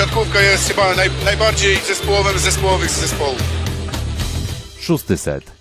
[0.00, 3.42] siatkówka jest chyba naj, najbardziej zespołowym zespołowych zespołów.
[4.80, 5.59] Szósty set.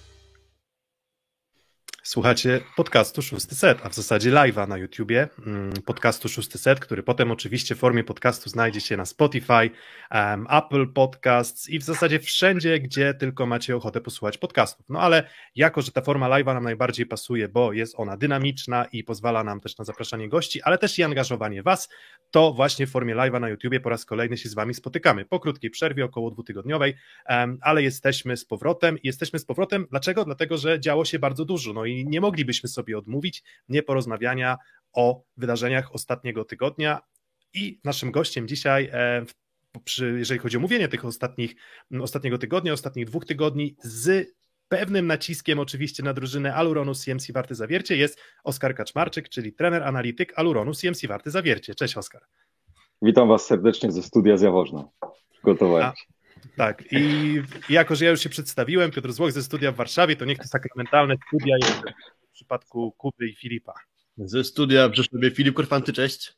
[2.10, 7.04] Słuchacie podcastu Szósty Set, a w zasadzie live'a na YouTubie, mm, podcastu Szósty Set, który
[7.04, 9.70] potem oczywiście w formie podcastu znajdzie się na Spotify,
[10.12, 14.86] um, Apple Podcasts i w zasadzie wszędzie, gdzie tylko macie ochotę posłuchać podcastów.
[14.90, 19.04] No ale jako, że ta forma live'a nam najbardziej pasuje, bo jest ona dynamiczna i
[19.04, 21.90] pozwala nam też na zapraszanie gości, ale też i angażowanie Was,
[22.32, 25.26] to właśnie w formie live'a na YouTubie po raz kolejny się z Wami spotykamy.
[25.26, 26.96] Po krótkiej przerwie, około dwutygodniowej,
[27.30, 28.98] um, ale jesteśmy z powrotem.
[29.04, 30.26] Jesteśmy z powrotem, dlaczego?
[30.26, 34.58] Dlatego, że działo się bardzo dużo, no i nie moglibyśmy sobie odmówić nie porozmawiania
[34.94, 37.00] o wydarzeniach ostatniego tygodnia.
[37.54, 39.26] I naszym gościem dzisiaj, e,
[40.18, 41.56] jeżeli chodzi o mówienie tych ostatnich,
[42.02, 44.30] ostatniego tygodnia, ostatnich dwóch tygodni, z
[44.68, 50.34] pewnym naciskiem oczywiście na drużynę Aluronu CMC Warty Zawiercie jest Oskar Kaczmarczyk, czyli trener analityk
[50.36, 51.76] Aluronu CMC Warty Zawiercie.
[51.76, 52.22] Cześć Oskar.
[53.02, 54.90] Witam Was serdecznie ze studia z Jaworzna.
[55.32, 56.19] Przygotowałem się.
[56.56, 57.36] Tak, i
[57.70, 60.48] jako, że ja już się przedstawiłem, Piotr Złoch ze studia w Warszawie, to niech to
[60.48, 61.82] sakramentalne studia jest
[62.30, 63.74] w przypadku Kuby i Filipa.
[64.18, 66.34] Ze studia w Rzeszowie Filip Korfanty, cześć.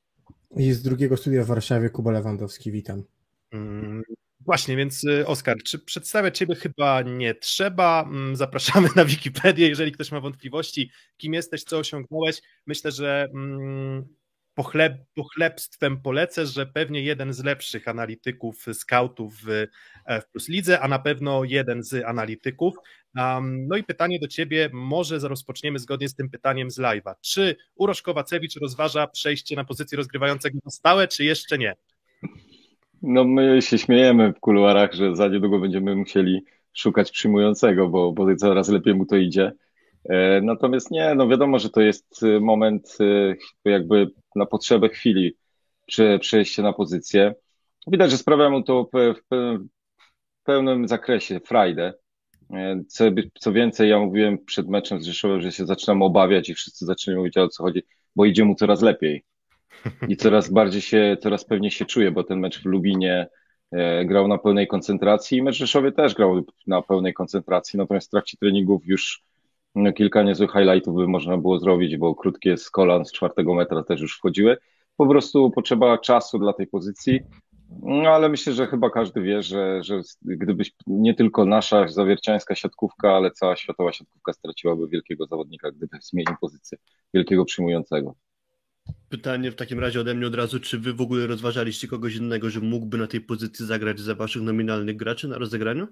[0.58, 3.04] I z drugiego studia w Warszawie Kuba Lewandowski, witam.
[3.52, 4.04] Mm,
[4.40, 8.04] właśnie, więc y, Oskar, czy przedstawiać Ciebie chyba nie trzeba?
[8.04, 12.42] Mm, zapraszamy na Wikipedię, jeżeli ktoś ma wątpliwości, kim jesteś, co osiągnąłeś.
[12.66, 14.08] Myślę, że mm,
[14.56, 19.50] pochleb, pochlebstwem polecę, że pewnie jeden z lepszych analityków, scoutów w,
[20.06, 22.76] e, w Plus Lidze, a na pewno jeden z analityków.
[23.18, 27.14] Um, no i pytanie do Ciebie, może rozpoczniemy zgodnie z tym pytaniem z live'a.
[27.22, 31.76] Czy Urosz Kowacewicz rozważa przejście na pozycję rozgrywającego na stałe, czy jeszcze nie?
[33.02, 36.42] No my się śmiejemy w kuluarach, że za niedługo będziemy musieli
[36.74, 39.52] szukać przyjmującego, bo, bo coraz lepiej mu to idzie.
[40.10, 42.98] E, natomiast nie, no wiadomo, że to jest e, moment
[43.66, 45.38] e, jakby na potrzebę chwili
[46.20, 47.36] przejście na pozycję.
[47.88, 49.16] Widać, że sprawia mu to w,
[50.44, 51.94] pełnym zakresie frajdę.
[53.40, 57.20] Co, więcej, ja mówiłem przed meczem z Rzeszowem, że się zaczynam obawiać i wszyscy zaczynają
[57.20, 57.84] mówić o co chodzi,
[58.16, 59.24] bo idzie mu coraz lepiej.
[60.08, 63.28] I coraz bardziej się, coraz pewniej się czuje, bo ten mecz w Lubinie
[64.06, 68.38] grał na pełnej koncentracji i mecz Rzeszowie też grał na pełnej koncentracji, natomiast w trakcie
[68.38, 69.24] treningów już
[69.96, 74.02] kilka niezłych highlightów by można było zrobić, bo krótkie z kolan z czwartego metra też
[74.02, 74.58] już wchodziły.
[74.98, 77.20] Po prostu potrzeba czasu dla tej pozycji,
[77.84, 83.12] no ale myślę, że chyba każdy wie, że, że gdybyś nie tylko nasza zawierciańska siatkówka,
[83.12, 86.78] ale cała światowa siatkówka straciłaby wielkiego zawodnika, gdyby zmienił pozycję
[87.14, 88.16] wielkiego przyjmującego.
[89.10, 92.50] Pytanie w takim razie ode mnie od razu, czy wy w ogóle rozważaliście kogoś innego,
[92.50, 95.88] że mógłby na tej pozycji zagrać za waszych nominalnych graczy na rozegraniu?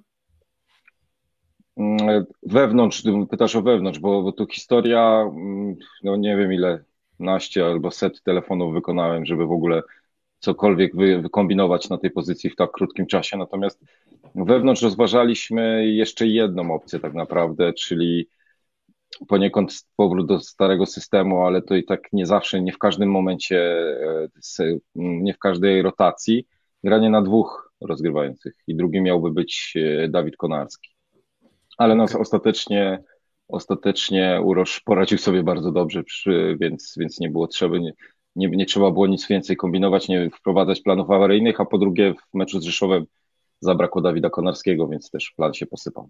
[1.79, 6.83] Mm, wewnątrz, pytasz o wewnątrz, bo, bo tu historia, mm, no nie wiem ile,
[7.19, 9.81] naście albo set telefonów wykonałem, żeby w ogóle
[10.39, 13.37] cokolwiek wy, wykombinować na tej pozycji w tak krótkim czasie.
[13.37, 13.83] Natomiast
[14.35, 18.27] wewnątrz rozważaliśmy jeszcze jedną opcję tak naprawdę, czyli
[19.27, 23.59] poniekąd powrót do starego systemu, ale to i tak nie zawsze, nie w każdym momencie,
[24.59, 26.47] e, nie w każdej rotacji,
[26.83, 30.98] granie na dwóch rozgrywających i drugi miałby być e, Dawid Konarski
[31.79, 33.03] ale no, ostatecznie,
[33.47, 37.93] ostatecznie Urosz poradził sobie bardzo dobrze, przy, więc, więc nie było trzeba, nie,
[38.35, 42.37] nie, nie, trzeba było nic więcej kombinować, nie wprowadzać planów awaryjnych, a po drugie w
[42.37, 43.05] meczu z Rzeszowem
[43.59, 46.09] zabrakło Dawida Konarskiego, więc też plan się posypał.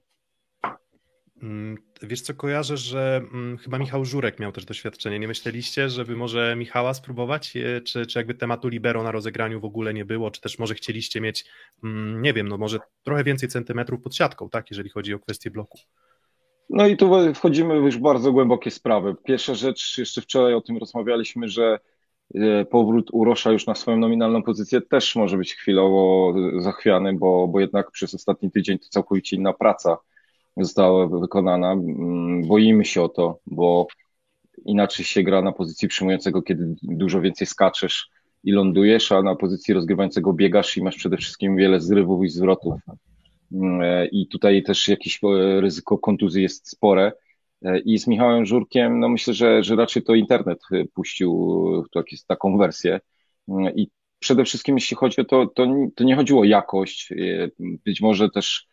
[1.43, 5.19] Mm, wiesz co, kojarzę, że hmm, chyba Michał Żurek miał też doświadczenie.
[5.19, 7.57] Nie myśleliście, żeby może Michała spróbować?
[7.57, 10.31] E, czy, czy jakby tematu libero na rozegraniu w ogóle nie było?
[10.31, 11.45] Czy też może chcieliście mieć,
[11.81, 15.51] hmm, nie wiem, no może trochę więcej centymetrów pod siatką, tak, jeżeli chodzi o kwestię
[15.51, 15.79] bloku?
[16.69, 19.15] No i tu wchodzimy już w bardzo głębokie sprawy.
[19.23, 21.79] Pierwsza rzecz, jeszcze wczoraj o tym rozmawialiśmy, że
[22.35, 27.59] e, powrót Urosza już na swoją nominalną pozycję też może być chwilowo zachwiany, bo, bo
[27.59, 29.97] jednak przez ostatni tydzień to całkowicie inna praca
[30.57, 31.71] została wykonana.
[31.71, 33.87] Mm, boimy się o to, bo
[34.65, 38.09] inaczej się gra na pozycji przyjmującego, kiedy dużo więcej skaczesz
[38.43, 42.73] i lądujesz, a na pozycji rozgrywającego biegasz i masz przede wszystkim wiele zrywów i zwrotów.
[43.51, 47.11] Mm, I tutaj też jakieś e, ryzyko kontuzji jest spore.
[47.65, 51.83] E, I z Michałem Żurkiem, no myślę, że, że raczej to internet e, puścił
[52.27, 52.99] taką wersję.
[53.47, 53.89] Mm, I
[54.19, 57.13] przede wszystkim, jeśli chodzi o to, to, to nie chodziło o jakość.
[57.59, 58.67] Być może też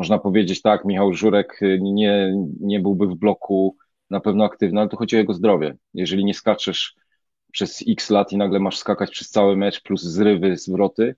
[0.00, 3.76] można powiedzieć tak, Michał Żurek y, nie, nie byłby w bloku
[4.10, 5.76] na pewno aktywny, ale tu chodzi o jego zdrowie.
[5.94, 6.94] Jeżeli nie skaczesz
[7.52, 11.14] przez x lat i nagle masz skakać przez cały mecz plus zrywy, zwroty,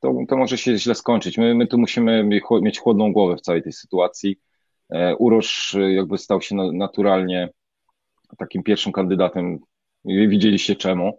[0.00, 1.38] to, to może się źle skończyć.
[1.38, 2.24] My, my tu musimy
[2.62, 4.40] mieć chłodną głowę w całej tej sytuacji.
[4.90, 7.48] E, Urosz y, jakby stał się naturalnie
[8.38, 9.58] takim pierwszym kandydatem.
[10.04, 11.18] Widzieliście czemu.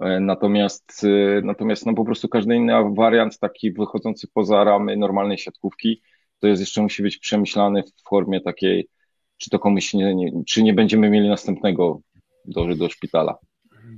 [0.00, 5.38] E, natomiast, e, natomiast no po prostu każdy inny wariant, taki wychodzący poza ramy normalnej
[5.38, 6.02] siatkówki,
[6.40, 8.88] to jest jeszcze musi być przemyślany w formie takiej,
[9.36, 12.00] czy to komuś nie, nie czy nie będziemy mieli następnego
[12.44, 13.38] do, do szpitala.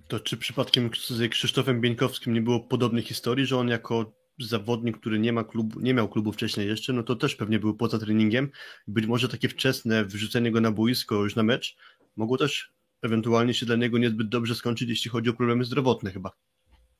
[0.08, 5.19] To czy przypadkiem z Krzysztofem Bieńkowskim nie było podobnej historii, że on jako zawodnik, który
[5.19, 8.50] nie ma klubu, nie miał klubu wcześniej jeszcze, no to też pewnie był poza treningiem.
[8.87, 11.76] Być może takie wczesne wrzucenie go na boisko już na mecz
[12.17, 16.31] mogło też ewentualnie się dla niego niezbyt dobrze skończyć, jeśli chodzi o problemy zdrowotne chyba.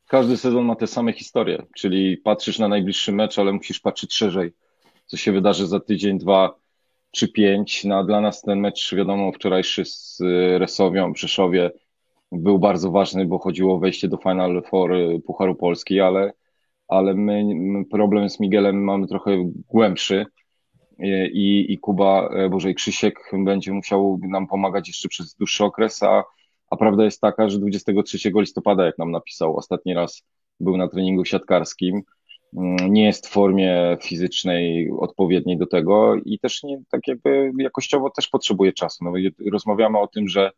[0.07, 4.53] Każdy sezon ma te same historie, czyli patrzysz na najbliższy mecz, ale musisz patrzeć szerzej,
[5.09, 6.55] co się wydarzy za tydzień, dwa
[7.11, 7.85] czy pięć.
[7.85, 10.19] No, dla nas ten mecz, wiadomo, wczorajszy z
[10.59, 11.71] Resowią, Przeszowie
[12.33, 14.93] był bardzo ważny, bo chodziło o wejście do Final Four
[15.27, 16.33] Pucharu Polski, ale,
[16.89, 17.45] ale my,
[17.91, 20.27] problem z Miguelem mamy trochę głębszy
[21.33, 26.03] i, i Kuba, e, Boże, i Krzysiek będzie musiał nam pomagać jeszcze przez dłuższy okres,
[26.03, 26.25] a,
[26.71, 30.23] a prawda jest taka, że 23 listopada, jak nam napisał, ostatni raz
[30.61, 32.03] był na treningu siatkarskim,
[32.89, 38.29] nie jest w formie fizycznej odpowiedniej do tego i też nie, tak jakby jakościowo też
[38.29, 39.05] potrzebuje czasu.
[39.05, 39.13] No,
[39.53, 40.51] rozmawiamy o tym, że,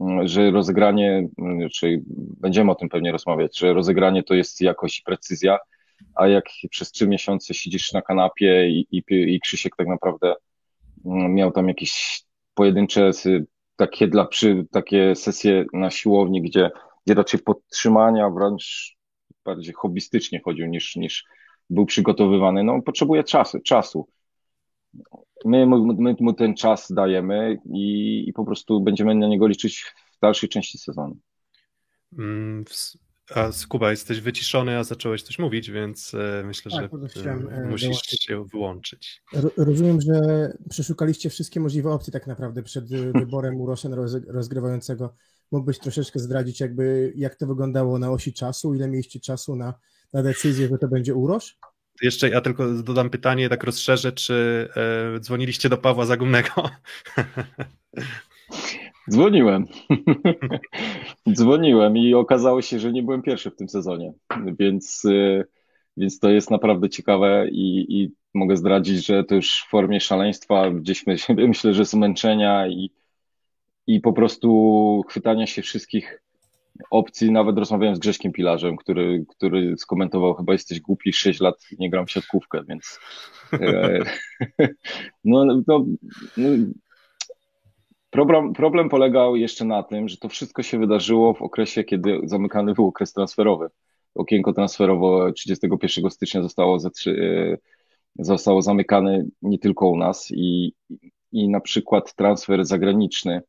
[0.00, 2.02] mm, że rozegranie, mm, czyli
[2.40, 5.58] będziemy o tym pewnie rozmawiać, że rozegranie to jest jakość i precyzja,
[6.14, 10.34] a jak przez trzy miesiące siedzisz na kanapie i, i, i Krzysiek tak naprawdę
[11.06, 12.22] mm, miał tam jakieś
[12.54, 13.10] pojedyncze
[13.76, 16.70] takie dla przy, takie sesje na siłowni, gdzie,
[17.06, 18.97] gdzie raczej podtrzymania wręcz
[19.48, 21.24] bardziej hobbystycznie chodził niż, niż
[21.70, 24.08] był przygotowywany, no potrzebuje czasu, czasu.
[25.44, 25.66] My,
[25.98, 30.48] my mu ten czas dajemy i, i po prostu będziemy na niego liczyć w dalszej
[30.48, 31.16] części sezonu.
[32.18, 32.64] Mm,
[33.34, 37.88] a Kuba, jesteś wyciszony, a zacząłeś coś mówić, więc e, myślę, tak, że e, musisz
[37.88, 38.24] dołączyć.
[38.24, 39.22] się wyłączyć.
[39.56, 40.12] Rozumiem, że
[40.70, 43.94] przeszukaliście wszystkie możliwe opcje tak naprawdę przed e, wyborem Uroszen
[44.28, 45.14] rozgrywającego.
[45.52, 49.74] Mógłbyś troszeczkę zdradzić, jakby jak to wyglądało na osi czasu, ile mieliście czasu na,
[50.12, 51.58] na decyzję, że to będzie Urosz?
[52.02, 54.68] Jeszcze ja tylko dodam pytanie, tak rozszerzę, czy
[55.16, 56.50] e, dzwoniliście do Pawła Zagumnego?
[59.10, 59.66] Dzwoniłem.
[61.36, 64.12] Dzwoniłem i okazało się, że nie byłem pierwszy w tym sezonie,
[64.58, 65.44] więc, y,
[65.96, 70.70] więc to jest naprawdę ciekawe i, i mogę zdradzić, że to już w formie szaleństwa,
[70.70, 72.90] gdzieś myślę, że zmęczenia i,
[73.88, 76.22] i po prostu chwytania się wszystkich
[76.90, 77.32] opcji.
[77.32, 82.06] Nawet rozmawiałem z Grześkiem Pilarzem, który, który skomentował, chyba jesteś głupi, 6 lat nie gram
[82.06, 82.98] w siatkówkę, więc
[83.52, 83.98] e,
[85.24, 85.84] no, no,
[88.10, 92.74] Problem, problem polegał jeszcze na tym, że to wszystko się wydarzyło w okresie, kiedy zamykany
[92.74, 93.68] był okres transferowy.
[94.14, 97.10] Okienko transferowe 31 stycznia zostało, zatrzy,
[98.18, 100.72] e, zostało zamykane nie tylko u nas i,
[101.32, 103.42] i na przykład transfer zagraniczny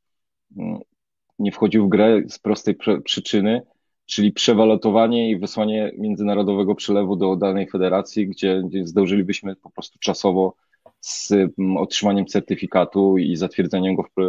[1.39, 3.61] nie wchodził w grę z prostej przyczyny,
[4.05, 10.55] czyli przewalotowanie i wysłanie międzynarodowego przelewu do danej federacji, gdzie, gdzie zdążylibyśmy po prostu czasowo
[10.99, 14.21] z mm, otrzymaniem certyfikatu i zatwierdzeniem go w,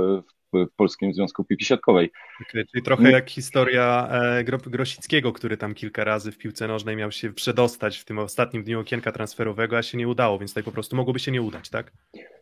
[0.52, 2.11] w, w Polskim Związku Piłki Siatkowej.
[2.50, 7.12] Okay, czyli trochę jak historia e, Grosickiego, który tam kilka razy w piłce nożnej miał
[7.12, 10.73] się przedostać w tym ostatnim dniu okienka transferowego, a się nie udało, więc tutaj po
[10.73, 11.93] prostu mogłoby się nie udać, tak?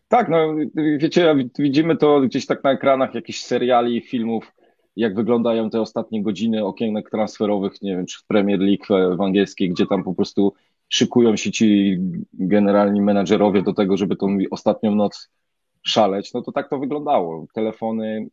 [0.08, 0.55] Tak, no
[0.99, 4.52] wiecie, widzimy to gdzieś tak na ekranach jakichś seriali, filmów,
[4.96, 9.70] jak wyglądają te ostatnie godziny okienek transferowych, nie wiem, czy w Premier League w angielskiej,
[9.70, 10.55] gdzie tam po prostu
[10.88, 11.96] szykują się ci
[12.32, 15.31] generalni menadżerowie do tego, żeby tą ostatnią noc
[15.82, 17.46] szaleć, no to tak to wyglądało.
[17.55, 18.29] Telefony,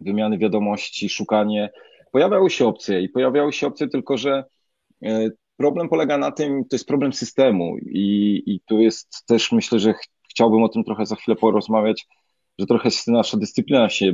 [0.00, 1.70] wymiany wiadomości, szukanie.
[2.12, 4.44] Pojawiały się opcje i pojawiały się opcje, tylko że
[5.02, 9.78] e, problem polega na tym, to jest problem systemu i, i tu jest też, myślę,
[9.78, 9.94] że
[10.32, 12.06] chciałbym o tym trochę za chwilę porozmawiać,
[12.58, 14.12] że trochę nasza dyscyplina się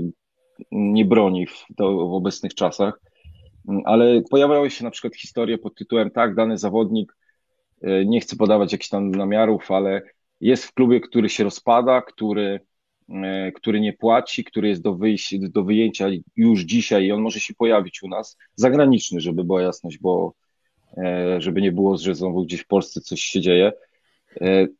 [0.73, 3.01] nie broni w, w obecnych czasach,
[3.85, 7.19] ale pojawiały się na przykład historie pod tytułem tak, dany zawodnik
[7.83, 10.03] E, nie chcę podawać jakichś tam namiarów, ale
[10.41, 12.61] jest w klubie, który się rozpada, który,
[13.09, 16.07] e, który nie płaci, który jest do, wyjścia, do wyjęcia
[16.37, 18.37] już dzisiaj i on może się pojawić u nas.
[18.55, 20.35] Zagraniczny, żeby była jasność, bo
[20.97, 23.73] e, żeby nie było, że znowu gdzieś w Polsce coś się dzieje.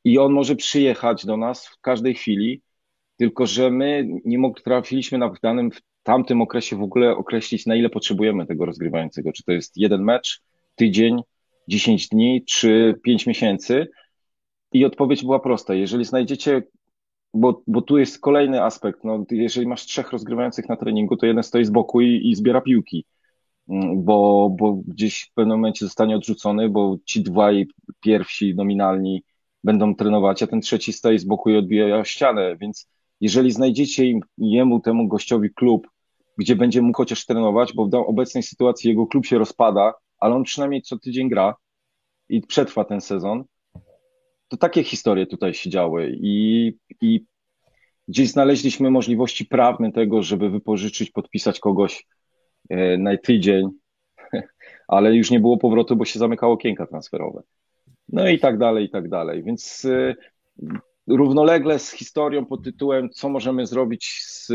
[0.05, 2.63] I on może przyjechać do nas w każdej chwili,
[3.17, 7.77] tylko że my nie trafiliśmy na w danym, w tamtym okresie w ogóle określić, na
[7.77, 9.33] ile potrzebujemy tego rozgrywającego.
[9.33, 10.43] Czy to jest jeden mecz,
[10.75, 11.21] tydzień,
[11.69, 13.89] 10 dni czy 5 miesięcy?
[14.73, 15.75] I odpowiedź była prosta.
[15.75, 16.63] Jeżeli znajdziecie,
[17.35, 21.43] bo, bo tu jest kolejny aspekt, no, jeżeli masz trzech rozgrywających na treningu, to jeden
[21.43, 23.05] stoi z boku i, i zbiera piłki,
[23.69, 27.67] mm, bo, bo gdzieś w pewnym momencie zostanie odrzucony, bo ci dwaj
[28.01, 29.23] pierwsi nominalni
[29.69, 32.89] będą trenować, a ten trzeci stoi z boku i odbija ścianę, więc
[33.21, 35.89] jeżeli znajdziecie im, jemu, temu gościowi klub,
[36.39, 40.43] gdzie będzie mógł chociaż trenować, bo w obecnej sytuacji jego klub się rozpada, ale on
[40.43, 41.55] przynajmniej co tydzień gra
[42.29, 43.45] i przetrwa ten sezon.
[44.49, 47.25] To takie historie tutaj się działy i, i
[48.09, 52.07] gdzieś znaleźliśmy możliwości prawne tego, żeby wypożyczyć, podpisać kogoś
[52.71, 53.69] e, na tydzień,
[54.89, 57.43] ale już nie było powrotu, bo się zamykało okienka transferowe.
[58.09, 59.43] No i tak dalej, i tak dalej.
[59.43, 60.15] Więc e,
[61.07, 64.53] równolegle z historią pod tytułem, co możemy zrobić z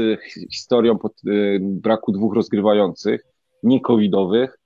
[0.52, 3.22] historią pod, e, braku dwóch rozgrywających,
[3.64, 4.60] nie covidowych,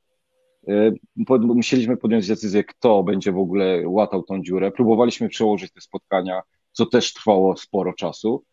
[1.30, 4.72] musieliśmy podjąć decyzję, kto będzie w ogóle łatał tą dziurę.
[4.72, 6.42] Próbowaliśmy przełożyć te spotkania,
[6.72, 8.44] co też trwało sporo czasu.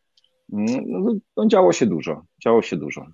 [0.49, 3.07] No, no, no, działo się dużo, działo się dużo.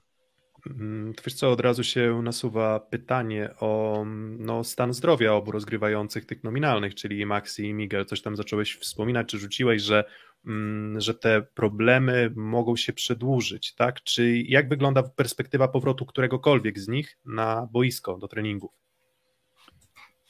[0.67, 4.05] Mm, wiesz co, od razu się nasuwa pytanie o
[4.39, 8.07] no, stan zdrowia obu rozgrywających tych nominalnych, czyli Maxi i Miguel.
[8.07, 10.05] Coś tam zacząłeś wspominać, czy rzuciłeś, że,
[10.47, 14.03] mm, że te problemy mogą się przedłużyć, tak?
[14.03, 18.71] Czy jak wygląda perspektywa powrotu któregokolwiek z nich na boisko do treningów?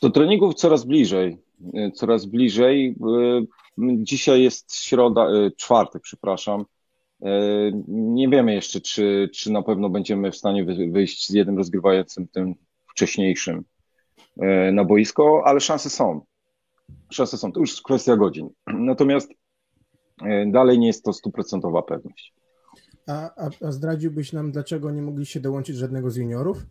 [0.02, 1.38] Do treningów coraz bliżej,
[1.94, 2.96] coraz bliżej.
[3.78, 6.64] Dzisiaj jest środa, czwartek, przepraszam.
[7.88, 12.54] Nie wiemy jeszcze, czy, czy na pewno będziemy w stanie wyjść z jednym rozgrywającym, tym
[12.90, 13.64] wcześniejszym
[14.40, 16.20] e, na boisko, ale szanse są.
[17.12, 18.48] Szanse są, to już kwestia godzin.
[18.90, 19.32] Natomiast
[20.22, 22.34] e, dalej nie jest to stuprocentowa pewność.
[23.06, 26.66] A, a, a zdradziłbyś nam, dlaczego nie mogliście dołączyć żadnego z juniorów?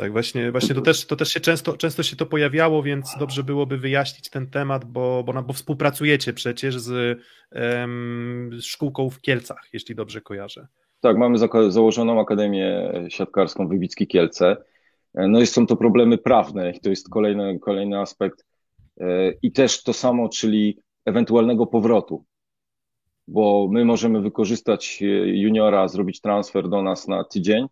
[0.00, 3.44] Tak, właśnie, właśnie to też, to też się często, często się to pojawiało, więc dobrze
[3.44, 7.18] byłoby wyjaśnić ten temat, bo, bo, bo współpracujecie przecież z,
[7.52, 10.66] um, szkółką w Kielcach, jeśli dobrze kojarzę.
[11.00, 11.38] Tak, mamy
[11.68, 14.56] założoną Akademię Siatkarską Wybicki Kielce.
[15.14, 18.46] No i są to problemy prawne i to jest kolejny, kolejny aspekt.
[19.00, 22.24] E, I też to samo, czyli ewentualnego powrotu,
[23.28, 27.66] bo my możemy wykorzystać juniora, zrobić transfer do nas na tydzień,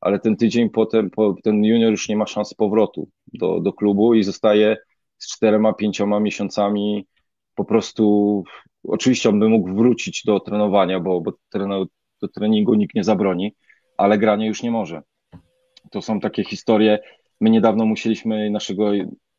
[0.00, 4.14] ale ten tydzień potem po, ten junior już nie ma szans powrotu do, do klubu
[4.14, 4.76] i zostaje
[5.18, 7.06] z czterema, pięcioma miesiącami
[7.54, 8.44] po prostu,
[8.84, 11.32] oczywiście on by mógł wrócić do trenowania, bo, bo
[12.22, 13.54] do treningu nikt nie zabroni,
[13.96, 15.02] ale granie już nie może.
[15.90, 16.98] To są takie historie.
[17.40, 18.90] My niedawno musieliśmy naszego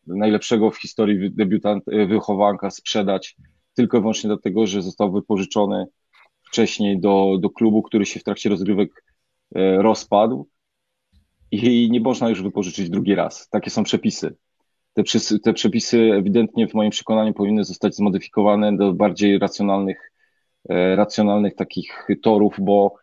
[0.07, 3.35] najlepszego w historii debiutant, wychowanka sprzedać
[3.75, 5.85] tylko i wyłącznie dlatego, że został wypożyczony
[6.47, 9.10] wcześniej do, do klubu, który się w trakcie rozgrywek E,
[9.55, 10.47] rozpadł
[11.51, 13.49] i nie można już wypożyczyć drugi raz.
[13.49, 14.35] Takie są przepisy.
[14.93, 15.03] Te,
[15.43, 20.11] te przepisy ewidentnie w moim przekonaniu powinny zostać zmodyfikowane do bardziej racjonalnych,
[20.69, 22.95] e, racjonalnych takich torów, bo,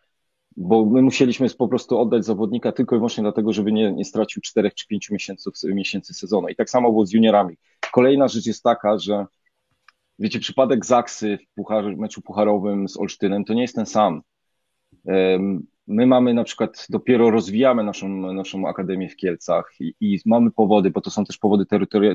[0.57, 4.41] bo my musieliśmy po prostu oddać zawodnika tylko i wyłącznie dlatego, żeby nie, nie stracił
[4.41, 6.47] czterech czy pięciu miesięcy, miesięcy sezonu.
[6.47, 7.57] I tak samo było z juniorami.
[7.91, 9.25] Kolejna rzecz jest taka, że
[10.19, 14.21] wiecie, przypadek Zaksy w puchar, meczu pucharowym z Olsztynem to nie jest ten sam.
[15.89, 20.91] My mamy na przykład, dopiero rozwijamy naszą, naszą akademię w Kielcach i, i mamy powody,
[20.91, 22.09] bo to są też powody terytori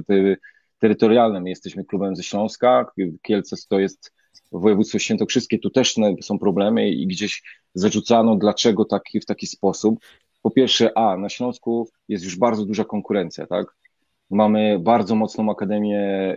[0.79, 1.41] terytorialne.
[1.41, 2.87] My jesteśmy klubem ze Śląska,
[3.23, 4.15] Kielce to jest
[4.53, 7.43] województwo świętokrzyskie, tu też są problemy i gdzieś
[7.75, 9.99] zarzucano, dlaczego taki, w taki sposób.
[10.43, 13.67] Po pierwsze, a na Śląsku jest już bardzo duża konkurencja, tak?
[14.31, 16.37] Mamy bardzo mocną Akademię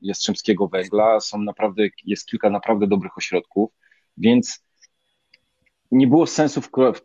[0.00, 3.70] Jastrzębskiego Węgla, są naprawdę, jest kilka naprawdę dobrych ośrodków,
[4.16, 4.64] więc
[5.92, 7.02] nie było sensu w, w,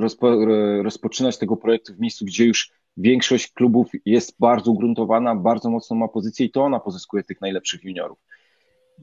[0.00, 0.46] rozpo,
[0.82, 6.08] rozpoczynać tego projektu w miejscu, gdzie już większość klubów jest bardzo ugruntowana, bardzo mocno ma
[6.08, 8.18] pozycję i to ona pozyskuje tych najlepszych juniorów.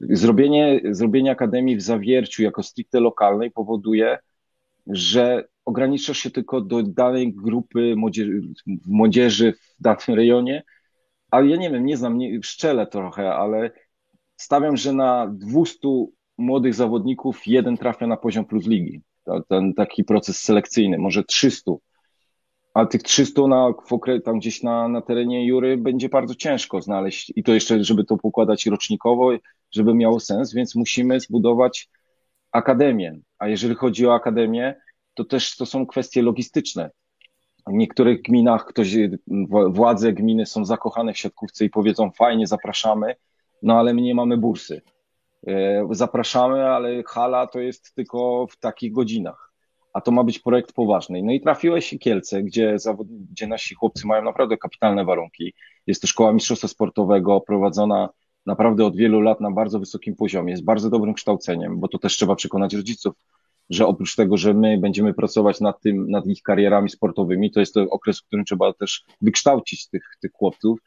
[0.00, 4.18] Zrobienie, zrobienie akademii w zawierciu jako stricte lokalnej powoduje,
[4.86, 8.42] że ograniczasz się tylko do danej grupy młodzieży,
[8.86, 10.62] młodzieży w danym rejonie,
[11.30, 13.70] ale ja nie wiem, nie znam, nie, szczelę trochę, ale
[14.36, 15.88] stawiam, że na 200
[16.40, 19.00] młodych zawodników jeden trafia na poziom plus ligi.
[19.48, 21.72] Ten taki proces selekcyjny, może 300.
[22.74, 23.74] A tych 300 na,
[24.24, 28.16] tam gdzieś na, na terenie Jury będzie bardzo ciężko znaleźć i to jeszcze, żeby to
[28.16, 29.30] pokładać rocznikowo,
[29.70, 31.88] żeby miało sens, więc musimy zbudować
[32.52, 33.20] akademię.
[33.38, 34.74] A jeżeli chodzi o akademię,
[35.14, 36.90] to też to są kwestie logistyczne.
[37.66, 38.96] W niektórych gminach ktoś,
[39.68, 43.14] władze gminy są zakochane w siatkówce i powiedzą fajnie, zapraszamy,
[43.62, 44.82] no ale my nie mamy bursy.
[45.46, 49.52] E, zapraszamy, ale hala to jest tylko w takich godzinach.
[49.92, 51.22] A to ma być projekt poważny.
[51.22, 53.06] No i trafiłeś Kielce, gdzie, zawod...
[53.30, 55.54] gdzie nasi chłopcy mają naprawdę kapitalne warunki.
[55.86, 58.08] Jest to szkoła mistrzostwa sportowego prowadzona
[58.46, 62.16] naprawdę od wielu lat na bardzo wysokim poziomie, z bardzo dobrym kształceniem, bo to też
[62.16, 63.14] trzeba przekonać rodziców,
[63.70, 67.74] że oprócz tego, że my będziemy pracować nad tym, nad ich karierami sportowymi, to jest
[67.74, 70.80] to okres, w którym trzeba też wykształcić tych, tych chłopców,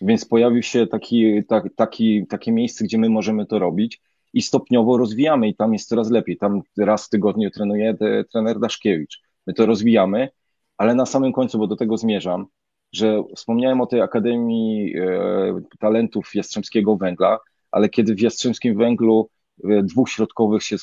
[0.00, 4.00] więc pojawił się taki, tak, taki, takie miejsce, gdzie my możemy to robić.
[4.32, 6.36] i stopniowo rozwijamy i tam jest coraz lepiej.
[6.36, 7.96] Tam raz w tygodniu trenuje
[8.32, 9.20] trener Daszkiewicz.
[9.46, 10.28] My to rozwijamy,
[10.76, 12.46] ale na samym końcu, bo do tego zmierzam,
[12.92, 17.38] że wspomniałem o tej Akademii e, Talentów Jastrzębskiego Węgla,
[17.70, 19.28] ale kiedy w Jastrzębskim Węglu
[19.64, 20.76] e, dwóch środkowych się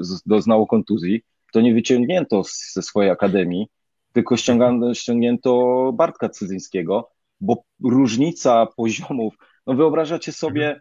[0.00, 2.42] z- doznało kontuzji, to nie wyciągnięto
[2.72, 3.66] ze swojej akademii,
[4.12, 7.10] tylko ściągano, ściągnięto Bartka Cydzyńskiego,
[7.44, 9.34] bo różnica poziomów,
[9.66, 10.80] no wyobrażacie sobie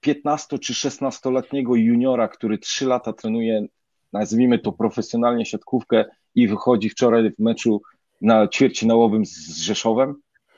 [0.00, 3.66] 15 czy 16-letniego juniora, który 3 lata trenuje,
[4.12, 7.82] nazwijmy to profesjonalnie siatkówkę i wychodzi wczoraj w meczu
[8.22, 10.14] na ćwierćfinałowym z Rzeszowem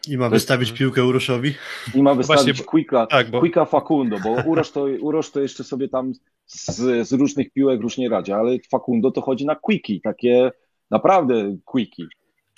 [0.09, 1.55] I ma wystawić piłkę Uroszowi.
[1.95, 5.41] i ma Właśnie, wystawić bo- Quicka, Tak, bo Quicka Facundo, bo Urosz to, Urosz to
[5.41, 6.13] jeszcze sobie tam
[6.47, 10.51] z, z różnych piłek różnie radzi, ale Facundo to chodzi na quicki, takie
[10.91, 12.07] naprawdę quicki.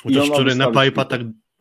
[0.02, 1.04] Chociaż wczoraj na piłkę.
[1.04, 1.20] tak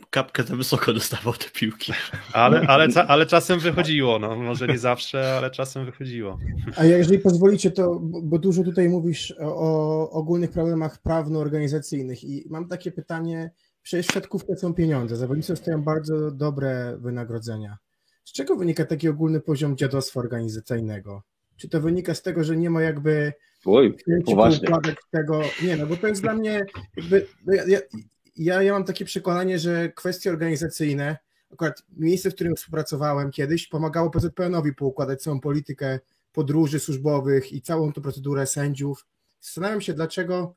[0.09, 1.93] kapkę za wysoko dostawał te piłki.
[2.33, 6.39] ale, ale, ale czasem wychodziło, no może nie zawsze, ale czasem wychodziło.
[6.75, 12.91] A jeżeli pozwolicie, to bo dużo tutaj mówisz o, ogólnych problemach prawno-organizacyjnych i mam takie
[12.91, 17.77] pytanie, przecież w siatkówce są pieniądze, zawodnicy dostają bardzo dobre wynagrodzenia.
[18.23, 21.23] Z czego wynika taki ogólny poziom dziadostwa organizacyjnego?
[21.57, 23.33] Czy to wynika z tego, że nie ma jakby
[23.65, 24.67] Oj, poważnie.
[25.11, 25.41] tego?
[25.63, 26.65] Nie, no bo to jest dla mnie
[26.97, 27.79] jakby, no ja, ja,
[28.43, 31.17] ja, ja mam takie przekonanie, że kwestie organizacyjne,
[31.53, 35.99] akurat miejsce, w którym współpracowałem kiedyś, pomagało PZPN-owi poukładać całą politykę
[36.33, 39.05] podróży służbowych i całą tą procedurę sędziów.
[39.41, 40.53] Zastanawiam się, dlaczego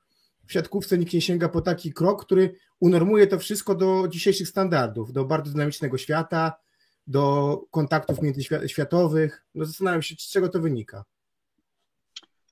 [0.46, 5.12] w siatkówce nikt nie sięga po taki krok, który unormuje to wszystko do dzisiejszych standardów,
[5.12, 6.52] do bardzo dynamicznego świata,
[7.06, 9.44] do kontaktów międzyświatowych.
[9.54, 11.04] No zastanawiam się, z czego to wynika.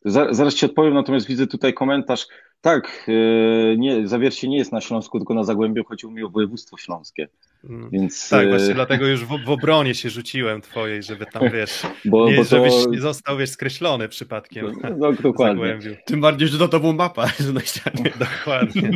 [0.04, 2.26] Za- Zaraz ci odpowiem, natomiast widzę tutaj komentarz.
[2.62, 5.84] Tak, e, nie, Zawiercie nie jest na Śląsku, tylko na Zagłębiu.
[5.84, 7.28] Chodziło mi o województwo śląskie,
[7.70, 7.90] Mm.
[7.90, 8.28] więc...
[8.28, 12.30] Tak, e, właśnie dlatego już w, w obronie się rzuciłem twojej, żeby tam, wiesz, bo,
[12.30, 12.48] nie, bo to...
[12.48, 14.66] żebyś nie został, wiesz, skreślony przypadkiem.
[14.82, 15.66] No, no, dokładnie.
[15.66, 15.96] Zagłębiu.
[16.06, 18.12] Tym bardziej, że to, to była mapa na ścianie.
[18.38, 18.90] Dokładnie.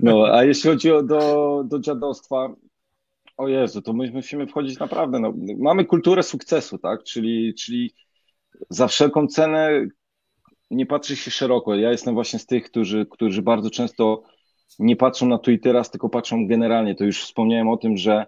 [0.00, 2.54] No, a jeśli chodzi o do, do dziadostwa,
[3.36, 7.94] o Jezu, to my musimy wchodzić naprawdę, no, mamy kulturę sukcesu, tak, czyli, czyli
[8.70, 9.86] za wszelką cenę
[10.70, 11.74] nie patrzy się szeroko.
[11.74, 14.22] Ja jestem właśnie z tych, którzy, którzy bardzo często
[14.78, 16.94] nie patrzą na tu i teraz, tylko patrzą generalnie.
[16.94, 18.26] To już wspomniałem o tym, że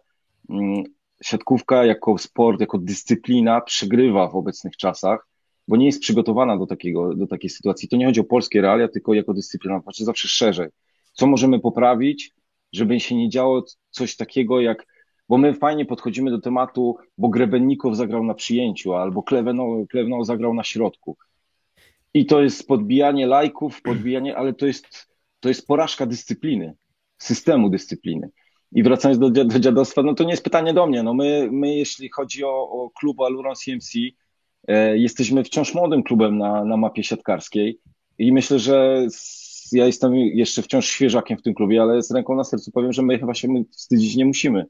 [0.50, 0.84] mm,
[1.24, 5.28] siatkówka jako sport, jako dyscyplina przegrywa w obecnych czasach,
[5.68, 7.88] bo nie jest przygotowana do, takiego, do takiej sytuacji.
[7.88, 9.80] To nie chodzi o polskie realia, tylko jako dyscyplina.
[9.80, 10.68] Patrzę zawsze szerzej.
[11.12, 12.32] Co możemy poprawić,
[12.72, 14.86] żeby się nie działo coś takiego jak,
[15.28, 20.64] bo my fajnie podchodzimy do tematu, bo Grebennikow zagrał na przyjęciu, albo Klewenow zagrał na
[20.64, 21.16] środku.
[22.16, 25.08] I to jest podbijanie lajków, podbijanie, ale to jest,
[25.40, 26.74] to jest porażka dyscypliny,
[27.18, 28.30] systemu dyscypliny.
[28.72, 31.02] I wracając do, do dziadostwa, no to nie jest pytanie do mnie.
[31.02, 33.90] No my, my jeśli chodzi o, o klub Aluron CMC,
[34.68, 37.80] e, jesteśmy wciąż młodym klubem na, na mapie siatkarskiej
[38.18, 42.36] i myślę, że z, ja jestem jeszcze wciąż świeżakiem w tym klubie, ale z ręką
[42.36, 44.66] na sercu powiem, że my chyba się wstydzić nie musimy.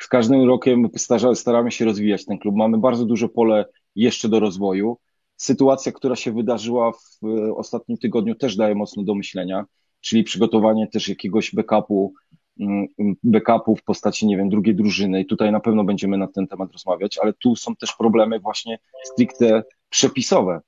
[0.00, 0.88] Z każdym rokiem
[1.34, 2.56] staramy się rozwijać ten klub.
[2.56, 3.64] Mamy bardzo duże pole
[3.94, 4.98] jeszcze do rozwoju.
[5.42, 9.64] Sytuacja, która się wydarzyła w e, ostatnim tygodniu też daje mocno do myślenia,
[10.00, 12.14] czyli przygotowanie też jakiegoś backupu,
[12.60, 12.86] mm,
[13.24, 16.72] backupu w postaci, nie wiem, drugiej drużyny i tutaj na pewno będziemy na ten temat
[16.72, 20.60] rozmawiać, ale tu są też problemy właśnie stricte przepisowe.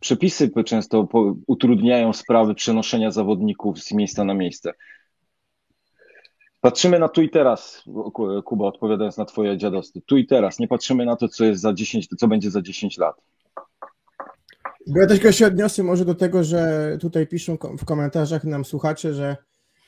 [0.00, 1.08] Przepisy często
[1.46, 4.72] utrudniają sprawy przenoszenia zawodników z miejsca na miejsce.
[6.60, 10.00] Patrzymy na tu i teraz, Ku- Kuba, odpowiadając na twoje dziadostwo.
[10.06, 12.98] Tu i teraz, nie patrzymy na to, co jest za 10, co będzie za 10
[12.98, 13.16] lat.
[14.86, 19.14] Bo ja też się odniosę może do tego, że tutaj piszą w komentarzach nam słuchacze,
[19.14, 19.36] że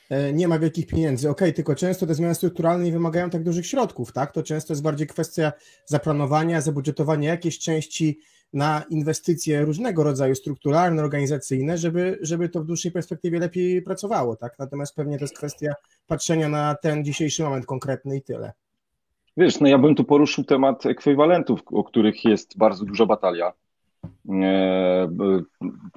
[0.09, 1.29] e, nie ma wielkich pieniędzy.
[1.29, 4.31] Okej, tylko często te zmiany strukturalne nie wymagają tak dużych środków, tak?
[4.31, 5.51] To często jest bardziej kwestia
[5.85, 8.19] zaplanowania, zabudżetowania jakiejś części
[8.53, 14.59] na inwestycje różnego rodzaju strukturalne, organizacyjne, żeby, żeby to w dłuższej perspektywie lepiej pracowało, tak?
[14.59, 15.73] Natomiast pewnie to jest kwestia
[16.07, 18.53] patrzenia na ten dzisiejszy moment konkretny i tyle.
[19.37, 23.53] Wiesz, no ja bym tu poruszył temat ekwiwalentów, o których jest bardzo duża batalia.
[24.29, 25.09] E,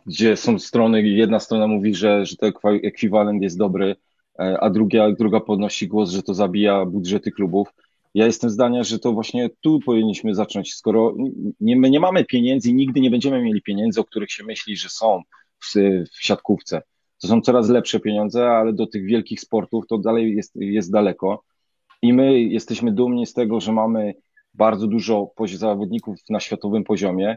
[0.06, 3.96] gdzie są strony, jedna strona mówi, że, że ten ekwi- ekwiwalent jest dobry,
[4.38, 7.68] e, a druga, druga podnosi głos, że to zabija budżety klubów.
[8.14, 11.14] Ja jestem zdania, że to właśnie tu powinniśmy zacząć, skoro
[11.60, 14.76] nie, my nie mamy pieniędzy i nigdy nie będziemy mieli pieniędzy, o których się myśli,
[14.76, 15.22] że są
[15.64, 15.74] w,
[16.12, 16.82] w siatkówce.
[17.22, 21.42] To są coraz lepsze pieniądze, ale do tych wielkich sportów to dalej jest, jest daleko.
[22.02, 24.14] I my jesteśmy dumni z tego, że mamy
[24.54, 27.36] bardzo dużo zawodników na światowym poziomie,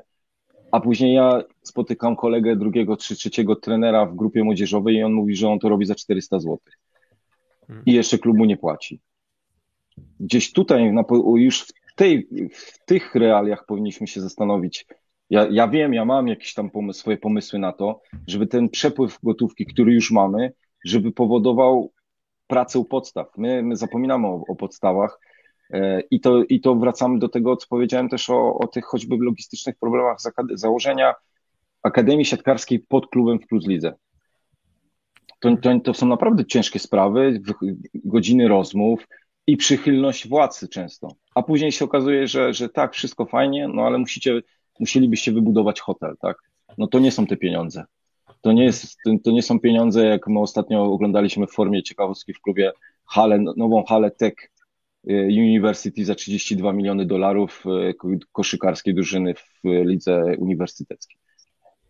[0.72, 5.36] a później ja spotykam kolegę drugiego czy trzeciego trenera w grupie młodzieżowej i on mówi,
[5.36, 6.58] że on to robi za 400 zł.
[7.86, 9.00] I jeszcze klub mu nie płaci.
[10.20, 10.94] Gdzieś tutaj,
[11.36, 14.86] już w w, tej, w tych realiach powinniśmy się zastanowić.
[15.30, 19.20] Ja, ja wiem, ja mam jakieś tam pomysł, swoje pomysły na to, żeby ten przepływ
[19.24, 20.54] gotówki, który już mamy,
[20.86, 21.92] żeby powodował
[22.52, 23.28] pracę u podstaw.
[23.38, 25.20] My, my zapominamy o, o podstawach
[25.70, 29.16] e, i to, i to wracamy do tego, co powiedziałem też o, o tych choćby
[29.20, 30.18] logistycznych problemach
[30.54, 31.14] założenia
[31.84, 33.94] Akademii Siatkarskiej pod klubem w Plus Lidze.
[35.40, 37.42] To, to, to są naprawdę ciężkie sprawy,
[37.94, 39.08] godziny rozmów
[39.48, 41.08] i przychylność władcy często.
[41.36, 44.42] A później się okazuje, że, że tak, wszystko fajnie, no ale musicie,
[44.80, 46.38] musielibyście wybudować hotel, tak?
[46.78, 47.86] No to nie są te pieniądze.
[48.42, 52.42] To nie, jest, to nie są pieniądze, jak my ostatnio oglądaliśmy w formie ciekawostki w
[52.42, 52.72] klubie
[53.06, 54.34] halę, nową halę Tech
[55.10, 61.18] y, University za 32 miliony dolarów y, koszykarskiej drużyny w lidze uniwersyteckiej.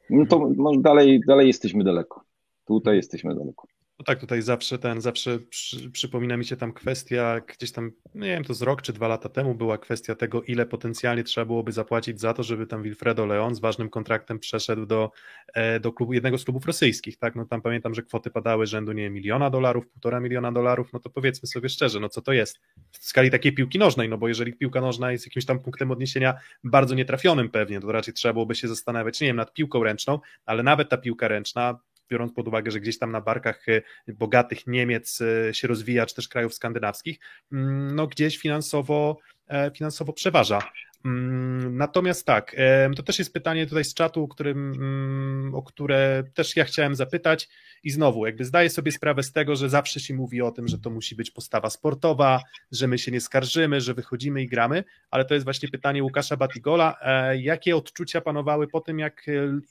[0.09, 2.23] No to dalej, dalej jesteśmy daleko.
[2.65, 3.67] Tutaj jesteśmy daleko.
[4.01, 8.27] No tak, tutaj zawsze ten, zawsze przy, przypomina mi się tam kwestia, gdzieś tam, nie
[8.27, 11.71] wiem, to z rok czy dwa lata temu była kwestia tego, ile potencjalnie trzeba byłoby
[11.71, 15.11] zapłacić za to, żeby tam Wilfredo Leon z ważnym kontraktem przeszedł do,
[15.53, 18.91] e, do klubu, jednego z klubów rosyjskich, tak, no tam pamiętam, że kwoty padały rzędu,
[18.91, 22.59] nie miliona dolarów, półtora miliona dolarów, no to powiedzmy sobie szczerze, no co to jest?
[22.91, 26.33] W skali takiej piłki nożnej, no bo jeżeli piłka nożna jest jakimś tam punktem odniesienia
[26.63, 30.63] bardzo nietrafionym pewnie, to raczej trzeba byłoby się zastanawiać, nie wiem, nad piłką ręczną, ale
[30.63, 31.79] nawet ta piłka ręczna
[32.11, 33.81] biorąc pod uwagę, że gdzieś tam na barkach e,
[34.13, 37.19] bogatych Niemiec e, się rozwija, czy też krajów skandynawskich,
[37.51, 40.59] mm, no gdzieś finansowo, e, finansowo przeważa.
[41.05, 42.55] Mm, natomiast tak,
[42.95, 47.49] to też jest pytanie tutaj z czatu, którym, mm, o które też ja chciałem zapytać
[47.83, 50.79] i znowu, jakby zdaję sobie sprawę z tego, że zawsze się mówi o tym, że
[50.79, 55.25] to musi być postawa sportowa, że my się nie skarżymy, że wychodzimy i gramy, ale
[55.25, 56.95] to jest właśnie pytanie Łukasza Batigola,
[57.37, 59.25] jakie odczucia panowały po tym, jak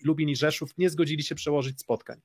[0.04, 2.20] Lubin i Rzeszów nie zgodzili się przełożyć spotkań?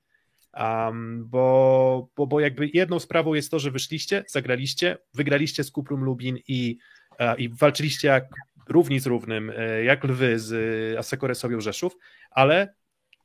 [0.60, 6.04] Um, bo, bo, bo jakby jedną sprawą jest to, że wyszliście, zagraliście, wygraliście z Kuprum
[6.04, 6.78] Lubin i,
[7.20, 8.30] e, i walczyliście jak
[8.70, 10.54] równi z równym, e, jak lwy z
[10.94, 11.98] e, Asekore Sobią Rzeszów,
[12.32, 12.74] ale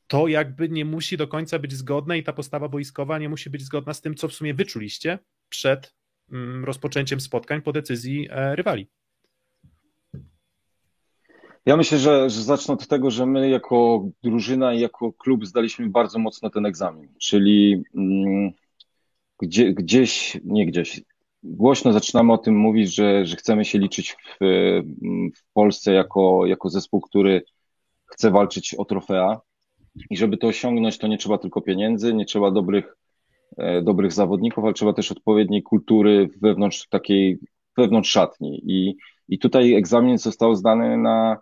[0.06, 3.62] to jakby nie musi do końca być zgodne i ta postawa boiskowa nie musi być
[3.62, 5.94] zgodna z tym, co w sumie wyczuliście przed
[6.32, 8.88] mm, rozpoczęciem spotkań po decyzji rywali.
[11.66, 15.88] Ja myślę, że, że zacznę od tego, że my jako drużyna i jako klub zdaliśmy
[15.88, 18.50] bardzo mocno ten egzamin, czyli mm,
[19.40, 21.00] gdzie, gdzieś, nie gdzieś,
[21.42, 24.36] głośno zaczynamy o tym mówić, że, że chcemy się liczyć w,
[25.36, 27.42] w Polsce jako, jako zespół, który
[28.06, 29.40] chce walczyć o trofea
[30.10, 32.96] i żeby to osiągnąć, to nie trzeba tylko pieniędzy, nie trzeba dobrych,
[33.58, 37.38] e, dobrych zawodników, ale trzeba też odpowiedniej kultury wewnątrz takiej,
[37.76, 38.96] wewnątrz szatni i,
[39.28, 41.38] i tutaj egzamin został zdany na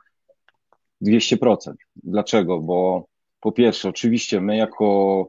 [1.03, 1.73] 200%.
[1.97, 2.61] Dlaczego?
[2.61, 3.07] Bo
[3.41, 5.29] po pierwsze, oczywiście my jako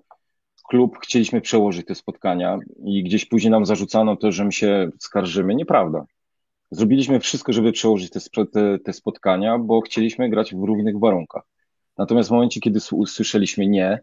[0.69, 5.55] klub chcieliśmy przełożyć te spotkania i gdzieś później nam zarzucano to, że my się skarżymy.
[5.55, 6.05] Nieprawda.
[6.71, 8.19] Zrobiliśmy wszystko, żeby przełożyć te,
[8.53, 11.43] te, te spotkania, bo chcieliśmy grać w równych warunkach.
[11.97, 13.99] Natomiast w momencie, kiedy usłyszeliśmy nie,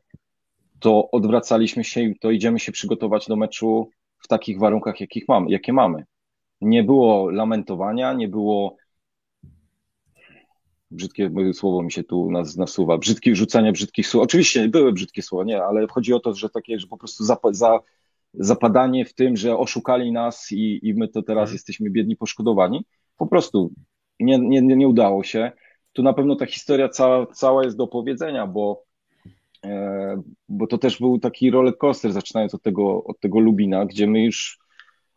[0.80, 5.50] to odwracaliśmy się i to idziemy się przygotować do meczu w takich warunkach, jakich mamy,
[5.50, 6.04] jakie mamy.
[6.60, 8.76] Nie było lamentowania, nie było
[10.90, 14.24] brzydkie słowo mi się tu nas, nasuwa, brzydkie rzucania brzydkich słów.
[14.24, 17.38] Oczywiście były brzydkie słowa, nie, ale chodzi o to, że takie, że po prostu za,
[17.50, 17.80] za,
[18.34, 21.54] zapadanie w tym, że oszukali nas i, i my to teraz mhm.
[21.54, 22.84] jesteśmy biedni, poszkodowani.
[23.16, 23.72] Po prostu
[24.20, 25.52] nie, nie, nie udało się.
[25.92, 28.84] Tu na pewno ta historia cała, cała jest do opowiedzenia, bo,
[29.64, 34.06] e, bo to też był taki roller coaster, zaczynając od tego, od tego Lubina, gdzie
[34.06, 34.58] my już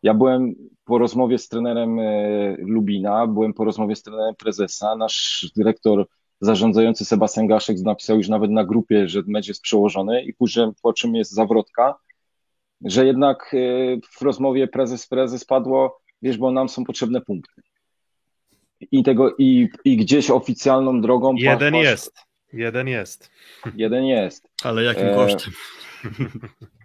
[0.04, 0.56] ja byłem
[0.90, 4.96] po rozmowie z trenerem e, Lubina, byłem po rozmowie z trenerem prezesa.
[4.96, 6.08] Nasz dyrektor
[6.42, 10.94] zarządzający Sebastian Gaszek napisał już nawet na grupie, że mecz jest przełożony i później po
[10.94, 11.96] czym jest zawrotka,
[12.86, 13.58] że jednak e,
[14.18, 17.62] w rozmowie prezes-prezes padło, wiesz, bo nam są potrzebne punkty.
[18.92, 21.34] I tego, i, i gdzieś oficjalną drogą.
[21.36, 22.18] Jeden pasz, jest.
[22.54, 23.32] Jeden jest.
[23.76, 24.50] Jeden jest.
[24.64, 25.38] Ale jakim e...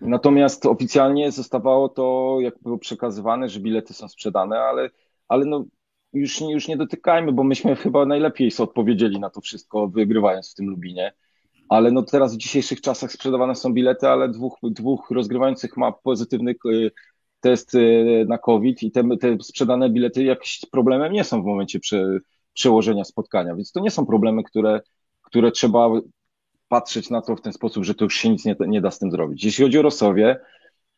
[0.00, 4.90] Natomiast oficjalnie zostawało to, jak było przekazywane, że bilety są sprzedane, ale,
[5.28, 5.64] ale no,
[6.12, 10.70] już, już nie dotykajmy, bo myśmy chyba najlepiej odpowiedzieli na to wszystko, wygrywając w tym
[10.70, 11.12] Lubinie.
[11.68, 16.54] Ale no teraz w dzisiejszych czasach sprzedawane są bilety, ale dwóch, dwóch rozgrywających ma pozytywny
[16.66, 16.90] y,
[17.40, 21.80] test y, na COVID i te, te sprzedane bilety jakimś problemem nie są w momencie
[21.80, 22.18] prze,
[22.52, 24.80] przełożenia spotkania, więc to nie są problemy, które,
[25.22, 25.90] które trzeba
[26.68, 28.98] patrzeć na to w ten sposób, że to już się nic nie, nie da z
[28.98, 29.44] tym zrobić.
[29.44, 30.40] Jeśli chodzi o Rosowie,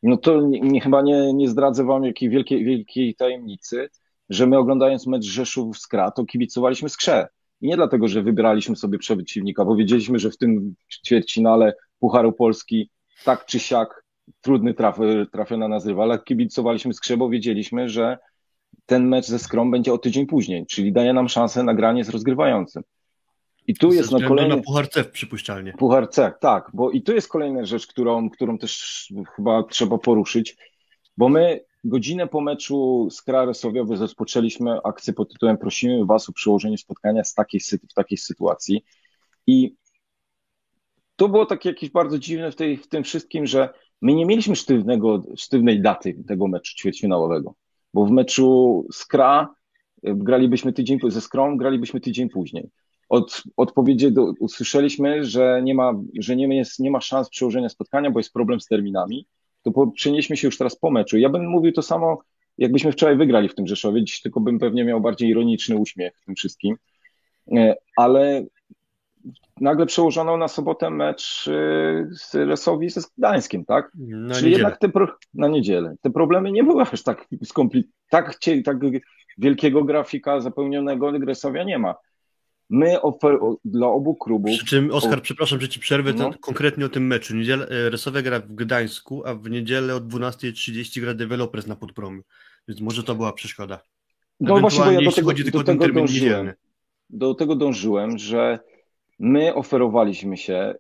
[0.03, 3.89] no to nie, nie, chyba nie, nie zdradzę wam jakiej wielkiej, wielkiej tajemnicy,
[4.29, 7.29] że my oglądając mecz Rzeszów z Kra, to kibicowaliśmy skrze.
[7.61, 10.75] I nie dlatego, że wybraliśmy sobie przeciwnika, bo wiedzieliśmy, że w tym
[11.07, 12.91] ćwierćfinale Pucharu Polski
[13.25, 14.05] tak czy siak
[14.41, 14.99] trudny traf,
[15.33, 18.19] trafiona nazywa, ale kibicowaliśmy skrze, bo wiedzieliśmy, że
[18.87, 22.09] ten mecz ze Skrom będzie o tydzień później, czyli daje nam szansę na granie z
[22.09, 22.83] rozgrywającym.
[23.67, 24.57] I tu jest na względu kolejny...
[24.57, 25.73] na Puchar C przypuszczalnie.
[25.73, 30.57] Puchar C, tak, bo i tu jest kolejna rzecz, którą, którą też chyba trzeba poruszyć,
[31.17, 36.33] bo my godzinę po meczu z Kra Sowiowy rozpoczęliśmy akcję pod tytułem Prosimy Was o
[36.33, 38.85] przełożenie spotkania z takiej, w takiej sytuacji
[39.47, 39.75] i
[41.17, 43.69] to było takie jakieś bardzo dziwne w, tej, w tym wszystkim, że
[44.03, 47.55] my nie mieliśmy sztywnego, sztywnej daty tego meczu ćwierćfinałowego,
[47.95, 49.55] bo w meczu z Kra
[50.09, 52.71] y, gralibyśmy tydzień, ze Skrom gralibyśmy tydzień później
[53.11, 58.11] od odpowiedzi do, usłyszeliśmy, że nie ma, że nie, jest, nie ma szans przełożenia spotkania,
[58.11, 59.27] bo jest problem z terminami,
[59.63, 61.19] to przenieśmy się już teraz po meczu.
[61.19, 62.23] Ja bym mówił to samo,
[62.59, 66.25] jakbyśmy wczoraj wygrali w tym Rzeszowie, dziś tylko bym pewnie miał bardziej ironiczny uśmiech w
[66.25, 66.77] tym wszystkim,
[67.57, 68.45] E, ale
[69.61, 73.91] nagle przełożono na sobotę mecz e, z Resowi ze Gdańskiem, tak?
[73.95, 74.51] Na Czyli niedzielę.
[74.51, 75.09] jednak te pro...
[75.35, 75.95] na niedzielę.
[76.01, 77.95] Te problemy nie były aż tak skomplikowane.
[78.11, 78.77] Tak, tak
[79.39, 81.95] wielkiego grafika zapełnionego Gresowia nie ma.
[82.71, 83.39] My ofer...
[83.65, 84.51] dla obu klubów.
[84.51, 85.21] Przy czym, Oskar, O.
[85.21, 86.31] przepraszam, że ci przerwę, No.
[86.41, 87.37] konkretnie o tym meczu.
[87.37, 92.23] Niedzielę, e, Resowia gra w Gdańsku, a w niedzielę o 12.30 gra Developers na Podpromiu.
[92.69, 93.81] Więc może to była przeszkoda.
[94.41, 96.53] No właśnie, bo ja do tego, chodzi tylko do o ten tego termin dążyłem.
[97.11, 98.59] Do tego dążyłem, że
[99.19, 100.75] my oferowaliśmy się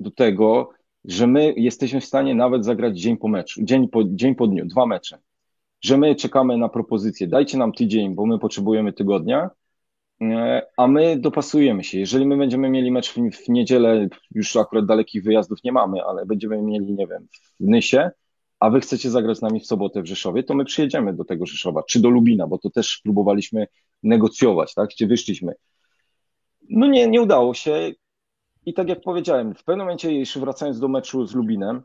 [0.00, 0.70] do tego,
[1.04, 4.66] że my jesteśmy w stanie nawet zagrać dzień po meczu, dzień po, dzień po dniu,
[4.66, 5.18] dwa mecze.
[5.80, 9.50] Że my czekamy na propozycję, dajcie nam tydzień, bo my potrzebujemy tygodnia,
[10.76, 11.98] a my dopasujemy się.
[11.98, 16.62] Jeżeli my będziemy mieli mecz w, niedzielę, już akurat dalekich wyjazdów nie mamy, ale będziemy
[16.62, 17.26] mieli, nie wiem,
[17.60, 18.10] w Nysie,
[18.60, 21.46] a wy chcecie zagrać z nami w sobotę w Rzeszowie, to my przyjedziemy do tego
[21.46, 23.66] Rzeszowa, czy do Lubina, bo to też próbowaliśmy
[24.02, 25.52] negocjować, tak, gdzie wyszliśmy.
[26.70, 27.92] No nie, nie udało się
[28.66, 31.82] i tak jak powiedziałem, w pewnym momencie, jeszcze wracając do meczu z Lubinem,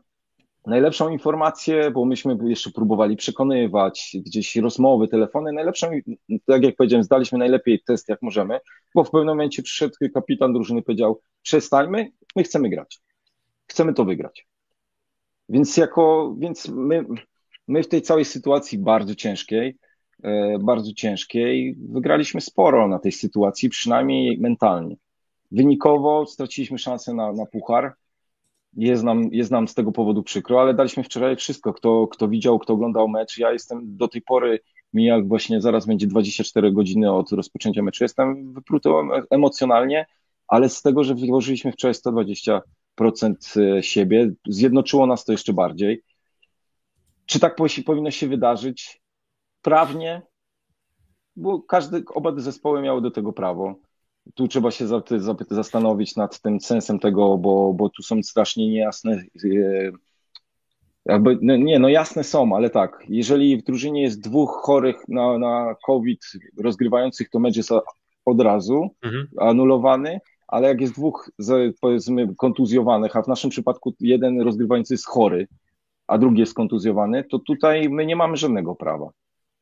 [0.66, 5.90] najlepszą informację, bo myśmy jeszcze próbowali przekonywać, gdzieś rozmowy, telefony, najlepszą,
[6.46, 8.60] tak jak powiedziałem, zdaliśmy najlepiej test jak możemy,
[8.94, 13.00] bo w pewnym momencie przyszedł kapitan drużyny powiedział, przestańmy, my chcemy grać.
[13.66, 14.46] Chcemy to wygrać.
[15.48, 17.04] Więc jako, więc my,
[17.68, 19.78] my w tej całej sytuacji bardzo ciężkiej,
[20.22, 24.96] e, bardzo ciężkiej, wygraliśmy sporo na tej sytuacji, przynajmniej mentalnie.
[25.50, 27.94] Wynikowo straciliśmy szansę na, na puchar.
[28.76, 31.72] Jest nam, jest nam z tego powodu przykro, ale daliśmy wczoraj wszystko.
[31.72, 34.60] Kto, kto widział, kto oglądał mecz, ja jestem do tej pory,
[34.92, 40.06] mi jak właśnie zaraz będzie 24 godziny od rozpoczęcia meczu, jestem wypruty em- emocjonalnie,
[40.48, 42.60] ale z tego, że wyłożyliśmy wczoraj 120%
[43.80, 46.02] siebie, zjednoczyło nas to jeszcze bardziej.
[47.26, 47.56] Czy tak
[47.86, 49.02] powinno się wydarzyć?
[49.62, 50.22] Prawnie,
[51.36, 53.74] bo każdy, oba zespoły miały do tego prawo.
[54.34, 58.68] Tu trzeba się za- za- zastanowić nad tym sensem tego, bo, bo tu są strasznie
[58.68, 59.22] niejasne.
[59.44, 59.92] e,
[61.06, 65.38] Jakby, no nie, no jasne są, ale tak, jeżeli w drużynie jest dwóch chorych na,
[65.38, 66.20] na COVID
[66.60, 67.70] rozgrywających, to mecz jest
[68.24, 69.28] od razu Mhm.
[69.38, 71.30] anulowany, ale jak jest dwóch,
[71.80, 75.48] powiedzmy, kontuzjowanych, a w naszym przypadku jeden rozgrywający jest chory,
[76.06, 79.10] a drugi jest kontuzjowany, to tutaj my nie mamy żadnego prawa,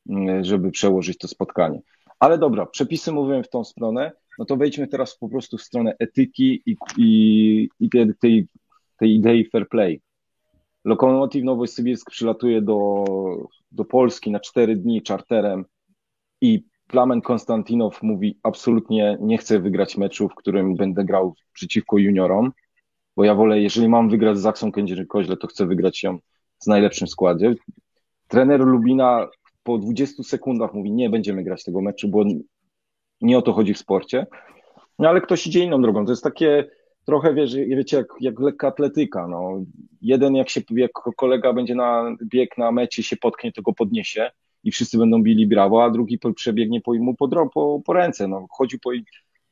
[0.08, 1.80] mm, żeby przełożyć to spotkanie.
[2.18, 5.94] Ale dobra, przepisy mówią w tą stronę, no to wejdźmy teraz po prostu w stronę
[5.98, 8.46] etyki i, i, i tej,
[8.98, 10.00] tej, idei fair play.
[10.84, 13.04] Lokomotiv Nowosybirsk przylatuje do,
[13.72, 15.64] do Polski na cztery dni czarterem
[16.40, 22.52] i Plamen Konstantinow mówi absolutnie nie chcę wygrać meczu, w którym będę grał przeciwko juniorom,
[23.16, 26.18] bo ja wolę, jeżeli mam wygrać z Zaksą Kędzierzyn-Koźle, to chcę wygrać ją
[26.58, 27.54] z najlepszym składzie.
[28.28, 29.28] Trener Lubina
[29.62, 32.24] po 20 sekundach mówi nie będziemy grać tego meczu, bo
[33.20, 34.26] nie o to chodzi w sporcie.
[34.98, 36.04] No ale ktoś idzie inną drogą.
[36.04, 36.70] To jest takie
[37.04, 39.28] trochę, wiesz, wiecie, jak, jak lekka atletyka.
[39.28, 39.64] No.
[40.02, 44.30] Jeden, jak się jak kolega będzie na bieg na mecie się potknie, to go podniesie
[44.64, 48.28] i wszyscy będą bili brawo, a drugi przebiegnie po, mu po, po, po ręce.
[48.28, 48.46] No.
[48.50, 48.90] Chodził po,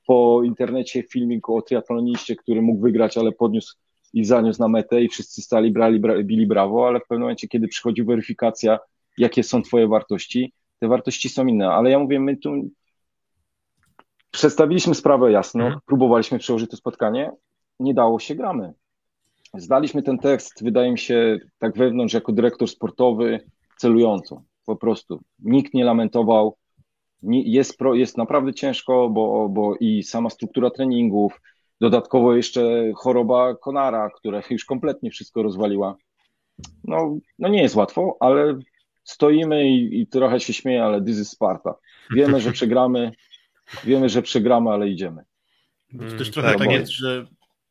[0.07, 3.77] po internecie filmik o triatloniście, który mógł wygrać, ale podniósł
[4.15, 7.49] i zaniósł na metę i wszyscy stali, brali, bra, bili brawo, ale w pewnym momencie,
[7.49, 8.79] kiedy przychodzi weryfikacja,
[9.19, 11.71] jakie są twoje wartości, te wartości są inne.
[11.71, 12.71] Ale ja mówię, my tu
[14.31, 15.81] przedstawiliśmy sprawę jasno, Mhm.
[15.87, 17.33] próbowaliśmy przełożyć to spotkanie,
[17.81, 18.73] nie dało się, gramy.
[19.55, 23.41] Zdaliśmy ten tekst, wydaje mi się, tak wewnątrz, jako dyrektor sportowy,
[23.77, 24.43] celująco.
[24.67, 25.21] Po prostu.
[25.39, 26.57] Nikt nie lamentował.
[27.23, 31.41] Jest, pro, jest naprawdę ciężko, bo, bo i sama struktura treningów,
[31.81, 35.97] dodatkowo jeszcze choroba Konara, która już kompletnie wszystko rozwaliła.
[36.85, 38.59] No, no nie jest łatwo, ale
[39.05, 41.75] stoimy i, i trochę się śmieję, ale this is Sparta.
[42.15, 43.13] Wiemy, że przegramy,
[43.85, 45.23] wiemy, że przegramy, ale idziemy.
[45.93, 47.27] Bo to Mm, też trochę tak, tak jest, że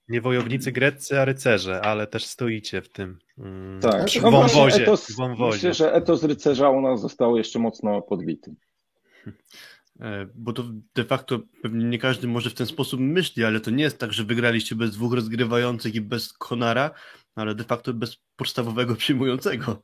[0.10, 3.19] Nie wojownicy greccy, a rycerze, ale też stoicie w tym.
[3.38, 4.10] mm, Tak.
[4.10, 4.83] W No wąwozie.
[4.83, 5.55] etos, w wąwozie.
[5.55, 8.55] myślę, że etos rycerza u nas został jeszcze mocno podbity.
[9.99, 10.63] E, bo to
[10.95, 14.13] de facto pewnie nie każdy może w ten sposób myśli, ale to nie jest tak,
[14.13, 16.91] że wygraliście bez dwóch rozgrywających i bez Konara,
[17.36, 19.81] ale de facto bez podstawowego przyjmującego.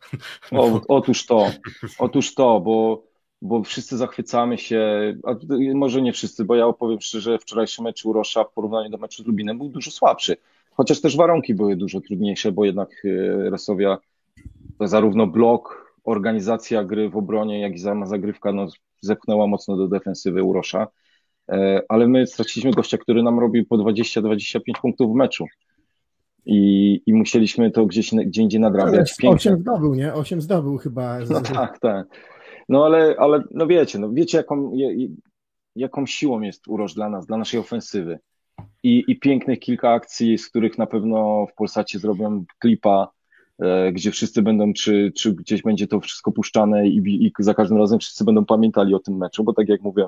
[0.51, 1.51] O, otóż to,
[1.99, 3.03] otóż to, bo,
[3.43, 5.35] bo wszyscy zachwycamy się, a
[5.73, 9.25] może nie wszyscy, bo ja opowiem szczerze, wczorajszy mecz Urosza w porównaniu do meczu z
[9.25, 10.37] Lubinem był dużo słabszy,
[10.71, 13.97] chociaż też warunki były dużo trudniejsze, bo jednak e, Resowia
[14.79, 18.67] zarówno blok, organizacja gry w obronie, jak i sama zagrywka no,
[19.01, 20.87] zepchnęła mocno do defensywy Urosza,
[21.49, 25.45] e, ale my straciliśmy gościa, który nam robił po 20-25 punktów w meczu
[26.45, 29.13] i, i musieliśmy to gdzieś gdzie indziej nadrabiać.
[29.23, 30.13] Ale 8 zdobył, nie?
[30.13, 31.19] 8 zdobył chyba.
[31.29, 32.07] No tak, tak.
[32.69, 34.71] No ale, ale no wiecie, no wiecie jaką,
[35.75, 38.19] jaką siłą jest Uroż dla nas, dla naszej ofensywy.
[38.83, 43.11] I, I pięknych kilka akcji, z których na pewno w Polsacie zrobią klipa,
[43.59, 47.77] e, gdzie wszyscy będą, czy, czy gdzieś będzie to wszystko puszczane i, i za każdym
[47.77, 50.07] razem wszyscy będą pamiętali o tym meczu, bo tak jak mówię,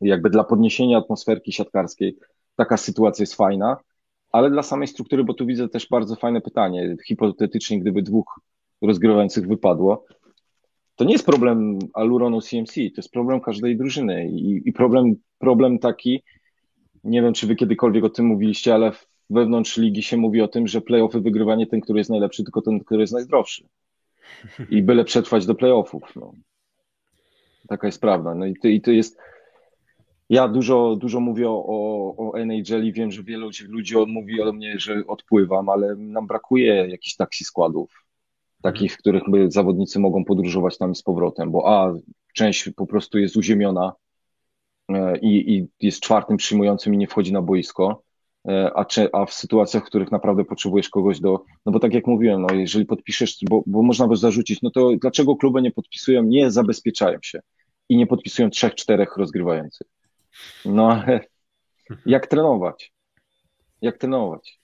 [0.00, 2.16] jakby dla podniesienia atmosferki siatkarskiej
[2.56, 3.76] taka sytuacja jest fajna,
[4.32, 8.40] ale dla samej struktury, bo tu widzę też bardzo fajne pytanie, hipotetycznie gdyby dwóch
[8.82, 10.04] rozgrywających wypadło,
[10.98, 15.78] to nie jest problem Aluronu CMC, to jest problem każdej drużyny i, i problem, problem
[15.78, 16.22] taki,
[17.04, 18.92] nie wiem, czy wy kiedykolwiek o tym mówiliście, ale
[19.30, 22.62] wewnątrz ligi się mówi o tym, że playoffy wygrywa nie ten, który jest najlepszy, tylko
[22.62, 23.64] ten, który jest najzdrowszy.
[24.70, 26.16] I byle przetrwać do playoffów.
[26.16, 26.32] No.
[27.68, 28.34] Taka jest prawda.
[28.34, 29.18] No i to, i to jest.
[30.30, 34.74] Ja dużo, dużo mówię o, o NHL i wiem, że wielu ludzi mówi o mnie,
[34.78, 38.07] że odpływam, ale nam brakuje jakichś taksi składów
[38.62, 41.94] takich, w których my, zawodnicy mogą podróżować tam z powrotem, bo a,
[42.34, 43.92] część po prostu jest uziemiona
[44.88, 48.02] e, i, i jest czwartym przyjmującym i nie wchodzi na boisko,
[48.48, 52.06] e, a, a w sytuacjach, w których naprawdę potrzebujesz kogoś do, no bo tak jak
[52.06, 56.22] mówiłem, no jeżeli podpiszesz, bo, bo można by zarzucić, no to dlaczego kluby nie podpisują,
[56.22, 57.40] nie zabezpieczają się
[57.88, 59.86] i nie podpisują trzech, czterech rozgrywających?
[60.64, 61.20] No ale
[62.06, 62.92] jak trenować?
[63.82, 64.57] Jak trenować?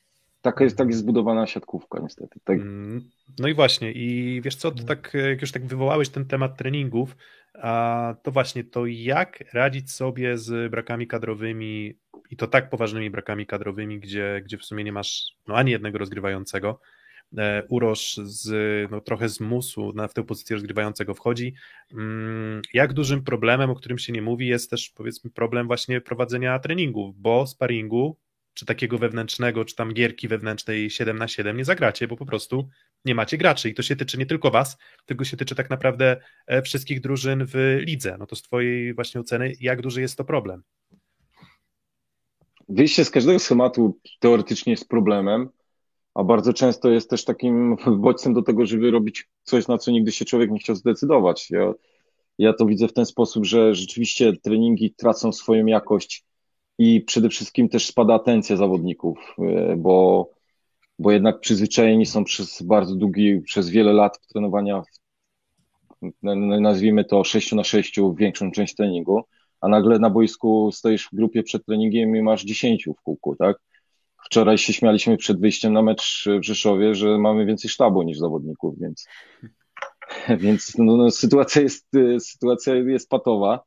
[0.45, 2.41] Taka jest, tak jest zbudowana siatkówka, niestety.
[2.45, 2.57] Tak.
[2.57, 4.87] Mm, no i właśnie, i wiesz co, to no.
[4.87, 7.17] tak, jak już tak wywołałeś ten temat treningów,
[7.55, 11.95] a to właśnie to jak radzić sobie z brakami kadrowymi
[12.31, 15.99] i to tak poważnymi brakami kadrowymi, gdzie, gdzie w sumie nie masz no, ani jednego
[15.99, 16.81] rozgrywającego.
[17.39, 18.51] E, Urosz z,
[18.91, 21.55] no, trochę z musu na, w tę pozycję rozgrywającego wchodzi.
[21.93, 26.59] Mm, jak dużym problemem, o którym się nie mówi, jest też powiedzmy problem właśnie prowadzenia
[26.59, 28.17] treningów, bo sparingu
[28.55, 32.69] czy takiego wewnętrznego, czy tam gierki wewnętrznej 7 na 7 nie zagracie, bo po prostu
[33.05, 36.17] nie macie graczy i to się tyczy nie tylko was, tylko się tyczy tak naprawdę
[36.47, 38.17] e, wszystkich drużyn w lidze.
[38.19, 40.63] No to z twojej właśnie oceny, jak duży jest to problem?
[42.69, 45.49] Wyjście z każdego schematu teoretycznie jest problemem,
[46.15, 50.13] a bardzo często jest też takim bodźcem do tego, żeby robić coś, na co nigdy
[50.13, 51.51] się człowiek nie chciał zdecydować.
[51.51, 51.73] Ja,
[52.39, 56.25] ja to widzę w ten sposób, że rzeczywiście treningi tracą swoją jakość
[56.79, 60.31] i przede wszystkim też spada atencja zawodników, e, bo,
[60.99, 64.83] bo jednak przyzwyczajeni są przez bardzo długi, przez wiele lat trenowania,
[66.61, 69.23] nazwijmy to 6 na 6 większą część treningu,
[69.61, 73.57] a nagle na boisku stoisz w grupie przed treningiem i masz 10 w kółku, tak?
[74.25, 78.79] Wczoraj się śmialiśmy przed wyjściem na mecz w Rzeszowie, że mamy więcej sztabu niż zawodników,
[78.81, 79.07] więc,
[80.45, 83.65] więc no, no, sytuacja, jest, sytuacja jest patowa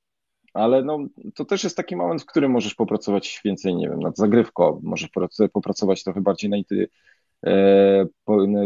[0.57, 0.99] ale no,
[1.35, 5.09] to też jest taki moment, w którym możesz popracować więcej, nie wiem, nad zagrywką, możesz
[5.53, 6.57] popracować trochę bardziej na
[7.45, 8.05] e,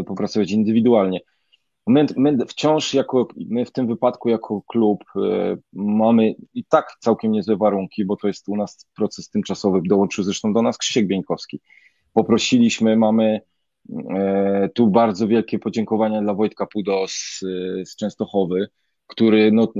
[0.06, 1.20] popracować indywidualnie.
[1.86, 7.32] My, my wciąż jako, my w tym wypadku jako klub e, mamy i tak całkiem
[7.32, 11.60] niezłe warunki, bo to jest u nas proces tymczasowy, dołączył zresztą do nas Krzysiek Bieńkowski.
[12.12, 13.40] Poprosiliśmy, mamy
[14.10, 17.38] e, tu bardzo wielkie podziękowania dla Wojtka Pudo z,
[17.84, 18.68] z Częstochowy,
[19.06, 19.72] który no,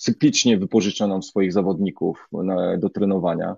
[0.00, 3.56] cyklicznie wypożycza nam swoich zawodników na, do trenowania,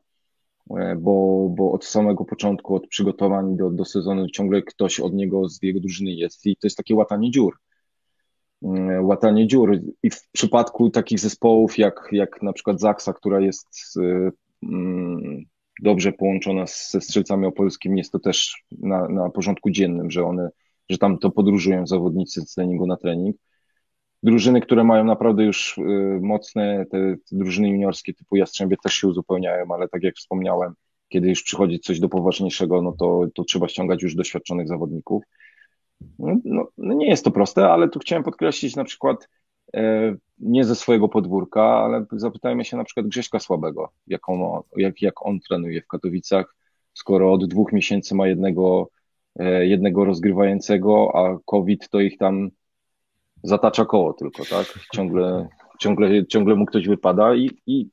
[0.70, 5.48] e, bo, bo od samego początku, od przygotowań do, do sezonu ciągle ktoś od niego
[5.48, 7.56] z jego drużyny jest i to jest takie łatanie dziur.
[8.62, 9.80] E, łatanie dziur.
[10.02, 14.30] I w przypadku takich zespołów jak, jak na przykład Zaksa, która jest e,
[14.62, 15.44] mm,
[15.82, 20.50] dobrze połączona ze strzelcami opolskimi, jest to też na, na porządku dziennym, że one,
[20.88, 23.36] że tam to podróżują zawodnicy z treningu na trening
[24.22, 25.82] drużyny, które mają naprawdę już y,
[26.22, 30.74] mocne, te, te drużyny juniorskie typu Jastrzębie też się uzupełniają, ale tak jak wspomniałem,
[31.08, 35.22] kiedy już przychodzi coś do poważniejszego, no to, to trzeba ściągać już doświadczonych zawodników.
[36.18, 39.28] No, no, no nie jest to proste, ale tu chciałem podkreślić na przykład
[39.74, 45.02] e, nie ze swojego podwórka, ale zapytajmy się na przykład Grześka Słabego, jak on, jak,
[45.02, 46.56] jak on trenuje w Katowicach,
[46.94, 48.90] skoro od dwóch miesięcy ma jednego,
[49.38, 52.50] e, jednego rozgrywającego, a COVID to ich tam
[53.42, 54.78] zatacza koło tylko, tak?
[54.94, 55.48] Ciągle,
[55.80, 57.88] ciągle, ciągle mu ktoś wypada i, i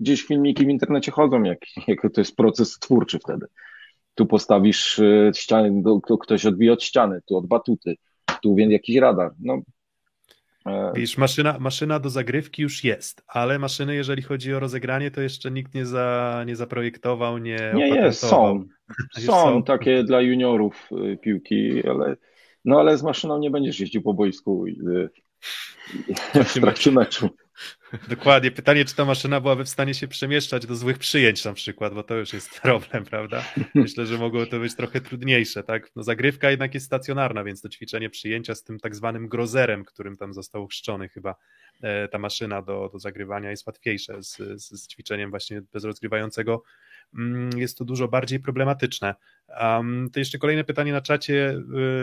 [0.00, 3.46] gdzieś filmiki w internecie chodzą, jak, jak to jest proces twórczy wtedy.
[4.14, 5.82] Tu postawisz e, ścianę,
[6.20, 7.94] ktoś odbije od ściany, tu od batuty,
[8.42, 9.30] tu więc jakiś radar.
[9.40, 9.58] No,
[10.66, 15.20] e, Wiesz, maszyna, maszyna do zagrywki już jest, ale maszyny, jeżeli chodzi o rozegranie, to
[15.20, 18.64] jeszcze nikt nie, za, nie zaprojektował, nie Nie jest, są.
[19.18, 22.16] Są, są takie dla juniorów e, piłki, ale
[22.68, 24.64] no ale z maszyną nie będziesz jeździł po boisku
[26.44, 27.30] w trakcie meczu.
[28.08, 28.50] Dokładnie.
[28.50, 32.02] Pytanie, czy ta maszyna byłaby w stanie się przemieszczać do złych przyjęć na przykład, bo
[32.02, 33.44] to już jest problem, prawda?
[33.74, 35.90] Myślę, że mogło to być trochę trudniejsze, tak?
[35.96, 40.16] No zagrywka jednak jest stacjonarna, więc to ćwiczenie przyjęcia z tym tak zwanym grozerem, którym
[40.16, 41.34] tam został chrzczony chyba
[41.82, 46.62] e, ta maszyna do, do zagrywania jest łatwiejsze z, z, z ćwiczeniem właśnie bez rozgrywającego
[47.56, 49.14] jest to dużo bardziej problematyczne.
[49.60, 51.50] Um, to jeszcze kolejne pytanie na czacie,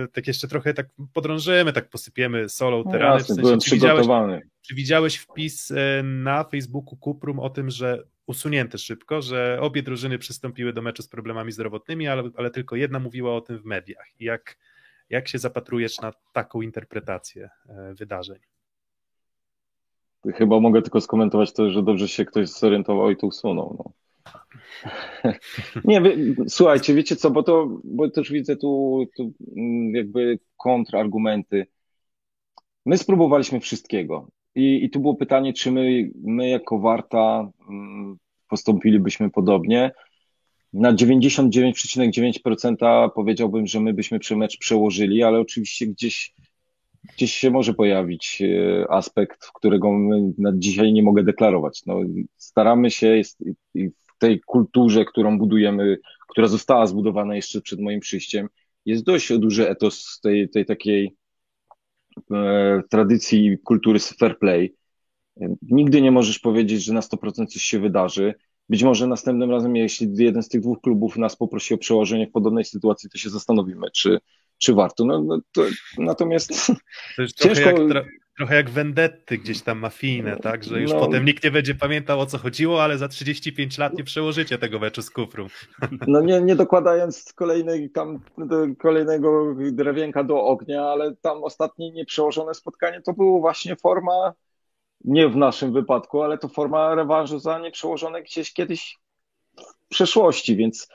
[0.06, 3.14] y, tak jeszcze trochę tak podrążymy, tak posypiemy solą no terany.
[3.14, 4.34] Jasne, w sensie, byłem czy przygotowany.
[4.34, 9.84] Widziałeś, czy widziałeś wpis e, na Facebooku Kuprum o tym, że usunięte szybko, że obie
[9.84, 13.66] drużyny przystąpiły do meczu z problemami zdrowotnymi, ale, ale tylko jedna mówiła o tym w
[13.66, 14.08] mediach.
[14.20, 14.58] Jak,
[15.10, 18.40] jak się zapatrujesz na taką interpretację e, wydarzeń?
[20.34, 23.76] Chyba mogę tylko skomentować to, że dobrze się ktoś zorientował i to usunął.
[23.80, 24.05] No.
[25.86, 31.68] Nie, wy, słuchajcie, wiecie co, bo to, bo też widzę tu, tu mm, jakby kontrargumenty.
[32.86, 38.18] My spróbowaliśmy wszystkiego i, i tu było pytanie, czy my, my jako Warta mm,
[38.50, 39.92] postąpilibyśmy podobnie.
[40.74, 46.34] Na 99,9% powiedziałbym, że my byśmy mecz przełożyli, ale oczywiście gdzieś,
[47.14, 49.92] gdzieś się może pojawić e, aspekt, którego
[50.38, 51.82] na dzisiaj nie mogę deklarować.
[51.86, 52.00] No,
[52.38, 53.44] staramy się jest,
[53.76, 55.98] i tej kulturze, którą budujemy,
[56.30, 58.50] która została zbudowana jeszcze przed moim przyjściem,
[58.86, 61.16] jest dość duży etos tej, tej takiej
[62.32, 64.76] e, tradycji kultury fair play.
[65.62, 68.34] Nigdy nie możesz powiedzieć, że na 100% coś się wydarzy.
[68.70, 72.32] Być może następnym razem, jeśli jeden z tych dwóch klubów nas poprosi o przełożenie w
[72.32, 74.20] podobnej sytuacji, to się zastanowimy, czy,
[74.66, 75.06] czy warto.
[75.06, 75.62] No, no to,
[75.98, 76.68] natomiast
[77.16, 77.70] to jest ciężko...
[77.70, 78.06] Jak,
[78.38, 80.64] trochę jak vendetty gdzieś tam mafijne, tak?
[80.64, 81.00] Że już no.
[81.00, 84.80] potem nikt nie będzie pamiętał o co chodziło, ale za 35 lat nie przełożycie tego
[84.80, 85.48] meczu z Kufrum.
[86.08, 88.20] No nie, nie dokładając kolejnej, tam,
[88.80, 94.34] kolejnego drewienka do ognia, ale tam ostatnie nieprzełożone spotkanie to było właśnie forma,
[95.04, 98.98] nie w naszym wypadku, ale to forma rewanżu za nieprzełożone gdzieś kiedyś
[99.58, 100.88] w przeszłości, więc,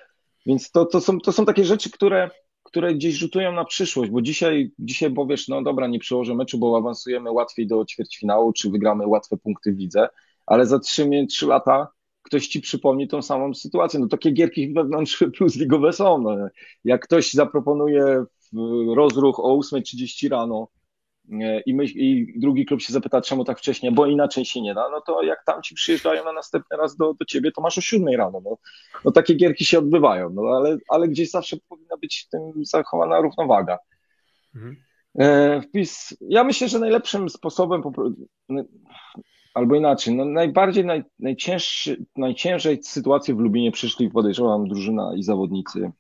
[0.47, 2.31] więc to, to, są, to są takie rzeczy, które
[2.71, 6.77] które gdzieś rzutują na przyszłość, bo dzisiaj, dzisiaj powiesz, no dobra, nie przełożę meczu, bo
[6.77, 10.09] awansujemy łatwiej do ćwierćfinału, czy wygramy łatwe punkty w lidze,
[10.47, 11.89] ale za trzy, trzy lata
[12.23, 14.01] ktoś ci przypomni tą samą sytuację.
[14.01, 16.19] No takie gierki wewnątrz plus ligowe są.
[16.19, 16.37] No.
[16.85, 18.25] Jak ktoś zaproponuje
[18.95, 20.69] rozruch o 8.30 rano,
[21.67, 24.89] i, my, i drugi klub się zapyta, czemu tak wcześnie, bo inaczej się nie da,
[24.91, 27.81] no to jak tam ci przyjeżdżają na następny raz do, do ciebie, to masz o
[27.81, 28.41] siódmej rano.
[28.45, 28.57] No,
[29.05, 33.21] no takie gierki się odbywają, no ale, ale gdzieś zawsze powinna być w tym zachowana
[33.21, 33.79] równowaga.
[34.55, 34.77] Mhm.
[35.19, 37.83] E, wpis, ja myślę, że najlepszym sposobem,
[39.55, 45.91] albo inaczej, no najbardziej, naj, najcięższy, najciężej sytuację w Lubinie przyszli, podejrzewam, drużyna i zawodnicy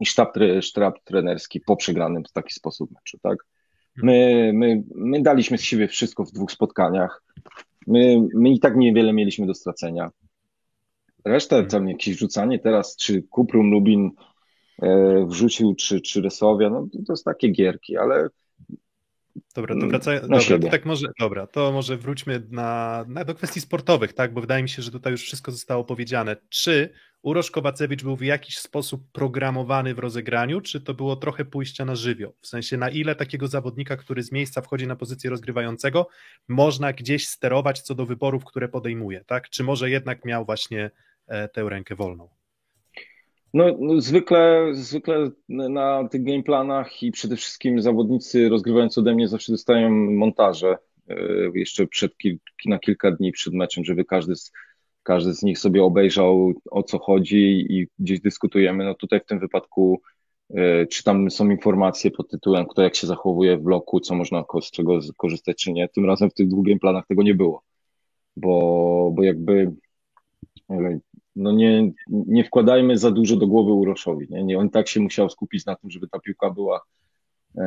[0.00, 3.38] i sztab, sztab trenerski po przegranym w taki sposób meczu, tak?
[3.96, 7.22] My, my, my daliśmy z siebie wszystko w dwóch spotkaniach.
[7.86, 10.10] My, my i tak niewiele mieliśmy do stracenia.
[11.24, 11.70] Resztę, mhm.
[11.70, 14.10] tam jakieś rzucanie teraz, czy Kuprum Lubin
[15.26, 18.28] wrzucił, czy, czy Resowia, no to, jest takie gierki, ale
[19.54, 20.28] Dobra, to wracając.
[20.28, 24.32] Dobra, to tak może, dobra, to może wróćmy na, na, do kwestii sportowych, tak?
[24.34, 26.36] Bo wydaje mi się, że tutaj już wszystko zostało powiedziane.
[26.48, 26.90] Czy
[27.22, 31.94] Urosz Kowacewicz był w jakiś sposób programowany w rozegraniu, czy to było trochę pójścia na
[31.94, 32.34] żywioł?
[32.40, 36.08] W sensie, na ile takiego zawodnika, który z miejsca wchodzi na pozycję rozgrywającego,
[36.48, 39.50] można gdzieś sterować co do wyborów, które podejmuje, tak?
[39.50, 40.90] Czy może jednak miał właśnie
[41.26, 42.35] e, tę rękę wolną?
[43.54, 49.52] No, no, zwykle, zwykle na tych gameplanach i przede wszystkim zawodnicy rozgrywający ode mnie zawsze
[49.52, 50.78] dostają montaże
[51.08, 51.16] e,
[51.54, 52.12] jeszcze przed
[52.66, 54.52] na kilka dni przed meczem, żeby każdy z,
[55.02, 58.84] każdy z nich sobie obejrzał o co chodzi i gdzieś dyskutujemy.
[58.84, 60.00] No tutaj w tym wypadku
[60.54, 64.44] e, czy tam są informacje pod tytułem kto jak się zachowuje w bloku, co można
[64.62, 65.88] z czego korzystać czy nie.
[65.88, 67.62] Tym razem w tych dwóch gameplanach tego nie było,
[68.36, 69.72] bo, bo jakby
[70.70, 70.98] e,
[71.36, 74.26] no nie, nie wkładajmy za dużo do głowy Uroszowi.
[74.30, 74.44] Nie?
[74.44, 74.58] nie?
[74.58, 76.80] On tak się musiał skupić na tym, żeby ta piłka była,
[77.58, 77.60] e,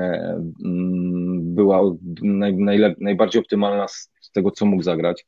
[0.66, 1.82] mm, była
[2.22, 5.28] naj, najlep, najbardziej optymalna z, z tego, co mógł zagrać.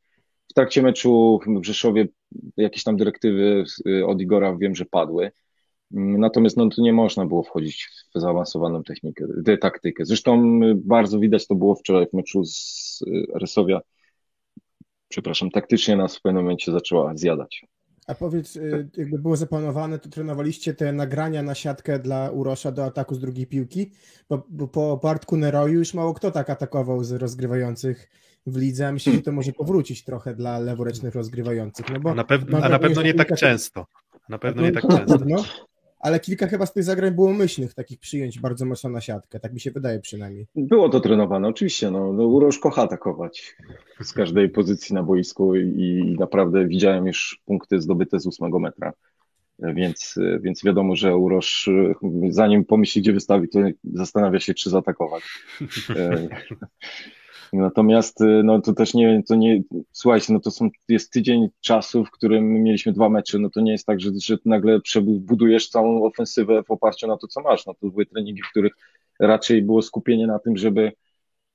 [0.49, 2.07] W trakcie meczu w Rzeszowie
[2.57, 3.63] jakieś tam dyrektywy
[4.05, 5.31] od Igora wiem, że padły.
[5.91, 9.25] Natomiast no, tu nie można było wchodzić w zaawansowaną technikę,
[9.61, 10.05] taktykę.
[10.05, 12.99] Zresztą bardzo widać to było wczoraj w meczu z
[13.35, 13.81] Resowia
[15.11, 17.65] przepraszam, taktycznie nas w pewnym momencie zaczęła zjadać.
[18.07, 22.85] A powiedz, y, jakby było zaplanowane, to trenowaliście te nagrania na siatkę dla Urosza do
[22.85, 23.91] ataku z drugiej piłki?
[24.29, 28.09] Bo, bo po Bartku Neroju już mało kto tak atakował z rozgrywających
[28.45, 31.89] w lidze, a myślę, że to może powrócić trochę dla leworęcznych rozgrywających.
[31.93, 33.85] No bo A na, pew- a na pewno nie tak często.
[34.29, 35.17] Na pewno nie tak często.
[35.19, 35.43] pewno,
[36.01, 39.53] ale kilka chyba z tych zagrań było myślnych, takich przyjęć bardzo mocno na siatkę, tak
[39.53, 40.47] mi się wydaje przynajmniej.
[40.55, 41.91] Było to trenowane, oczywiście.
[41.91, 43.55] No, no Urosz kocha atakować
[44.01, 48.93] z każdej pozycji na boisku i, naprawdę widziałem już punkty zdobyte z ósmego metra.
[49.59, 51.69] Więc, więc wiadomo, że Urosz,
[52.29, 53.59] zanim pomyśli, gdzie wystawi, to
[53.93, 55.23] zastanawia się, czy zaatakować.
[57.53, 62.11] Natomiast no to też nie, to nie, słuchajcie, no to są, jest tydzień czasu, w
[62.11, 64.79] którym mieliśmy dwa mecze, no to nie jest tak, że, że nagle
[65.19, 67.65] budujesz całą ofensywę w oparciu na to, co masz.
[67.65, 68.73] No to były treningi, w których
[69.19, 70.91] raczej było skupienie na tym, żeby,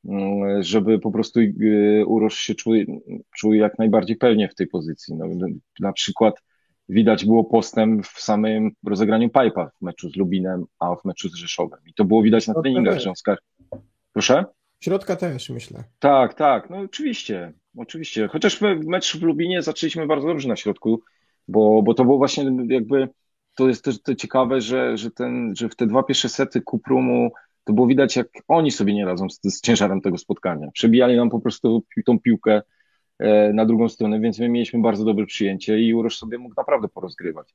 [0.05, 2.75] mm, żeby po prostu y, Urosz się czuł,
[3.37, 5.15] czuł jak najbardziej pewnie w tej pozycji.
[5.15, 5.27] No,
[5.81, 6.43] na przykład
[6.89, 11.35] widać było postęp w samym rozegraniu pipa w meczu z Lubinem, a w meczu z
[11.35, 11.81] Rzeszowem.
[11.87, 13.39] I to było widać na No treningach, że on skar...
[14.13, 14.45] Proszę?
[14.81, 15.85] Środka też, myślę.
[15.99, 18.29] Tak, tak, no oczywiście, oczywiście.
[18.29, 21.03] Chociaż my mecz w Lubinie zaczęliśmy bardzo dobrze na środku,
[21.49, 23.09] bo, bo to było właśnie jakby,
[23.55, 27.31] to jest też to ciekawe, że, że, ten, że w te dwa pierwsze sety Kuprumu
[27.65, 30.71] to było widać, jak oni sobie nie radzą z, z ciężarem tego spotkania.
[30.73, 32.63] Przebijali nam po prostu tą piłkę
[33.55, 37.55] na drugą stronę, więc my mieliśmy bardzo dobre przyjęcie i Urosz sobie mógł naprawdę porozgrywać.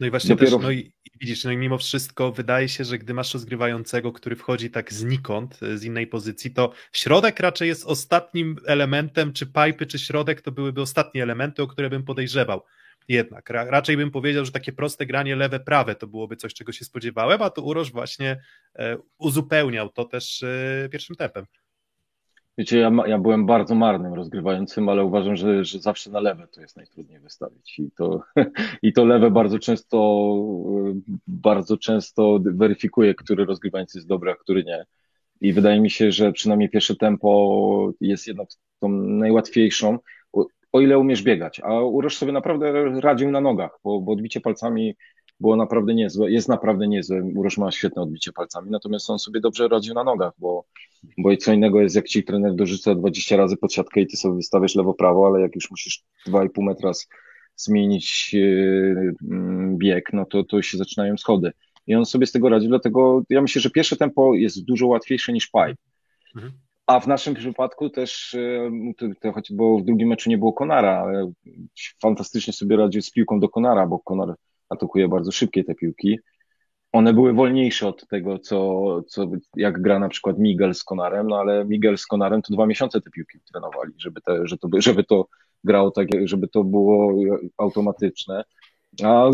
[0.00, 2.98] No i właśnie Dopiero- też, no i, widzisz, no i mimo wszystko wydaje się, że
[2.98, 7.84] gdy masz rozgrywającego, który wchodzi tak znikąd, e, z innej pozycji, to środek raczej jest
[7.86, 12.62] ostatnim elementem, czy pipy, czy środek to byłyby ostatnie elementy, o które bym podejrzewał.
[13.08, 16.84] Jednak, ra, raczej bym powiedział, że takie proste granie lewe-prawe to byłoby coś, czego się
[16.84, 18.40] spodziewałem, a to Uroż właśnie
[18.78, 21.46] e, uzupełniał to też e, pierwszym tempem.
[22.58, 26.60] Wiecie, ja, ja byłem bardzo marnym rozgrywającym, ale uważam, że, że zawsze na lewe to
[26.60, 27.78] jest najtrudniej wystawić.
[27.78, 28.22] I to,
[28.82, 30.34] I to lewe bardzo często,
[31.26, 34.84] bardzo często weryfikuje, który rozgrywający jest dobry, a który nie.
[35.40, 38.48] I wydaje mi się, że przynajmniej pierwsze tempo jest jednak
[38.80, 39.98] tą najłatwiejszą,
[40.72, 41.60] o, ile umiesz biegać.
[41.60, 44.96] A Urosz sobie naprawdę radził na nogach, bo, bo odbicie palcami
[45.42, 47.22] było naprawdę niezłe, jest naprawdę niezłe.
[47.36, 50.64] Urosz ma świetne odbicie palcami, natomiast on sobie dobrze radził na nogach, bo
[51.18, 54.16] bo i co innego jest, jak ci trener dorzuca 20 razy pod siatkę i ty
[54.16, 57.08] sobie wystawiasz lewo-prawo, ale jak już musisz 2,5 metra z-
[57.56, 61.52] zmienić yy, mm, bieg, no to, to się zaczynają schody.
[61.86, 65.32] I on sobie z tego radzi, dlatego ja myślę, że pierwsze tempo jest dużo łatwiejsze
[65.32, 65.74] niż pipe.
[66.36, 66.52] Mhm.
[66.86, 70.52] A w naszym przypadku też, yy, to, to choć, bo w drugim meczu nie było
[70.52, 71.32] Konara, ale
[72.02, 74.34] fantastycznie sobie radził z piłką do Konara, bo Konar
[74.72, 76.18] atakuje bardzo szybkie te piłki
[76.92, 81.36] one były wolniejsze od tego, co, co jak gra na przykład Miguel z Konarem, no
[81.36, 85.04] ale Miguel z Konarem to dwa miesiące te piłki trenowali, żeby, te, że to, żeby
[85.04, 85.28] to
[85.64, 87.14] grało tak, żeby to było
[87.56, 88.44] automatyczne.
[89.04, 89.30] A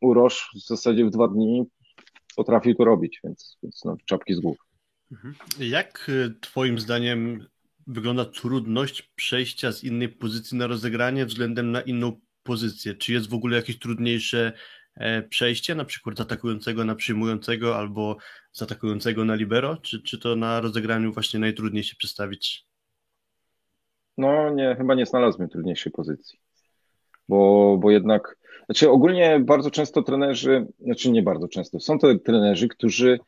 [0.00, 1.64] Urosz w zasadzie w dwa dni
[2.36, 4.56] potrafił to robić, więc, więc no, czapki z głów.
[5.60, 7.46] Jak y, Twoim zdaniem
[7.86, 12.94] wygląda trudność przejścia z innej pozycji na rozegranie względem na inną pozycję?
[12.94, 14.52] Czy jest w ogóle jakieś trudniejsze
[14.96, 18.16] e, przejście, na przykład z atakującego na przyjmującego albo
[18.52, 19.76] z atakującego na libero?
[19.76, 22.64] Czy, czy to na rozegraniu właśnie najtrudniej się przedstawić?
[24.18, 26.38] No nie, chyba nie znalazłem trudniejszej pozycji.
[27.28, 28.36] Bo, bo jednak,
[28.66, 33.18] znaczy ogólnie bardzo często trenerzy, znaczy nie bardzo często, są to trenerzy, którzy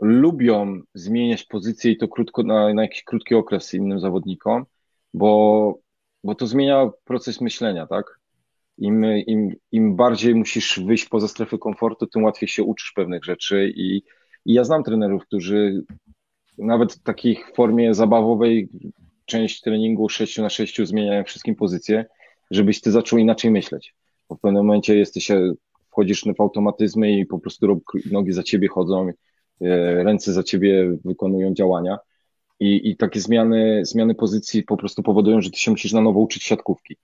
[0.00, 4.64] lubią zmieniać pozycję i to krótko, na, na jakiś krótki okres innym zawodnikom,
[5.14, 5.78] bo,
[6.24, 8.19] bo to zmienia proces myślenia, tak?
[8.80, 13.72] Im, im, Im bardziej musisz wyjść poza strefę komfortu, tym łatwiej się uczysz pewnych rzeczy
[13.76, 14.02] i,
[14.46, 15.84] i ja znam trenerów, którzy
[16.58, 18.68] nawet w takiej formie zabawowej
[19.26, 22.04] część treningu 6 na 6 zmieniają wszystkim pozycję,
[22.50, 23.94] żebyś ty zaczął inaczej myśleć.
[24.28, 25.52] Bo w pewnym momencie jesteś, e,
[25.90, 29.08] wchodzisz w automatyzmy i po prostu nogi za ciebie chodzą,
[29.60, 31.98] e, ręce za ciebie wykonują działania.
[32.60, 36.20] I, i takie zmiany, zmiany pozycji po prostu powodują, że ty się musisz na nowo
[36.20, 36.96] uczyć siatkówki.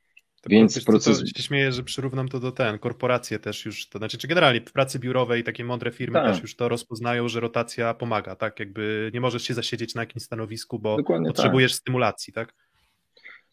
[0.47, 3.99] To Więc proces- To się śmieję, że przyrównam to do ten, korporacje też już, to
[3.99, 6.33] znaczy, czy generalnie w pracy biurowej takie mądre firmy Tak.
[6.33, 8.61] też już to rozpoznają, że rotacja pomaga, tak?
[8.61, 11.37] Jakby nie możesz się zasiedzieć na jakimś stanowisku, bo Dokładnie tak.
[11.37, 12.55] potrzebujesz stymulacji, tak?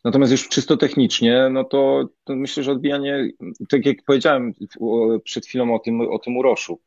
[0.03, 3.29] Natomiast już czysto technicznie, no to, to myślę, że odbijanie,
[3.69, 4.53] tak jak powiedziałem
[5.23, 6.81] przed chwilą o tym, o tym uroszu,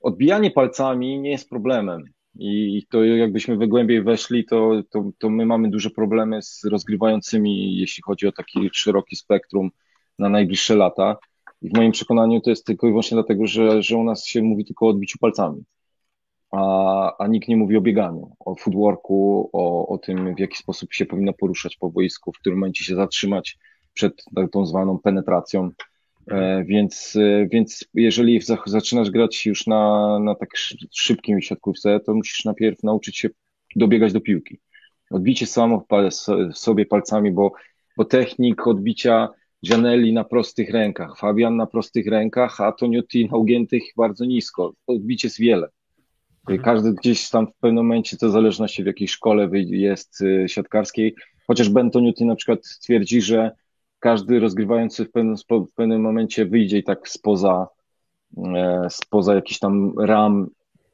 [0.00, 2.04] odbijanie palcami nie jest problemem.
[2.34, 7.76] I to jakbyśmy we głębiej weszli, to, to, to my mamy duże problemy z rozgrywającymi,
[7.78, 9.70] jeśli chodzi o taki szeroki spektrum
[10.18, 11.16] na najbliższe lata.
[11.62, 14.42] I w moim przekonaniu to jest tylko i wyłącznie dlatego, że, że u nas się
[14.42, 15.64] mówi tylko o odbiciu palcami.
[16.52, 20.92] a, a nikt nie mówi o bieganiu, o footworku, o, o tym, w jaki sposób
[20.92, 23.58] się powinno poruszać po boisku, w którym momencie się zatrzymać
[23.92, 25.70] przed tą zwaną penetracją.
[26.30, 30.50] E, więc, e, więc jeżeli zaczynasz grać już na, na tak
[30.92, 33.28] szybkim siatkówce, to musisz najpierw nauczyć się
[33.76, 34.60] dobiegać do piłki.
[35.10, 35.86] Odbicie samo
[36.52, 37.52] sobie palcami, bo,
[37.96, 39.28] bo technik odbicia
[39.66, 44.72] Gianelli na prostych rękach, Fabian na prostych rękach, a Toniotti na ugiętych bardzo nisko.
[44.86, 45.68] Odbicie jest wiele.
[46.48, 46.62] Mhm.
[46.62, 51.14] Każdy gdzieś tam w pewnym momencie, to w zależności w jakiej szkole jest y, siatkarskiej,
[51.46, 53.50] chociaż Ben Toniutti na przykład twierdzi, że
[54.02, 57.68] każdy rozgrywający w pewnym, w pewnym momencie wyjdzie i tak spoza,
[58.36, 60.46] e, spoza jakichś tam ram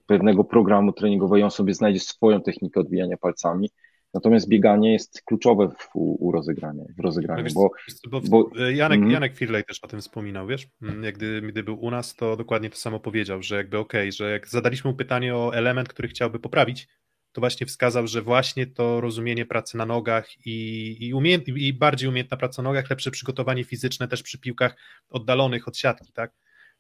[0.07, 3.71] pewnego programu treningowego, on sobie znajdzie swoją technikę odbijania palcami.
[4.15, 7.71] Natomiast bieganie jest kluczowe w, u, u rozegrania, w rozegraniu, no bo,
[8.11, 9.11] bo, bo, Janek, mm.
[9.11, 12.37] Janek Firlej też o tym wspominał, wiesz, mm, jak gdy, gdy był u nas, to
[12.37, 15.89] dokładnie to samo powiedział, że jakby okej, okay, że jak zadaliśmy mu pytanie o element,
[15.89, 16.89] który chciałby poprawić,
[17.33, 22.09] to właśnie wskazał, że właśnie to rozumienie pracy na nogach i, i, umiejęt, i bardziej
[22.09, 24.77] umiejętna praca na nogach, lepsze przygotowanie fizyczne też przy piłkach
[25.11, 26.33] oddalonych od siatki, tak?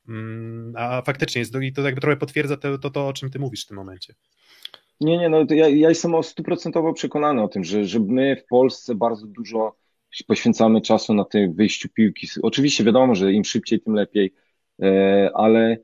[0.08, 3.38] Mm, a faktycznie jest, i to jakby trochę potwierdza to, to, to, o czym ty
[3.38, 4.14] mówisz w tym momencie.
[5.00, 8.94] Nie, nie, no ja, ja jestem stuprocentowo przekonany o tym, że, że my w Polsce
[8.94, 9.76] bardzo dużo
[10.26, 12.28] poświęcamy czasu na tym wyjściu piłki.
[12.42, 14.34] Oczywiście wiadomo, że im szybciej, tym lepiej,
[14.82, 15.76] e, ale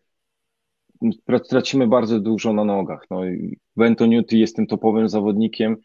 [1.48, 3.06] tracimy bardzo dużo na nogach.
[3.10, 3.20] No,
[3.76, 5.76] Bento Newty jest tym topowym zawodnikiem,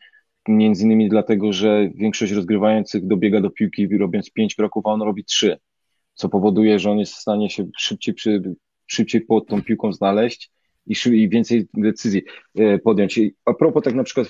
[0.47, 5.25] między innymi dlatego, że większość rozgrywających dobiega do piłki robiąc pięć kroków, a on robi
[5.25, 5.57] trzy,
[6.13, 8.55] co powoduje, że on jest w stanie się szybciej, przy,
[8.87, 10.51] szybciej pod tą piłką znaleźć
[10.87, 12.23] i, i więcej decyzji
[12.55, 13.19] e, podjąć.
[13.45, 14.27] A propos tak na przykład,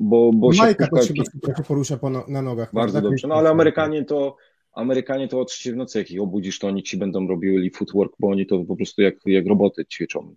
[0.00, 2.70] bo, bo Majka też się porusza po no, na nogach.
[2.74, 4.36] Bardzo dobrze, no ale Amerykanie to
[4.74, 8.12] Amerykanie to o trzeciej w nocy, jak ich obudzisz, to oni ci będą robili footwork,
[8.18, 10.34] bo oni to po prostu jak, jak roboty ćwiczą.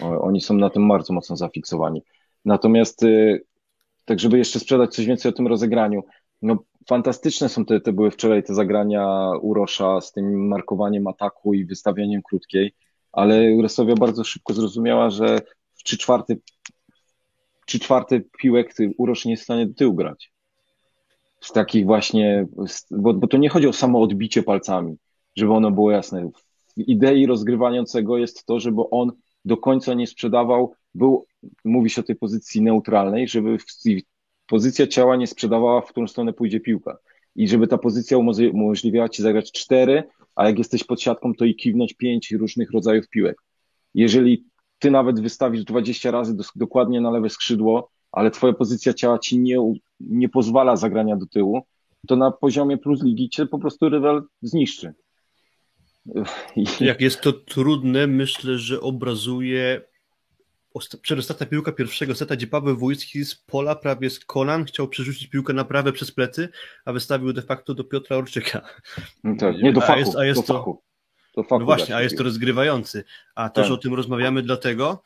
[0.00, 2.02] Oni są na tym bardzo mocno zafiksowani.
[2.44, 3.44] Natomiast y,
[4.04, 6.02] tak, żeby jeszcze sprzedać coś więcej o tym rozegraniu,
[6.42, 11.64] no fantastyczne są te, te były wczoraj te zagrania Urosza z tym markowaniem ataku i
[11.64, 12.74] wystawianiem krótkiej,
[13.12, 15.38] ale Resowia bardzo szybko zrozumiała, że
[15.74, 16.34] w 3 czwarte,
[17.66, 20.32] 3 czwarte piłek Urosz nie jest w stanie do tyłu grać
[21.40, 22.46] z takich właśnie,
[22.90, 24.96] bo, bo to nie chodzi o samo odbicie palcami,
[25.36, 26.30] żeby ono było jasne.
[26.76, 29.12] W idei rozgrywającego jest to, żeby on
[29.44, 31.26] do końca nie sprzedawał, był,
[31.64, 33.56] mówi się o tej pozycji neutralnej, żeby
[34.46, 36.98] pozycja ciała nie sprzedawała, w którą stronę pójdzie piłka.
[37.36, 38.18] I żeby ta pozycja
[38.52, 43.08] umożliwiała ci zagrać cztery, a jak jesteś pod siatką, to i kiwnąć pięć różnych rodzajów
[43.08, 43.36] piłek.
[43.94, 44.44] Jeżeli
[44.78, 49.38] ty nawet wystawisz 20 razy do, dokładnie na lewe skrzydło, ale twoja pozycja ciała ci
[49.38, 49.60] nie,
[50.00, 51.62] nie pozwala zagrania do tyłu,
[52.06, 54.94] to na poziomie plus ligi cię po prostu rywal zniszczy.
[56.80, 59.80] Jak jest to trudne, myślę, że obrazuje
[61.02, 65.52] przedostatnia piłka pierwszego seta, gdzie Paweł Wójcki z pola prawie z kolan chciał przerzucić piłkę
[65.52, 66.48] na prawe przez plecy,
[66.84, 68.60] a wystawił de facto do Piotra Orczyka.
[69.24, 70.82] No tak, nie do fachu, a jest, a jest do to, fachu.
[71.36, 73.04] Do fachu no właśnie, a jest to rozgrywający.
[73.34, 73.74] A też tak.
[73.74, 75.02] o tym rozmawiamy dlatego,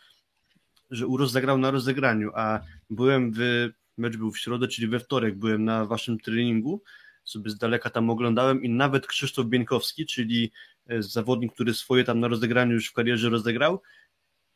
[0.90, 5.38] że Uros zagrał na rozegraniu, a byłem w, mecz był w środę, czyli we wtorek
[5.38, 6.82] byłem na waszym treningu,
[7.24, 10.52] sobie z daleka tam oglądałem i nawet Krzysztof Bieńkowski, czyli
[10.86, 13.82] e, zawodnik, który swoje tam na rozegraniu już w karierze rozegrał,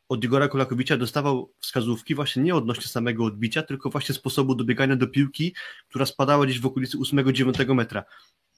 [0.09, 5.07] od Igora Kolakowicza dostawał wskazówki właśnie nie odnośnie samego odbicia, tylko właśnie sposobu dobiegania do
[5.07, 5.55] piłki,
[5.89, 8.05] która spadała gdzieś w okolicy 8-9 metra.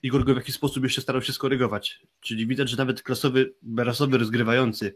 [0.03, 2.01] Igor go w jakiś sposób jeszcze starał się skorygować.
[2.21, 4.95] Czyli widać, że nawet klasowy, rasowy rozgrywający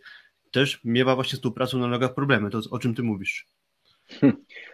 [0.50, 2.50] też miewa właśnie z tą pracą na nogach problemy.
[2.50, 3.46] To o czym ty mówisz?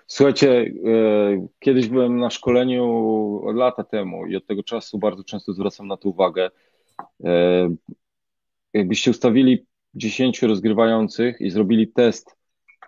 [0.06, 5.86] Słuchajcie, e, kiedyś byłem na szkoleniu lata temu i od tego czasu bardzo często zwracam
[5.86, 6.50] na to uwagę.
[7.24, 7.68] E,
[8.72, 12.36] jakbyście ustawili 10 rozgrywających i zrobili test,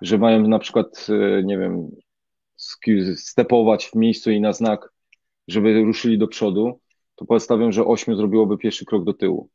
[0.03, 1.91] że mają na przykład, e, nie wiem,
[3.17, 4.93] stepować w miejscu i na znak,
[5.49, 6.81] żeby ruszyli do przodu,
[7.15, 9.49] to postawiam, że 8 zrobiłoby pierwszy krok do tyłu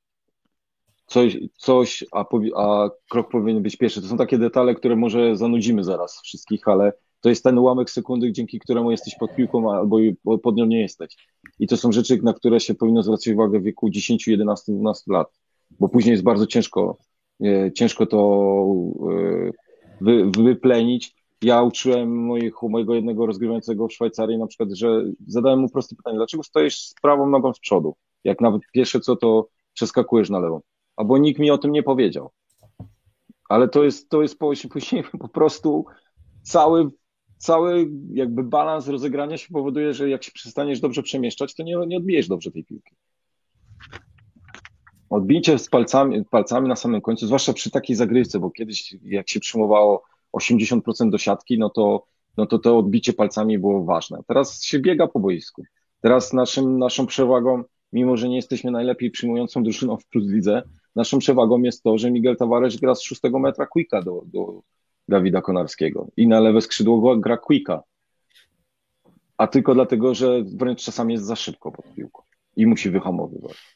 [1.06, 2.26] coś, coś a,
[2.56, 4.02] a krok powinien być pierwszy.
[4.02, 8.32] To są takie detale, które może zanudzimy zaraz wszystkich, ale to jest ten ułamek sekundy,
[8.32, 9.98] dzięki któremu jesteś pod piłką albo
[10.44, 11.16] pod nią nie jesteś.
[11.60, 15.14] I to są rzeczy, na które się powinno zwracać uwagę w wieku 10, 11, 12
[15.14, 15.28] lat,
[15.80, 16.98] bo później jest bardzo ciężko,
[17.44, 18.20] e, ciężko to
[19.12, 19.52] e,
[20.02, 21.16] wy, wyplenić.
[21.42, 26.18] Ja uczyłem moich, mojego jednego rozgrywającego w Szwajcarii na przykład, że zadałem mu proste pytanie,
[26.18, 27.96] dlaczego stoisz z prawą nogą z przodu?
[28.24, 30.62] Jak nawet pierwsze co, to przeskakujesz na lewą
[30.96, 32.30] albo nikt mi o tym nie powiedział.
[33.50, 35.86] Ale to jest, to jest później po prostu
[36.44, 36.90] cały,
[37.38, 41.98] cały jakby balans rozegrania się powoduje, że jak się przestaniesz dobrze przemieszczać, to nie, nie
[41.98, 42.96] odbijesz dobrze tej piłki.
[45.10, 49.40] Odbicie z palcami, palcami na samym końcu, zwłaszcza przy takiej zagrywce, bo kiedyś jak się
[49.40, 52.06] przyjmowało 80% do siatki, no to,
[52.38, 54.20] no to to odbicie palcami było ważne.
[54.28, 55.64] Teraz się biega po boisku.
[56.02, 60.64] Teraz naszym, naszą przewagą, mimo że nie jesteśmy najlepiej przyjmującą drużyną w Plus Lidze,
[60.96, 64.62] naszą przewagą jest to, że Miguel Tavares gra z szóstego metra quicka do, do
[65.08, 67.84] Dawida Konarskiego i na lewe skrzydło gra quicka.
[69.38, 72.24] A tylko dlatego, że wręcz czasami jest za szybko pod piłką
[72.56, 73.75] i musi wyhamowywać.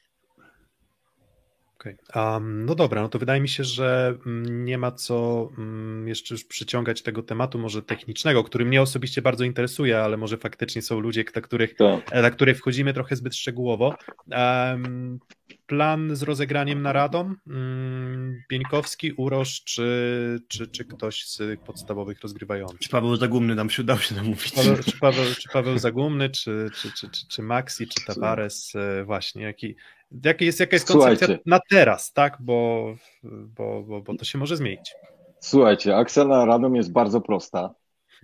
[1.79, 1.97] Okay.
[2.15, 6.33] Um, no dobra, no to wydaje mi się, że mm, nie ma co um, jeszcze
[6.33, 10.99] już przyciągać tego tematu może technicznego, który mnie osobiście bardzo interesuje, ale może faktycznie są
[10.99, 12.13] ludzie, na których, Tak.
[12.21, 13.95] na których wchodzimy trochę zbyt szczegółowo.
[14.31, 15.19] Um,
[15.67, 17.37] plan z rozegraniem na Radom?
[17.47, 22.79] Um, Bieńkowski, Urosz czy, czy, czy ktoś z podstawowych rozgrywających?
[22.79, 24.51] Czy Paweł Zagumny nam się udało się namówić?
[24.51, 29.03] Paweł, czy, Paweł, czy Paweł Zagumny, czy, czy, czy, czy, czy Maxi, czy Tavares, e,
[29.03, 29.75] właśnie, jaki,
[30.11, 31.43] jaki jest, jaka jest koncepcja Słuchajcie.
[31.45, 32.85] na teraz, tak, bo,
[33.23, 34.95] bo, bo, bo to się może zmienić.
[35.39, 37.73] Słuchajcie, akcja na Radom jest bardzo prosta,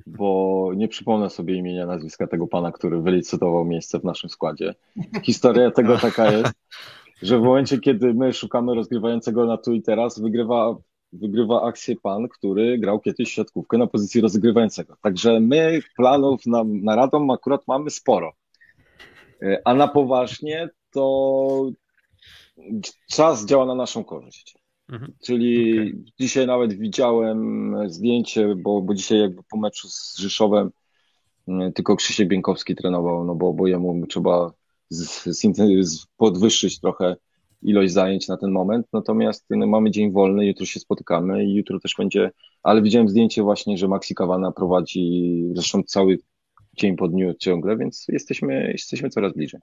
[0.05, 4.75] bo nie przypomnę sobie imienia, nazwiska tego pana, który wylicytował miejsce w naszym składzie.
[5.23, 6.53] Historia tego taka jest,
[7.21, 10.75] że w momencie, kiedy my szukamy rozgrywającego na tu i teraz, wygrywa,
[11.13, 14.97] wygrywa akcję pan, który grał kiedyś siatkówkę na pozycji rozgrywającego.
[15.01, 18.33] Także my planów na, na Radom akurat mamy sporo.
[19.41, 21.71] E, A na poważnie to
[23.11, 24.55] czas działa na naszą korzyść.
[24.89, 25.13] Mhm.
[25.23, 26.03] Czyli Okej.
[26.19, 30.71] dzisiaj nawet widziałem zdjęcie, bo, bo dzisiaj jakby po meczu z Rzeszowem
[31.47, 34.51] mm, tylko Krzysiek Bieńkowski trenował, no bo, bo jemu trzeba
[34.89, 37.15] z, z, z, podwyższyć trochę
[37.61, 38.87] ilość zajęć na ten moment.
[38.93, 42.31] Natomiast no, mamy dzień wolny, jutro się spotykamy i jutro też będzie,
[42.63, 46.17] ale widziałem zdjęcie właśnie, że Maxi Kawana prowadzi zresztą cały
[46.73, 49.59] dzień po dniu ciągle, więc jesteśmy, jesteśmy coraz bliżej.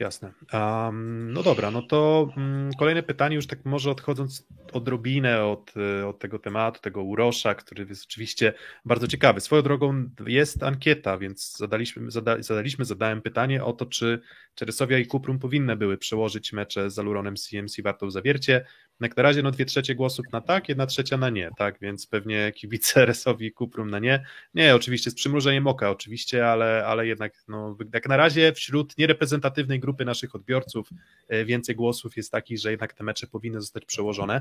[0.00, 0.32] Jasne.
[0.52, 6.06] Um, no dobra, no to um, kolejne pytanie, już tak może odchodząc odrobinę od, y,
[6.06, 8.52] od tego tematu, tego urosza, który jest oczywiście
[8.84, 9.40] bardzo ciekawy.
[9.40, 14.20] Swoją drogą jest ankieta, więc zadaliśmy, zada, zadaliśmy zadałem pytanie o to, czy
[14.54, 18.64] Czerysowia i Kuprum powinny były przełożyć mecze z Aluronem CMC Wartą Zawiercie.
[19.00, 22.06] Jak na razie no dwie trzecie głosów na tak, jedna trzecia na nie, tak, więc
[22.06, 24.24] pewnie kibice Resowi i Kuprum na nie.
[24.54, 29.80] Nie, oczywiście z przymrużeniem oka, oczywiście, ale, ale jednak no, jak na razie wśród niereprezentatywnej
[29.80, 30.90] grupy naszych odbiorców
[31.28, 34.40] e, więcej głosów jest takich, że jednak te mecze powinny zostać przełożone.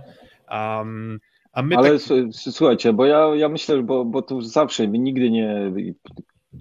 [0.51, 1.19] Um,
[1.53, 2.01] Ale tak,
[2.31, 5.71] słuchajcie, bo ja, ja myślę, bo, bo to zawsze nigdy nie.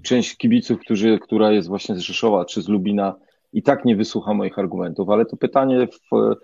[0.02, 3.14] Część kibiców, którzy, która jest właśnie z Rzeszowa czy z Lubina,
[3.52, 6.34] i tak nie wysłucha moich argumentów, ale to pytanie w,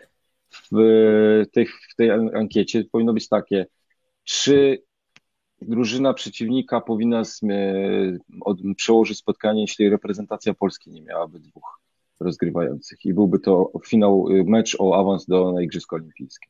[0.72, 3.66] w, tej, w tej ankiecie powinno być takie:
[4.24, 4.82] czy
[5.62, 7.22] drużyna przeciwnika powinna
[8.40, 11.80] od, przełożyć spotkanie, jeśli reprezentacja Polski nie miałaby dwóch
[12.20, 16.48] rozgrywających i byłby to finał, mecz o awans do na Igrzyska Olimpijskie?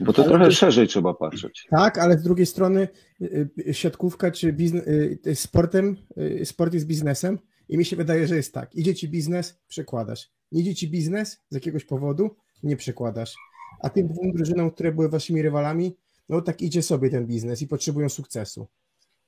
[0.00, 1.66] Bo to Ale trochę to- szerzej trzeba patrzeć.
[1.70, 2.88] Tak, ale z drugiej strony
[3.22, 4.86] y, y, siatkówka czy biznes,
[5.26, 7.38] y, sportem, y, sport jest biznesem
[7.68, 8.74] i mi się wydaje, że jest tak.
[8.74, 10.30] Idzie ci biznes, przekładasz.
[10.52, 13.36] Nie idzie ci biznes z jakiegoś powodu, nie przekładasz.
[13.82, 15.96] A tym dwóm drużynom, które były waszymi rywalami,
[16.28, 18.66] no tak idzie sobie ten biznes i potrzebują sukcesu.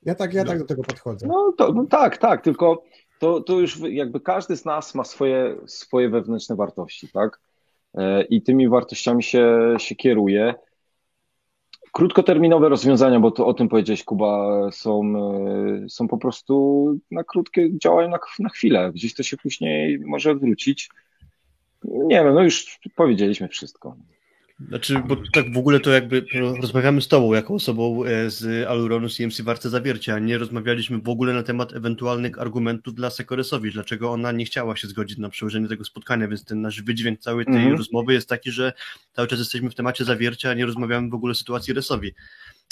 [0.03, 1.26] Ja tak, ja tak do tego podchodzę.
[1.26, 2.83] No, to, no tak, tak, tylko
[3.20, 7.41] to, to już jakby każdy z nas ma swoje, swoje wewnętrzne wartości, tak?
[7.95, 10.55] E, I tymi wartościami się, się kieruje.
[11.93, 15.12] Krótkoterminowe rozwiązania, bo to o tym powiedziałeś, Kuba, są,
[15.85, 18.91] e, są po prostu na krótkie, działają na, na chwilę.
[18.95, 20.91] Gdzieś to się później może odwrócić.
[21.91, 23.97] Nie wiem, no już powiedzieliśmy wszystko.
[24.68, 26.24] Znaczy, bo tak w ogóle to jakby
[26.61, 31.32] rozmawiamy z tobą jako osobą e, z Aluronu CMC Warte Zawiercia, nie rozmawialiśmy w ogóle
[31.32, 35.84] na temat ewentualnych argumentów dla Sekoresowi, dlaczego ona nie chciała się zgodzić na przełożenie tego
[35.84, 37.76] spotkania, więc ten nasz wydźwięk całej tej Mhm.
[37.76, 38.72] rozmowy jest taki, że
[39.12, 42.14] cały czas jesteśmy w temacie Zawiercia, a nie rozmawiamy w ogóle o sytuacji Resowi.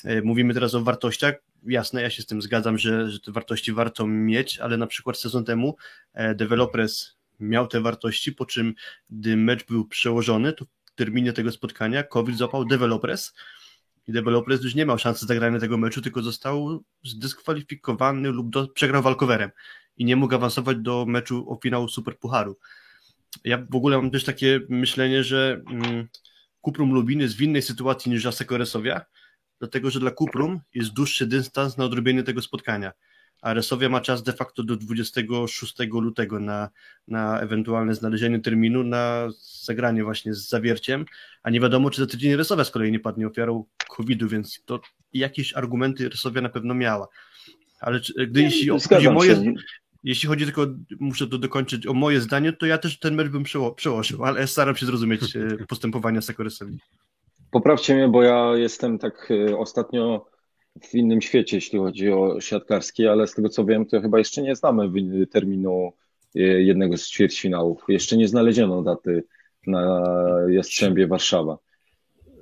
[0.04, 1.34] E, Mówimy teraz o wartościach.
[1.66, 5.18] Jasne, ja się z tym zgadzam, że, że te wartości warto mieć, ale na przykład
[5.18, 5.76] sezon temu
[6.14, 8.74] e, Developers miał te wartości, po czym
[9.10, 13.32] gdy mecz był przełożony, to w terminie tego spotkania COVID złapał Developers
[14.08, 19.02] i Developers już nie miał szansy zagrania tego meczu, tylko został zdyskwalifikowany lub do, przegrał
[19.02, 19.50] walkowerem
[19.96, 22.58] i nie mógł awansować do meczu o finał Superpucharu.
[23.44, 26.08] Ja w ogóle mam też takie myślenie, że mm,
[26.60, 29.04] Kuprum Lubin jest w innej sytuacji niż Jaseko Resowia,
[29.58, 32.92] dlatego że dla Kuprum jest dłuższy dystans na odrobienie tego spotkania,
[33.42, 36.68] a Resowia ma czas de facto do 26 lutego na,
[37.08, 39.28] na ewentualne znalezienie terminu na
[39.64, 41.04] zagranie właśnie z zawierciem,
[41.42, 43.64] a nie wiadomo, czy za tydzień Resowia z kolei nie padnie ofiarą
[43.96, 44.80] COVID-u, więc to
[45.12, 47.08] jakieś argumenty Resowia na pewno miała.
[47.80, 49.54] Ale czy, gdy jeśli chodzi moje, się.
[50.04, 50.66] jeśli chodzi tylko,
[51.00, 54.46] muszę to dokończyć, o moje zdanie, to ja też ten mecz bym przeło- przełożył, ale
[54.46, 56.78] staram się zrozumieć e, postępowania Sekoresowi.
[57.50, 60.26] Poprawcie mnie, bo ja jestem tak y, ostatnio
[60.82, 64.42] w innym świecie, jeśli chodzi o siatkarski, ale z tego co wiem, to chyba jeszcze
[64.42, 64.90] nie znamy
[65.30, 65.92] terminu
[66.36, 67.84] y, jednego z ćwierćfinałów.
[67.88, 69.24] Jeszcze nie znaleziono daty
[69.66, 70.02] na
[70.48, 71.58] Jastrzębie Warszawa.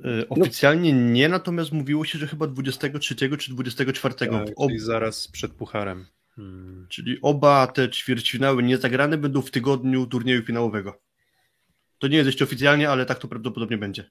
[0.05, 4.15] E, Oficjalnie nie, natomiast mówiło się, że chyba 23 czy 24.
[4.15, 6.07] Tak, Ob, czyli zaraz przed pucharem.
[6.37, 6.87] Hmm.
[6.89, 11.01] czyli oba te ćwierćfinały niezagrane będą w tygodniu turnieju finałowego.
[11.99, 14.11] To nie jest jeszcze oficjalnie, ale tak to prawdopodobnie będzie.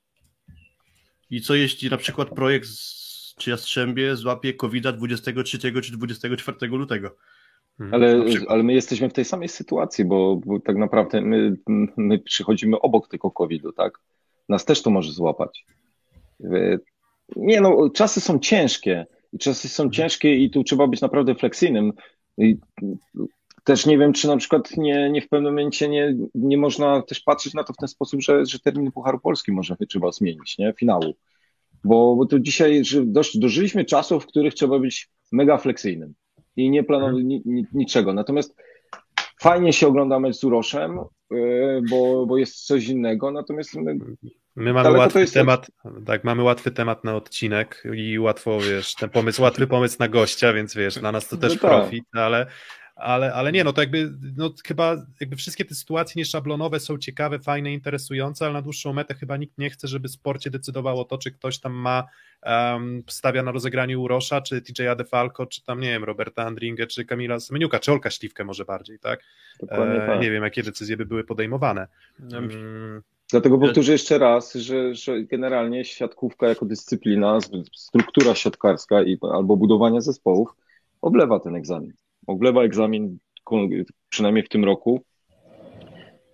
[1.30, 3.05] I co jeśli na przykład projekt z,
[3.38, 7.16] czy Jastrzębie złapie covid 23 czy 24 lutego?
[7.78, 7.94] Hmm.
[7.94, 11.58] Ale, ale my jesteśmy w tej samej sytuacji, bo, bo tak naprawdę my,
[11.98, 14.00] my przychodzimy obok tego COVID-u, tak?
[14.50, 15.66] Nas też to może złapać.
[17.36, 19.06] Nie no, czasy są ciężkie.
[19.34, 21.94] I Czasy są ciężkie i tu trzeba być naprawdę fleksyjnym.
[22.38, 22.58] I
[23.64, 27.20] też nie wiem, czy na przykład nie, nie w pewnym momencie nie, nie można też
[27.20, 30.74] patrzeć na to w ten sposób, że, że termin Pucharu Polski może trzeba zmienić, nie?
[30.74, 31.16] Finału.
[31.86, 36.14] Bo, bo tu dzisiaj dosz, dożyliśmy czasów, w których trzeba być mega fleksyjnym
[36.56, 38.14] i nie planować ni, ni, niczego.
[38.14, 38.56] Natomiast
[39.42, 41.00] fajnie się ogląda mecz z Uroszem,
[41.32, 43.98] yy, bo, bo jest coś innego, natomiast my,
[44.56, 45.72] My mamy łatwy jest- temat,
[46.06, 50.54] tak, mamy łatwy temat na odcinek i łatwo, wiesz, ten pomysł, łatwy pomysł na gościa,
[50.54, 51.72] więc wiesz, dla nas to też No tak.
[51.72, 52.46] profit, ale,
[52.96, 57.40] ale, ale nie, no to jakby, no chyba jakby wszystkie te sytuacje nieszablonowe są ciekawe,
[57.40, 61.18] fajne, interesujące, ale na dłuższą metę chyba nikt nie chce, żeby w sporcie decydowało to,
[61.18, 62.04] czy ktoś tam ma,
[62.46, 67.06] um, stawia na rozegraniu Urosza, czy TJ Defalco, czy tam, nie wiem, Roberta Andringę, czy
[67.06, 69.24] Kamila Semeniuka, czy Olka Śliwkę może bardziej, tak?
[69.60, 70.22] dokładnie E, tak.
[70.22, 71.88] Nie wiem, jakie decyzje by były podejmowane.
[72.34, 77.40] Mm, Dlatego powtórzę jeszcze raz, że, że generalnie siatkówka jako dyscyplina,
[77.74, 80.50] struktura siatkarska i, albo budowanie zespołów
[81.02, 81.94] oblewa ten egzamin.
[82.28, 83.18] Oblewa egzamin
[84.10, 85.06] przynajmniej w tym roku,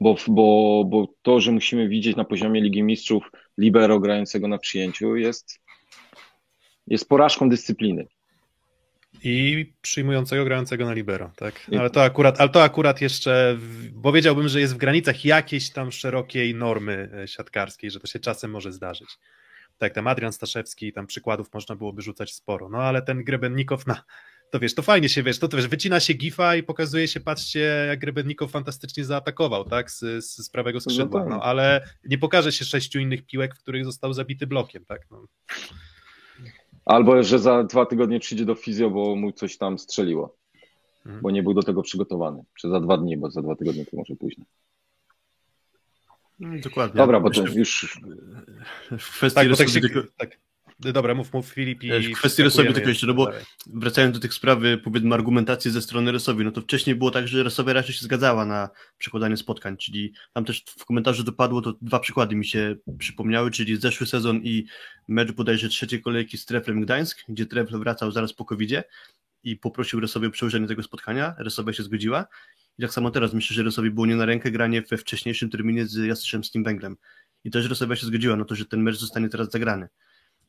[0.01, 5.15] bo, bo, bo to, że musimy widzieć na poziomie Ligi Mistrzów libero grającego na przyjęciu
[5.15, 5.59] jest,
[6.87, 8.07] jest porażką dyscypliny.
[9.23, 11.67] I przyjmującego grającego na libero, tak?
[11.79, 15.91] Ale to akurat, ale to akurat jeszcze, w- powiedziałbym, że jest w granicach jakiejś tam
[15.91, 19.09] szerokiej normy e, siatkarskiej, że to się czasem może zdarzyć.
[19.77, 24.03] Tak, tam Adrian Staszewski, tam przykładów można byłoby rzucać sporo, no ale ten Grebennikow na,
[24.51, 27.19] to wiesz, to fajnie się, wiesz, to, to wiesz, wycina się gifa i pokazuje się,
[27.19, 32.51] patrzcie, jak Grebennikow fantastycznie zaatakował, tak, z, z, z prawego skrzydła, no ale nie pokaże
[32.51, 35.25] się sześciu innych piłek, w których został zabity blokiem, tak, no.
[36.85, 40.41] Albo, że za dwa tygodnie przyjdzie do fizjo, bo mu coś tam strzeliło,
[41.05, 41.21] Mhm.
[41.21, 42.43] bo nie był do tego przygotowany.
[42.59, 44.47] Czy za dwa dni, bo za dwa tygodnie to może później.
[46.41, 46.97] Mm, Dokładnie.
[46.97, 47.99] Dobra, bo to już
[48.99, 49.81] w kwestii Tak, tak się,
[50.17, 50.39] tak.
[50.81, 52.13] Dobra, mów, mów Filip i...
[52.13, 53.43] W kwestii tylko jeszcze, no bo dalej.
[53.73, 57.43] wracając do tych sprawy, powiedzmy, argumentacji ze strony Rosowi, no to wcześniej było tak, że
[57.43, 61.99] Rosowia raczej się zgadzała na przekładanie spotkań, czyli tam też w komentarzu dopadło, to dwa
[61.99, 64.65] przykłady mi się przypomniały, czyli zeszły sezon i
[65.07, 68.71] mecz bodajże trzeciej kolejki z Treflem Gdańsk, gdzie Trefl wracał zaraz po covid
[69.43, 72.27] i poprosił Rosowię o przełożenie tego spotkania, Rosowia się zgodziła
[72.77, 75.85] i tak samo teraz myślę, że Rosowi było nie na rękę granie we wcześniejszym terminie
[75.85, 76.97] z Jastrzębskim Węglem
[77.43, 79.87] i też Rosowia się zgodziła na to, że ten mecz zostanie teraz zagrany.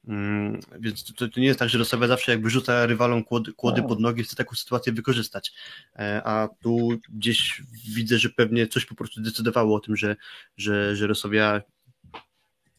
[0.09, 3.83] Mm, więc to, to nie jest tak, że Rosowia zawsze jakby rzuca rywalom kłody, kłody
[3.83, 3.89] No.
[3.89, 5.53] pod nogi, chce taką sytuację wykorzystać.
[5.97, 7.63] E, A tu gdzieś
[7.97, 10.17] widzę, że pewnie coś po prostu decydowało o tym, że,
[10.57, 11.63] że, że Rosowia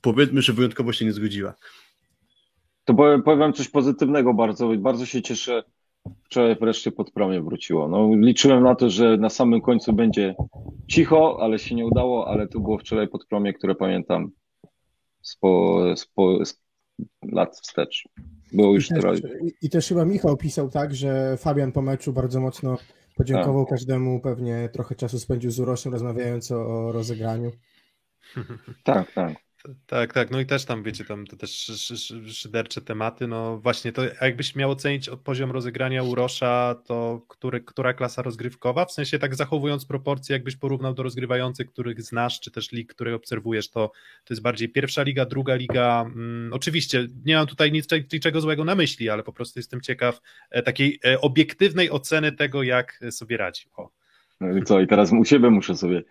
[0.01, 1.53] powiedzmy, że wyjątkowo się nie zgodziła.
[2.85, 4.69] To powiem, powiem coś pozytywnego bardzo.
[4.77, 5.63] Bardzo się cieszę.
[6.23, 7.87] Wczoraj wreszcie pod promie wróciło.
[7.87, 10.35] No, liczyłem na to, że na samym końcu będzie
[10.87, 14.31] cicho, ale się nie udało, ale tu było wczoraj pod promie, które pamiętam
[15.21, 16.62] z, po, z, po, z
[17.31, 18.03] lat wstecz.
[18.53, 19.21] Było już I też.
[19.61, 22.77] I też chyba Michał pisał tak, że Fabian po meczu bardzo mocno
[23.15, 27.51] podziękował każdemu, pewnie trochę czasu spędził z Uroszem rozmawiając o, o rozegraniu.
[28.83, 29.33] Tak, tak.
[29.85, 33.27] Tak, tak, no i też tam, wiecie, tam to też szy- szy- szy- szydercze tematy,
[33.27, 38.91] no właśnie to jakbyś miał ocenić poziom rozegrania Urosza, to który, która klasa rozgrywkowa, w
[38.91, 43.69] sensie tak zachowując proporcje, jakbyś porównał do rozgrywających, których znasz, czy też lig, które obserwujesz,
[43.69, 43.91] to,
[44.25, 48.65] to jest bardziej pierwsza liga, druga liga, mm, oczywiście nie mam tutaj nic, niczego złego
[48.65, 53.37] na myśli, ale po prostu jestem ciekaw e, takiej e, obiektywnej oceny tego, jak sobie
[53.37, 53.69] radził.
[53.77, 53.89] O.
[54.41, 56.03] No i co, i teraz u siebie muszę sobie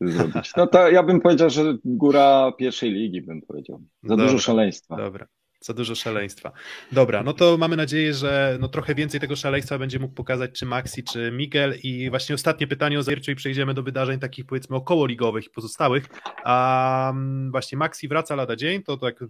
[0.00, 0.52] zrobić.
[0.56, 3.80] No to ja bym powiedział, że góra pierwszej ligi bym powiedział.
[4.02, 4.24] Za Dobra.
[4.24, 4.96] dużo szaleństwa.
[4.96, 5.26] Dobra.
[5.60, 6.52] Za dużo szaleństwa.
[6.92, 10.66] Dobra, no to mamy nadzieję, że no trochę więcej tego szaleństwa będzie mógł pokazać czy
[10.66, 11.74] Maxi, czy Miguel.
[11.82, 16.06] I właśnie ostatnie pytanie o zawierciu i przejdziemy do wydarzeń takich powiedzmy okołoligowych i pozostałych.
[16.44, 17.12] A
[17.50, 19.24] właśnie Maxi wraca lada dzień, to tak,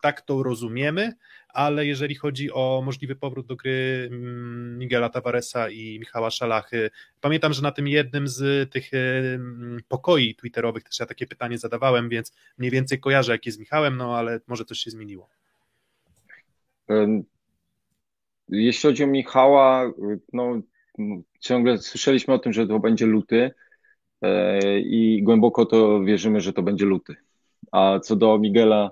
[0.00, 1.12] tak to rozumiemy,
[1.48, 7.52] ale jeżeli chodzi o możliwy powrót do gry mm, Miguela Tavaresa i Michała Szalachy, pamiętam,
[7.52, 8.90] że na tym jednym z tych
[9.88, 13.96] pokoi twitterowych też ja takie pytanie zadawałem, więc mniej więcej kojarzę, jak jest z Michałem,
[13.96, 15.39] no ale może coś się zmieniło.
[18.48, 19.92] Jeśli chodzi o Michała,
[20.32, 20.60] no
[21.40, 23.50] ciągle słyszeliśmy o tym, że to będzie luty
[24.22, 27.16] e, i głęboko to wierzymy, że to będzie luty.
[27.72, 28.90] A co do Miguela,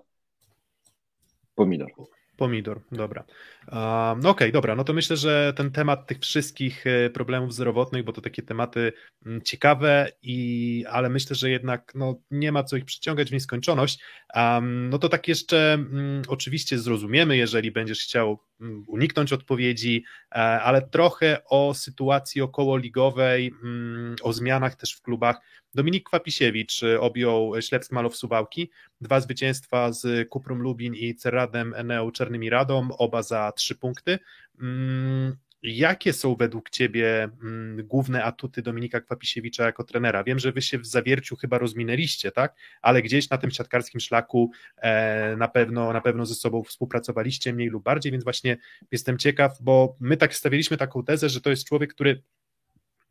[1.55, 1.93] pomidor.
[2.37, 3.25] Pomidor, dobra.
[3.73, 8.05] No okej, okay, dobra, no to myślę, że ten temat tych wszystkich e, problemów zdrowotnych,
[8.05, 8.93] bo to takie tematy
[9.27, 13.99] mm, ciekawe, i, ale myślę, że jednak no, nie ma co ich przyciągać w nieskończoność.
[14.35, 20.35] Um, no to tak jeszcze um, oczywiście zrozumiemy, jeżeli będziesz chciał um, uniknąć odpowiedzi, e,
[20.39, 25.41] ale trochę o sytuacji okołoligowej, mm, o zmianach też w klubach.
[25.75, 32.11] Dominik Kwapisiewicz e, objął Ślepsk Malow Suwałki, dwa zwycięstwa z Kuprum Lubin i Cerradem Eneu
[32.11, 34.19] Czarnymi Radom, oba za trzy punkty.
[34.61, 40.25] Mm, jakie są według Ciebie mm, główne atuty Dominika Kwapisiewicza jako trenera?
[40.25, 42.55] Wiem, że Wy się w zawierciu chyba rozminęliście, tak?
[42.83, 47.69] Ale gdzieś na tym siatkarskim szlaku e, na pewno, na pewno ze sobą współpracowaliście mniej
[47.69, 48.57] lub bardziej, więc właśnie
[48.91, 52.23] jestem ciekaw, bo my tak stawialiśmy taką tezę, że to jest człowiek, który,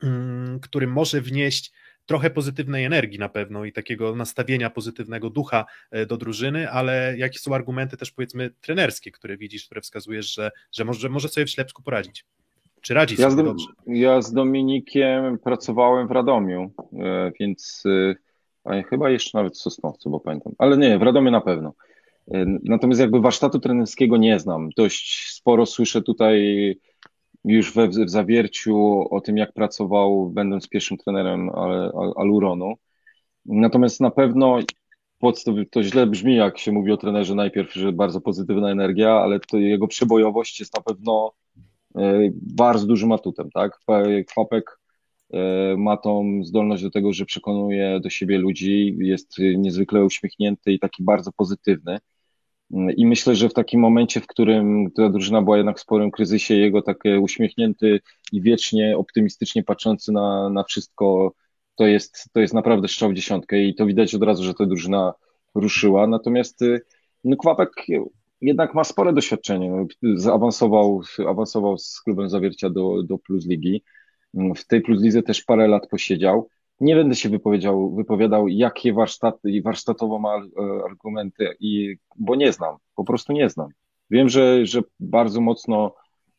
[0.03, 1.71] mm, który może wnieść
[2.07, 7.39] trochę pozytywnej energii na pewno i takiego nastawienia pozytywnego ducha e, do drużyny, ale jakie
[7.39, 11.49] są argumenty też powiedzmy trenerskie, które widzisz, które wskazujesz, że, że może, może sobie w
[11.49, 12.25] Ślepsku poradzić?
[12.81, 13.67] Czy radzi ja sobie dobrze?
[13.87, 17.83] Ja z Dominikiem pracowałem w Radomiu, e, więc
[18.65, 21.73] e, chyba jeszcze nawet w Sosnowcu, bo pamiętam, ale nie, w Radomiu na pewno.
[22.63, 24.69] Natomiast jakby warsztatu trenerskiego nie znam.
[24.77, 26.75] Dość sporo słyszę tutaj
[27.47, 31.49] już we, w zawierciu o tym, jak pracował, będąc pierwszym trenerem
[32.15, 32.73] Aluronu.
[33.45, 34.59] Natomiast na pewno
[35.71, 39.87] to źle brzmi, jak się mówi o trenerze najpierw, że bardzo pozytywna energia, ale jego
[39.87, 41.31] przebojowość jest na pewno
[41.95, 43.79] e, bardzo dużym atutem, tak?
[44.27, 44.79] Kwapek
[45.33, 50.79] e, ma tą zdolność do tego, że przekonuje do siebie ludzi, jest niezwykle uśmiechnięty i
[50.79, 51.97] taki bardzo pozytywny.
[52.71, 56.53] I myślę, że w takim momencie, w którym ta drużyna była jednak w sporym kryzysie,
[56.53, 57.99] jego takie uśmiechnięty
[58.31, 61.33] i wiecznie optymistycznie patrzący na, na wszystko,
[61.75, 64.65] to jest, to jest naprawdę strzał w dziesiątkę i to widać od razu, że ta
[64.65, 65.13] drużyna
[65.55, 66.07] ruszyła.
[66.07, 66.81] Natomiast y,
[67.23, 67.69] no, Kwapek
[68.41, 69.85] jednak ma spore doświadczenie.
[70.15, 73.83] Zaawansował, awansował z klubem Zawiercia do, do Plus Ligi.
[74.33, 76.49] W tej Plus Lidze też parę lat posiedział.
[76.79, 80.41] Nie będę się wypowiedział, wypowiadał, jakie warsztaty i warsztatowo ma e,
[80.89, 83.67] argumenty, i, bo nie znam, po prostu nie znam.
[84.09, 85.95] Wiem, że, że bardzo mocno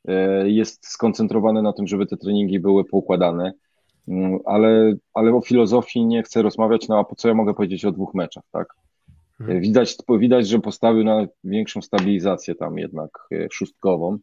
[0.09, 3.53] e, jest skoncentrowany na tym, żeby te treningi były poukładane,
[4.09, 7.85] mm, ale, ale o filozofii nie chcę rozmawiać, no a po co ja mogę powiedzieć
[7.85, 8.75] o dwóch meczach, tak?
[9.39, 9.61] Hmm.
[9.61, 14.19] Widać, widać, że postawił na większą stabilizację tam jednak szóstkową.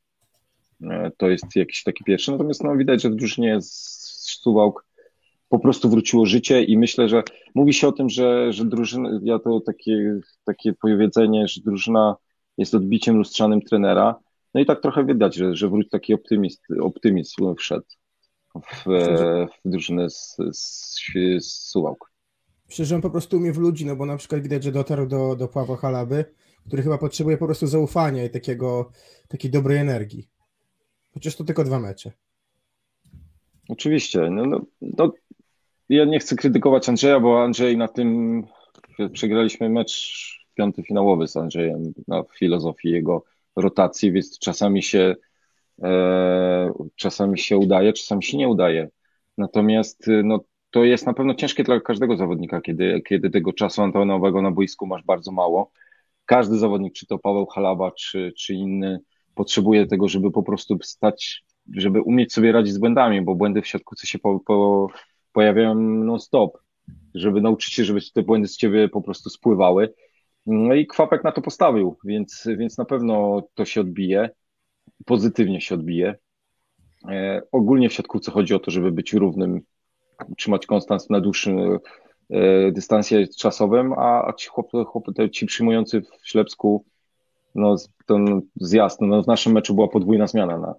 [1.17, 2.31] To jest jakiś taki pierwszy.
[2.31, 4.05] Natomiast no, widać, że w drużynie z
[4.41, 4.85] Suwałk
[5.49, 7.23] po prostu wróciło życie i myślę, że
[7.55, 12.15] mówi się o tym, że, że drużyna, ja to takie, takie powiedzenie, że drużyna
[12.57, 14.15] jest odbiciem lustrzanym trenera.
[14.53, 17.85] No i tak trochę widać, że, że wróć taki optymist, optymizm wszedł
[18.55, 18.83] w,
[19.65, 20.95] w drużynę z, z,
[21.39, 22.11] z Suwałk.
[22.67, 25.07] Myślę, że on po prostu umie w ludzi, no bo na przykład widać, że dotarł
[25.07, 26.25] do, do Pawła Halaby,
[26.67, 28.91] który chyba potrzebuje po prostu zaufania i takiego,
[29.27, 30.27] takiej dobrej energii.
[31.13, 32.11] Chociaż to tylko dwa mecze.
[33.69, 34.29] Oczywiście.
[34.29, 35.13] No, no, no,
[35.89, 38.43] ja nie chcę krytykować Andrzeja, bo Andrzej na tym
[39.13, 43.23] przegraliśmy mecz piąty finałowy z Andrzejem na filozofii jego
[43.55, 45.15] rotacji, więc czasami się
[45.83, 48.89] e, czasami się udaje, czasami się nie udaje.
[49.37, 50.39] Natomiast no,
[50.71, 54.87] to jest na pewno ciężkie dla każdego zawodnika, kiedy, kiedy tego czasu antenowego na boisku
[54.87, 55.71] masz bardzo mało.
[56.25, 58.99] Każdy zawodnik, czy to Paweł Halaba, czy, czy inny,
[59.35, 63.67] potrzebuje tego, żeby po prostu stać, żeby umieć sobie radzić z błędami, bo błędy w
[63.67, 64.87] siatkówce się po, po,
[65.35, 66.57] pojawiają non-stop,
[67.15, 69.93] żeby nauczyć się, żeby te błędy z ciebie po prostu spływały.
[70.45, 74.29] No i Kwapek na to postawił, więc, więc na pewno to się odbije,
[75.05, 76.15] pozytywnie się odbije.
[77.09, 79.61] E, ogólnie w siatkówce chodzi o to, żeby być równym,
[80.37, 81.79] trzymać konstans na dłuższym
[82.29, 86.85] e, dystansie czasowym, a, a ci, chłop, chłop, ci przyjmujący w Ślepsku,
[87.55, 87.75] no
[88.05, 90.75] ten zjazd, no w naszym meczu była podwójna zmiana na,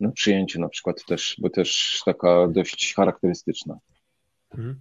[0.00, 3.78] na przyjęciu na przykład też, bo też taka dość charakterystyczna.
[4.54, 4.80] Mhm.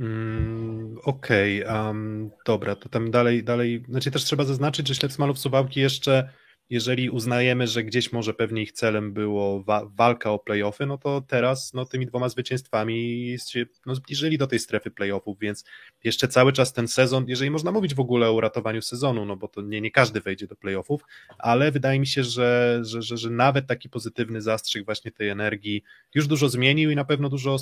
[0.00, 5.12] Mm, Okej, okay, um, dobra, to tam dalej, dalej, znaczy też trzeba zaznaczyć, że Ślep
[5.12, 6.28] Smalów Suwałki jeszcze
[6.70, 11.20] jeżeli uznajemy, że gdzieś może pewnie ich celem było wa walka o playoffy, no to
[11.20, 15.64] teraz no, tymi dwoma zwycięstwami się no, zbliżyli do tej strefy playoffów, więc
[16.04, 19.48] jeszcze cały czas ten sezon, jeżeli można mówić w ogóle o uratowaniu sezonu, no bo
[19.48, 21.00] to nie, nie każdy wejdzie do playoffów,
[21.38, 25.82] ale wydaje mi się, że, że, że, że nawet taki pozytywny zastrzyk właśnie tej energii
[26.14, 27.56] już dużo zmienił i na pewno dużo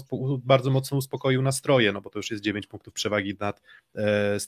[0.45, 3.63] bardzo mocno uspokoił nastroje, no bo to już jest 9 punktów przewagi nad
[3.95, 4.39] e,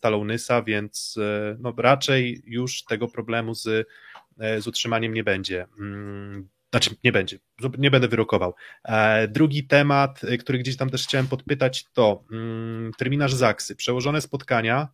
[0.67, 3.89] więc e, no, raczej już tego problemu z
[4.37, 5.67] z utrzymaniem nie będzie.
[5.79, 7.39] Mm, znaczy, nie będzie,
[7.79, 8.55] nie będę wyrokował.
[8.85, 13.77] E, drugi temat, e, który gdzieś tam też chciałem podpytać, to mm, terminarz Zaksy.
[13.77, 14.89] Przełożone spotkania,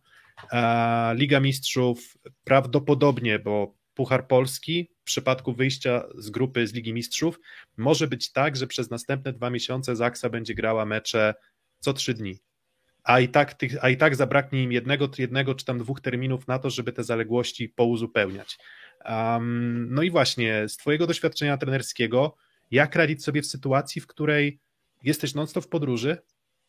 [1.13, 7.39] Liga Mistrzów prawdopodobnie, bo Puchar Polski w przypadku wyjścia z grupy z Ligi Mistrzów
[7.77, 11.33] może być tak, że przez następne dwa miesiące Zaksa będzie grała mecze
[11.79, 12.39] co trzy dni.
[13.03, 16.47] A i, tak tych, a i tak zabraknie im jednego, jednego czy tam dwóch terminów
[16.47, 18.57] na to, żeby te zaległości pouzupełniać.
[19.09, 22.35] Um, no i właśnie, z Twojego doświadczenia trenerskiego,
[22.71, 24.59] jak radzić sobie w sytuacji, w której
[25.03, 26.17] jesteś non-stop w podróży,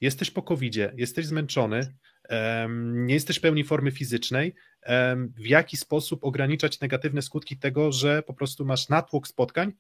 [0.01, 1.95] jesteś po covid jesteś zmęczony,
[2.31, 4.55] um, nie jesteś pełni formy fizycznej,
[4.87, 9.73] um, w jaki sposób ograniczać negatywne skutki tego, że po prostu masz natłok spotkań,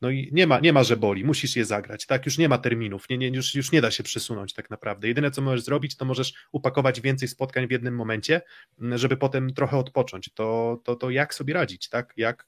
[0.00, 2.26] no i nie ma, nie ma, że boli, musisz je zagrać, tak?
[2.26, 5.08] Już nie ma terminów, nie, nie, już, już nie da się przesunąć tak naprawdę.
[5.08, 8.40] Jedyne, co możesz zrobić, to możesz upakować więcej spotkań w jednym momencie,
[8.78, 10.30] żeby potem trochę odpocząć.
[10.34, 12.12] To, to, to jak sobie radzić, tak?
[12.16, 12.46] Jak,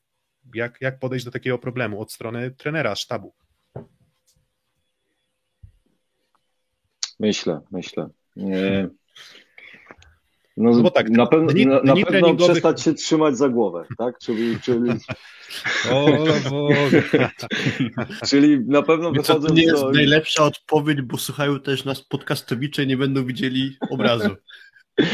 [0.55, 3.35] jak, jak podejść do takiego problemu od strony trenera, sztabu?
[7.21, 8.09] Myślę, myślę.
[8.37, 8.89] Nie.
[10.59, 12.51] No, no bo tak, na, pew dni, na, na pewno treningowych...
[12.51, 14.19] przestać się trzymać za głowę, tak?
[14.19, 14.91] Czyli, czyli...
[15.93, 16.07] O
[16.51, 17.03] Boże.
[18.29, 19.49] czyli na pewno wychodzą...
[19.49, 19.91] To nie jest do...
[19.91, 24.31] najlepsza odpowiedź, bo słuchają też nas podcastowicze i nie będą widzieli obrazu.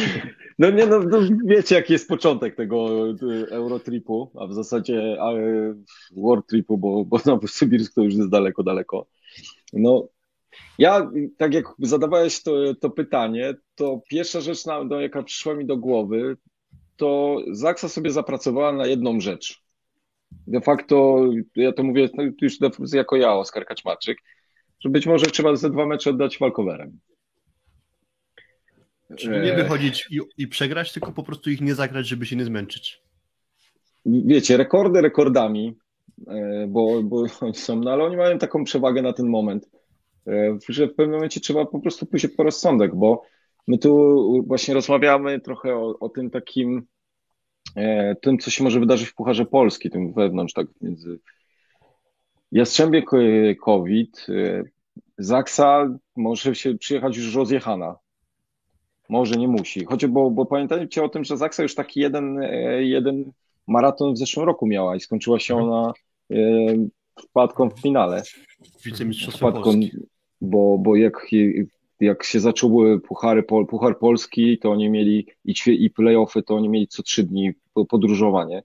[0.59, 5.33] No nie, no, no, wiecie jaki jest początek tego e, Eurotripu, a w zasadzie a,
[5.33, 5.75] e,
[6.17, 9.07] World Tripu, bo, bo na Sybirsk to już jest daleko, daleko.
[9.73, 10.09] No
[10.79, 15.67] ja, tak jak zadawałeś to, to pytanie, to pierwsza rzecz, na, do, jaka przyszła mi
[15.67, 16.37] do głowy,
[16.97, 19.65] to Zaksa sobie zapracowała na jedną rzecz.
[20.47, 21.25] De facto,
[21.57, 22.09] ja to mówię
[22.43, 22.59] już
[22.93, 24.19] jako ja, Oskar Kaczmarczyk,
[24.81, 26.99] że być może trzeba ze dwa mecze oddać walkowerem.
[29.17, 32.45] Czyli nie wychodzić i, i przegrać, tylko po prostu ich nie zagrać, żeby się nie
[32.45, 33.01] zmęczyć.
[34.07, 35.77] Wiecie, rekordy rekordami,
[36.29, 39.84] e, bo, bo oni są, no ale oni mają taką przewagę na ten moment E,
[40.69, 43.23] że w pewnym momencie trzeba po prostu pójść po rozsądek, bo
[43.67, 46.87] my tu właśnie rozmawiamy trochę o, o tym takim,
[47.77, 51.19] e, tym, co się może wydarzyć w Pucharze Polski, tym wewnątrz, tak między
[52.53, 53.03] Jastrzębie
[53.57, 54.63] COVID, e,
[55.19, 57.97] Zaksa może się przyjechać już rozjechana.
[59.09, 59.85] Może nie musi.
[59.85, 62.41] Choć, bo, bo pamiętajcie o tym, że Zaksa już taki jeden,
[62.79, 63.33] jeden
[63.67, 65.93] maraton w zeszłym roku miała i skończyła się ona
[67.21, 68.23] wpadką w finale.
[68.85, 69.91] Wicemistrzostwo Polski
[70.45, 71.27] bo, bo jak,
[72.01, 76.89] jak się zaczęły puchary, Puchar Polski, to oni mieli i, i playoffy, to oni mieli
[76.89, 77.53] co trzy dni
[77.89, 78.63] podróżowanie.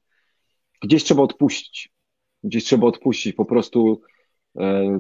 [0.82, 1.92] Gdzieś trzeba odpuścić.
[2.44, 3.36] Gdzieś trzeba odpuścić.
[3.36, 4.02] Po prostu
[4.58, 5.00] e,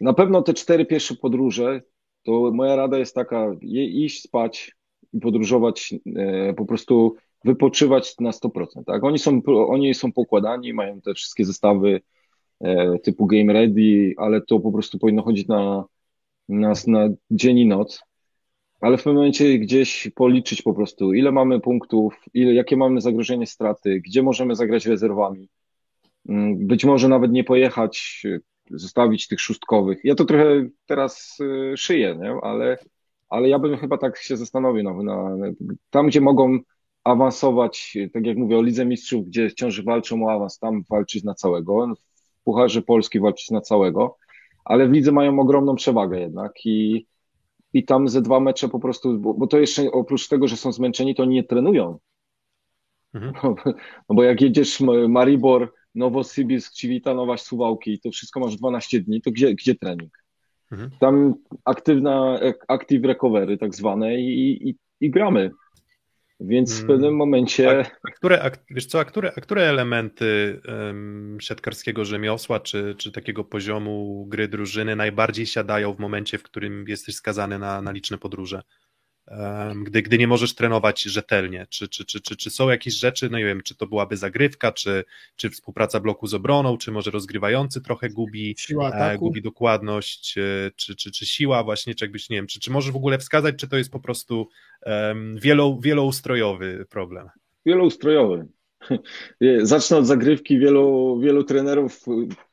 [0.00, 1.82] na pewno te cztery pierwsze podróże,
[2.22, 4.76] to moja rada jest taka, je, iść spać
[5.12, 8.84] i podróżować, e, po prostu wypoczywać na 100%.
[8.86, 9.04] Tak?
[9.04, 12.00] Oni, są, oni są pokładani, mają te wszystkie zestawy
[13.02, 15.84] typu Game Ready, ale to po prostu powinno chodzić na,
[16.48, 18.02] na, na dzień i noc.
[18.80, 23.46] Ale w pewnym momencie gdzieś policzyć po prostu, ile mamy punktów, ile, jakie mamy zagrożenie
[23.46, 25.48] straty, gdzie możemy zagrać rezerwami.
[26.28, 28.22] Mm, być może nawet nie pojechać,
[28.70, 29.98] zostawić tych szóstkowych.
[30.04, 32.34] Ja to trochę teraz y, szyję, nie?
[32.42, 32.78] Ale,
[33.28, 34.82] ale ja bym chyba tak się zastanowił.
[34.82, 35.36] Na, na,
[35.90, 36.58] tam, gdzie mogą
[37.04, 41.34] awansować, tak jak mówię o Lidze Mistrzów, gdzie wciąż walczą o awans, tam walczyć na
[41.34, 41.94] całego.
[42.44, 44.16] Pucharze Polski walczyć na całego,
[44.64, 47.06] ale w lidze mają ogromną przewagę jednak i,
[47.72, 50.72] i tam ze dwa mecze po prostu, bo, bo to jeszcze oprócz tego, że są
[50.72, 51.98] zmęczeni, to nie trenują.
[53.14, 53.54] Mhm.
[54.08, 59.30] No bo jak jedziesz Maribor, Nowosybirsk, Ciwitanowaś, Suwałki i to wszystko masz 12 dni, to
[59.30, 60.24] gdzie, gdzie trening?
[60.72, 60.90] Mhm.
[61.00, 61.34] Tam
[61.64, 65.50] aktywna, active recovery tak zwane i, i, i gramy.
[66.40, 67.80] Więc w pewnym momencie.
[67.80, 73.12] A, które, a, wiesz co, a które, a które elementy um, siatkarskiego rzemiosła, czy, czy
[73.12, 78.18] takiego poziomu gry drużyny najbardziej siadają w momencie, w którym jesteś skazany na, na liczne
[78.18, 78.62] podróże?
[79.82, 81.66] Gdy, gdy nie możesz trenować rzetelnie?
[81.70, 84.72] Czy, czy, czy, czy, czy są jakieś rzeczy, no nie wiem, czy to byłaby zagrywka,
[84.72, 85.04] czy,
[85.36, 88.56] czy współpraca bloku z obroną, czy może rozgrywający trochę gubi,
[88.92, 92.70] e, gubi dokładność, e, czy, czy, czy siła właśnie, czy jakbyś, nie wiem, czy, czy
[92.70, 94.48] możesz w ogóle wskazać, czy to jest po prostu
[94.86, 97.28] um, wielo, wieloustrojowy problem?
[97.66, 98.46] Wieloustrojowy.
[99.62, 100.58] Zacznę od zagrywki.
[100.58, 102.04] Wielu, wielu trenerów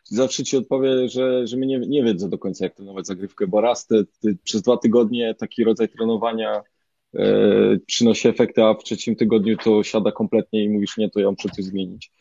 [0.10, 3.62] zawsze ci odpowie, że, że my nie, nie wiedzą do końca, jak trenować zagrywkę, bo
[3.62, 6.62] raz te, te, przez dwa tygodnie taki rodzaj trenowania
[7.14, 11.32] e, przynosi efekty, a w trzecim tygodniu to siada kompletnie i mówisz, nie, to ja
[11.32, 12.12] muszę coś zmienić.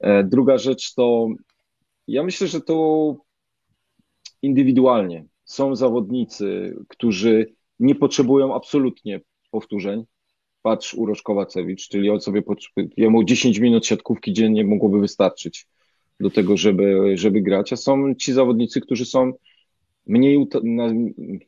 [0.00, 1.28] E, druga rzecz to,
[2.08, 3.16] ja myślę, że to
[4.42, 5.24] indywidualnie.
[5.44, 9.20] Są zawodnicy, którzy nie potrzebują absolutnie
[9.50, 10.04] powtórzeń,
[10.62, 12.42] patrz Urosz Kowacewicz, czyli on sobie
[12.96, 15.66] jemu 10 minut siatkówki dziennie mogłoby wystarczyć
[16.20, 19.32] do tego, żeby, żeby grać, a są ci zawodnicy, którzy są
[20.06, 20.60] mniej uta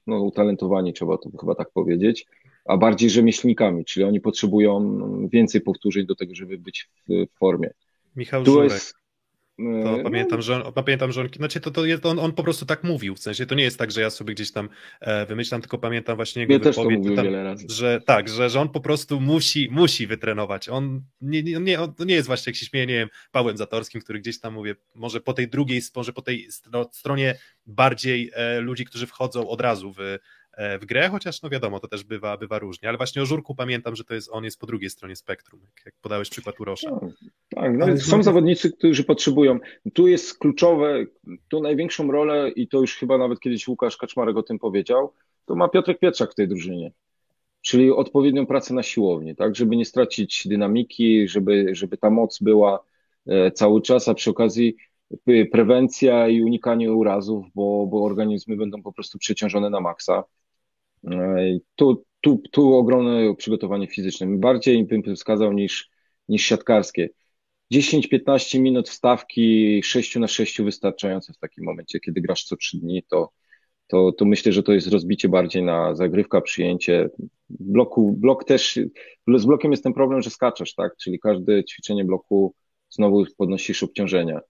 [0.07, 2.27] no, utalentowani, trzeba to chyba tak powiedzieć,
[2.65, 7.71] a bardziej rzemieślnikami, czyli oni potrzebują więcej powtórzeń do tego, żeby być w, formie.
[8.17, 8.73] Michał tu Żurek.
[8.73, 8.95] Jest,
[9.57, 12.43] to no, pamiętam, że on, pamiętam, że on, znaczy to, to jest, on, on po
[12.43, 14.69] prostu tak mówił, w sensie to nie jest tak, że ja sobie gdzieś tam
[15.01, 17.67] e, wymyślam, tylko pamiętam właśnie jego ja wypowiedź, tam, wiele razy.
[17.71, 20.69] że tak, że, że on po prostu musi, musi wytrenować.
[20.69, 24.21] On nie, nie, on nie jest właśnie, jak się śmieje, nie wiem, Pałem Zatorskim, który
[24.21, 26.49] gdzieś tam mówię, może po tej drugiej, może po tej
[26.93, 27.35] stronie
[27.67, 30.19] bardziej e, ludzi, którzy wchodzą od razu w, E,
[30.81, 33.97] w grę, chociaż no wiadomo, to też bywa, bywa różnie, ale właśnie o Żurku pamiętam,
[33.97, 36.91] że to jest, on jest po drugiej stronie spektrum, jak podałeś przykład Urosza.
[36.91, 37.09] No,
[37.49, 39.59] tak, no, są zawodnicy, którzy potrzebują.
[39.95, 41.05] Tu jest kluczowe,
[41.49, 45.13] tu największą rolę i to już chyba nawet kiedyś Łukasz Kaczmarek o tym powiedział,
[45.47, 46.93] to ma Piotrek Pietrzak w tej drużynie.
[47.63, 52.85] Czyli odpowiednią pracę na siłowni, tak, żeby nie stracić dynamiki, żeby, żeby ta moc była
[53.27, 54.77] e, cały czas, a przy okazji
[55.53, 60.25] prewencja i unikanie urazów, bo, bo organizmy będą po prostu przeciążone na maksa.
[61.75, 64.27] Tu, tu, tu ogromne przygotowanie fizyczne.
[64.39, 65.91] Bardziej bym wskazał niż,
[66.29, 67.09] niż siatkarskie.
[67.75, 73.03] 10-15 minut wstawki 6 na 6 wystarczające w takim momencie, kiedy grasz co 3 dni,
[73.03, 73.31] to,
[73.87, 77.09] to, to myślę, że to jest rozbicie bardziej na zagrywka, przyjęcie.
[77.51, 78.79] Bloku, blok też,
[79.37, 80.97] z blokiem jest ten problem, że skaczesz, tak?
[80.97, 82.55] Czyli każde ćwiczenie bloku
[82.91, 84.41] znowu podnosisz obciążenia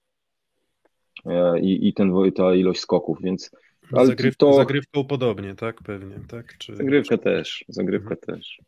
[1.25, 3.51] e, i, i ten, ta ilość skoków, więc
[3.91, 4.53] ale Zagryw, to...
[4.53, 5.83] Zagrywką podobnie, tak?
[5.83, 6.57] Pewnie, tak?
[6.57, 6.75] Czy...
[6.75, 8.39] Zagrywka też, zagrywka mhm.
[8.39, 8.59] też.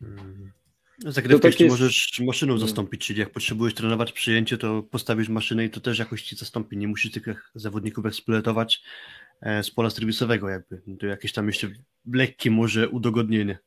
[0.00, 0.52] Hmm.
[0.98, 1.60] Zagrywkę jest...
[1.60, 2.68] możesz maszyną hmm.
[2.68, 6.76] zastąpić, czyli jak potrzebujesz trenować przyjęcie, to postawisz maszynę i to też jakoś ci zastąpi.
[6.76, 8.82] Nie musisz tych zawodników eksploatować
[9.42, 10.82] e, z pola serwisowego jakby.
[11.00, 11.70] To jakieś tam jeszcze
[12.12, 13.58] lekkie może udogodnienie.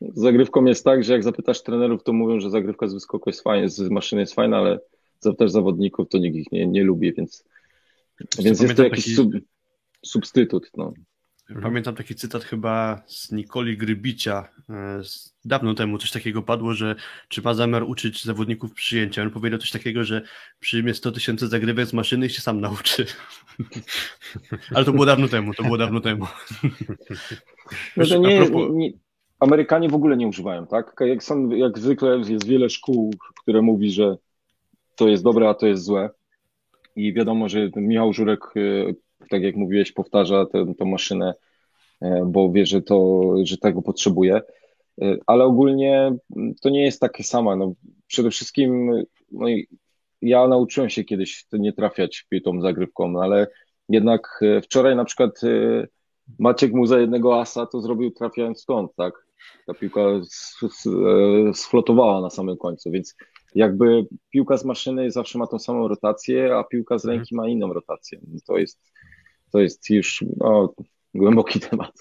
[0.00, 3.42] Z zagrywką jest tak, że jak zapytasz trenerów, to mówią, że zagrywka z wyskoku jest
[3.42, 4.80] fajna, z maszyny jest fajna, ale
[5.20, 7.44] zapytasz zawodników, to nikt ich nie, nie lubi, więc,
[8.38, 9.16] więc jest to jakiś taki...
[9.16, 9.32] sub
[10.04, 10.70] substytut.
[10.76, 10.92] No.
[11.48, 11.62] Mhm.
[11.62, 14.48] Pamiętam taki cytat chyba z Nikoli Grybicia.
[14.70, 16.96] E, z dawno temu coś takiego padło, że
[17.28, 19.22] czy ma zamiar uczyć zawodników przyjęcia.
[19.22, 20.22] On powiedział coś takiego, że
[20.60, 23.06] przyjmie 100 tysięcy zagrywek z maszyny i się sam nauczy.
[24.74, 26.26] Ale to było dawno temu, to było dawno temu.
[27.96, 28.70] No to nie, propos...
[28.72, 28.92] nie,
[29.40, 30.96] Amerykanie w ogóle nie używają, tak?
[31.00, 34.16] Jak, są, jak zwykle jest wiele szkół, które mówi, że
[34.96, 36.10] to jest dobre, a to jest złe.
[36.96, 38.94] I wiadomo, że Michał Żurek e,
[39.30, 41.34] tak jak mówiłeś, powtarza tę, tę maszynę,
[42.00, 44.40] e, bo wie, że, to, że tego potrzebuje.
[45.02, 46.12] E, ale ogólnie
[46.60, 47.56] to nie jest takie samo.
[47.56, 47.74] No,
[48.06, 48.90] przede wszystkim
[49.32, 49.46] no,
[50.22, 53.46] ja nauczyłem się kiedyś nie trafiać tą zagrywką, no, ale
[53.88, 55.40] jednak e, wczoraj na przykład
[56.38, 59.26] Maciek mu za jednego asa to zrobił trafiając stąd, tak?
[59.66, 60.00] Ta piłka
[61.54, 63.14] sflotowała na samym końcu, więc
[63.54, 67.72] jakby piłka z maszyny zawsze ma tą samą rotację, a piłka z ręki ma inną
[67.72, 68.20] rotację.
[68.46, 68.92] To jest,
[69.52, 70.74] to jest już no,
[71.14, 71.92] głęboki temat.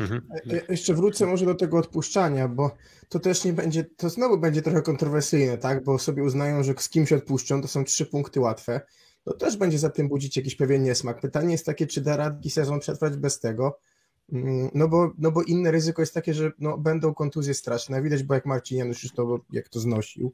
[0.00, 0.22] Mhm.
[0.50, 2.76] E, e, jeszcze wrócę może do tego odpuszczania, bo
[3.08, 5.84] to też nie będzie, to znowu będzie trochę kontrowersyjne, tak?
[5.84, 8.80] Bo sobie uznają, że z kimś odpuszczą, to są trzy punkty łatwe.
[9.24, 11.20] To też będzie za tym budzić jakiś pewien niesmak.
[11.20, 13.78] Pytanie jest takie, czy da radki sezon przetrwać bez tego?
[14.32, 18.02] Mm, no bo, no bo inne ryzyko jest takie, że no, będą kontuzje straszne.
[18.02, 20.32] Widać, bo jak Marcin Janusz już to, jak to znosił.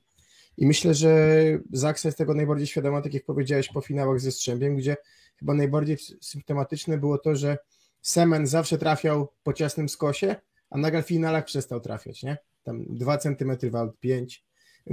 [0.57, 1.39] I myślę, że
[1.73, 4.97] Zaksa jest tego najbardziej świadoma, tak jak powiedziałeś po finałach ze Strzębiem, gdzie
[5.39, 7.59] chyba najbardziej symptomatyczne było to, że
[8.03, 10.37] Semen zawsze trafiał po ciasnym skosie,
[10.71, 12.39] a nagle w finałach przestał trafiać, nie?
[12.63, 13.57] Tam 2 cm
[13.93, 14.45] w 5.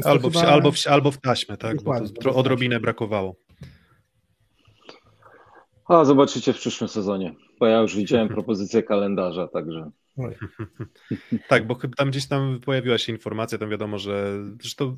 [0.03, 0.41] Albo, chyba...
[0.41, 1.78] w, albo, w, albo w taśmę, tak?
[1.78, 3.36] Dokładnie, Bo to odrobinę brakowało.
[5.86, 9.91] A zobaczycie w przyszłym sezonie, bo ja już widziałem propozycję kalendarza, także.
[11.48, 14.98] Tak, bo chyba tam gdzieś tam pojawiła się informacja, tam wiadomo, że zresztą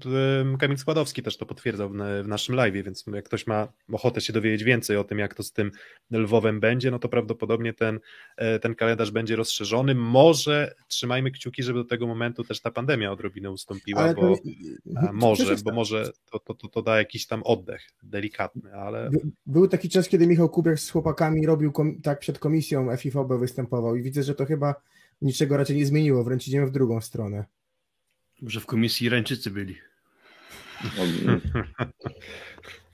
[0.60, 4.64] Kamil Składowski też to potwierdzał w, naszym live, więc jak ktoś ma ochotę się dowiedzieć
[4.64, 5.72] więcej o tym, jak to z tym
[6.12, 8.00] Lwowem będzie, no to prawdopodobnie ten,
[8.38, 9.96] e, ten kalendarz będzie rozszerzony.
[9.96, 14.42] Może trzymajmy kciuki, żeby do tego momentu też ta pandemia odrobinę ustąpiła, Ale bo to-
[14.96, 19.22] a, może, bo może to, to, to, to da jakiś tam oddech delikatny, ale By-
[19.46, 23.96] Był taki czas, kiedy Michał Kubiak z chłopakami robił kom- tak przed komisją FIVB występował
[23.96, 24.76] i widzę, że to chyba
[25.22, 27.46] niczego raczej nie zmieniło, wręcz idziemy w drugą stronę.
[28.42, 29.76] Może w komisji Irańczycy byli.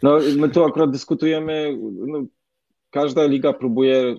[0.04, 1.78] No, my tu akurat dyskutujemy.
[2.08, 2.26] No,
[2.90, 4.16] każda liga próbuje,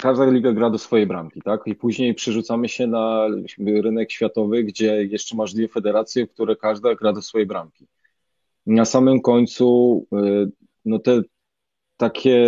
[0.00, 1.60] każda liga gra do swojej bramki, tak?
[1.66, 3.26] I później przerzucamy się na
[3.58, 7.86] rynek światowy, gdzie jeszcze masz dwie federacje, które każda gra do swojej bramki.
[8.66, 10.50] Na samym końcu, y,
[10.84, 11.22] no te
[11.96, 12.38] takie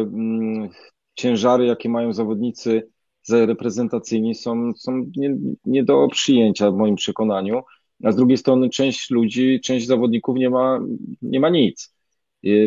[0.00, 0.68] mm,
[1.14, 2.88] ciężary, jakie mają zawodnicy za-
[3.30, 7.62] reprezentacyjni, są, są nie, nie do przyjęcia w moim przekonaniu.
[8.04, 10.80] A z drugiej strony część ludzi, część zawodników nie ma,
[11.22, 11.94] nie ma nic.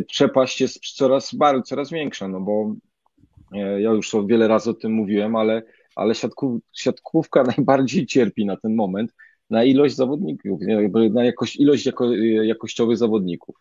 [0.08, 2.76] Przepaść jest coraz bardziej, coraz większa, no bo
[3.54, 5.64] e, ja już wiele razy o tym mówiłem, ale,
[5.96, 9.14] ale siatków, siatkówka najbardziej cierpi na ten moment
[9.52, 10.62] na ilość zawodników,
[11.14, 13.56] na jakość, ilość jako, jakościowych zawodników.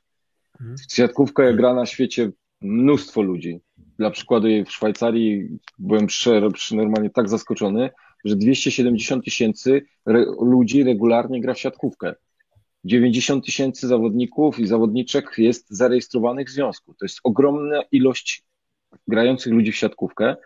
[0.61, 0.77] Mhm.
[0.91, 3.61] Siatkówka gra na świecie mnóstwo ludzi.
[4.01, 5.49] Dla przykładu w Szwajcarii
[5.79, 6.07] byłem
[6.73, 7.91] normalnie tak zaskoczony,
[8.25, 12.15] że 270 tysięcy re, ludzi regularnie gra w siatkówkę.
[12.85, 16.95] 90 tysięcy zawodników i zawodniczek jest zarejestrowanych w związku.
[16.95, 18.45] To jest ogromna ilość
[19.09, 20.37] grających ludzi w siatkówkę,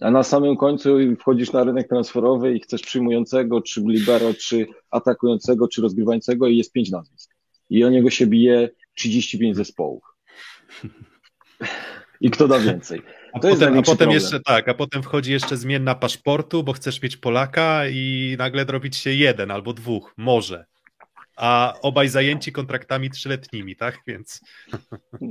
[0.00, 5.68] a na samym końcu wchodzisz na rynek transferowy i chcesz przyjmującego, czy libero, czy atakującego,
[5.68, 7.34] czy rozgrywającego i jest pięć nazwisk.
[7.70, 10.04] I o niego się bije 35 zespołów.
[12.20, 13.02] I kto da więcej?
[13.32, 17.02] A To potem, a potem jeszcze tak, a potem wchodzi jeszcze zmienna paszportu, bo chcesz
[17.02, 20.64] mieć Polaka i nagle robić się jeden albo dwóch, może.
[21.36, 23.98] A obaj zajęci kontraktami trzyletnimi, tak?
[24.06, 24.40] Więc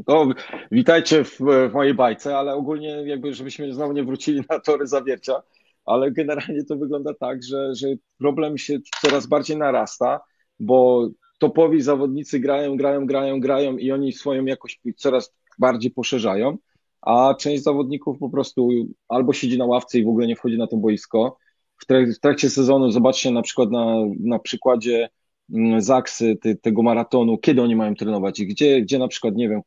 [0.07, 0.27] No,
[0.71, 5.41] witajcie w, w mojej bajce, ale ogólnie jakby, żebyśmy znowu nie wrócili na tory zawiercia,
[5.85, 7.87] ale generalnie to wygląda tak, że, że
[8.17, 10.19] problem się coraz bardziej narasta,
[10.59, 16.57] bo topowi zawodnicy grają, grają, grają, grają i oni swoją jakość coraz bardziej poszerzają,
[17.01, 18.69] a część zawodników po prostu
[19.07, 21.37] albo siedzi na ławce i w ogóle nie wchodzi na to boisko.
[21.77, 25.09] W trak- w trakcie sezonu, zobaczcie na przykład na, na przykładzie
[25.53, 29.61] mm, Zaksy, tego maratonu, kiedy oni mają trenować i gdzie, gdzie na przykład, nie wiem,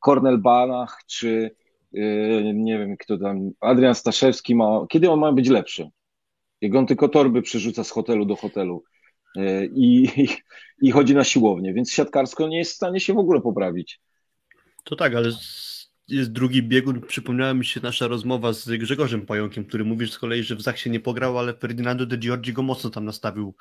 [0.00, 1.50] Kornel Banach czy
[1.92, 5.88] yy, nie wiem kto tam, Adrian Staszewski ma, kiedy on ma być lepszy?
[6.60, 8.84] Jak on tylko torby przerzuca z hotelu do hotelu
[9.36, 10.08] yy, i,
[10.82, 14.00] i, chodzi na siłownię, więc siatkarsko nie jest w stanie się w ogóle poprawić.
[14.84, 15.30] To tak, ale
[16.12, 17.00] jest drugi biegun.
[17.00, 20.90] Przypomniała mi się nasza rozmowa z Grzegorzem Pająkiem, który mówisz z kolei, że w Zachsie
[20.90, 23.54] nie pograł, ale Ferdinando de Giorgi go mocno tam nastawił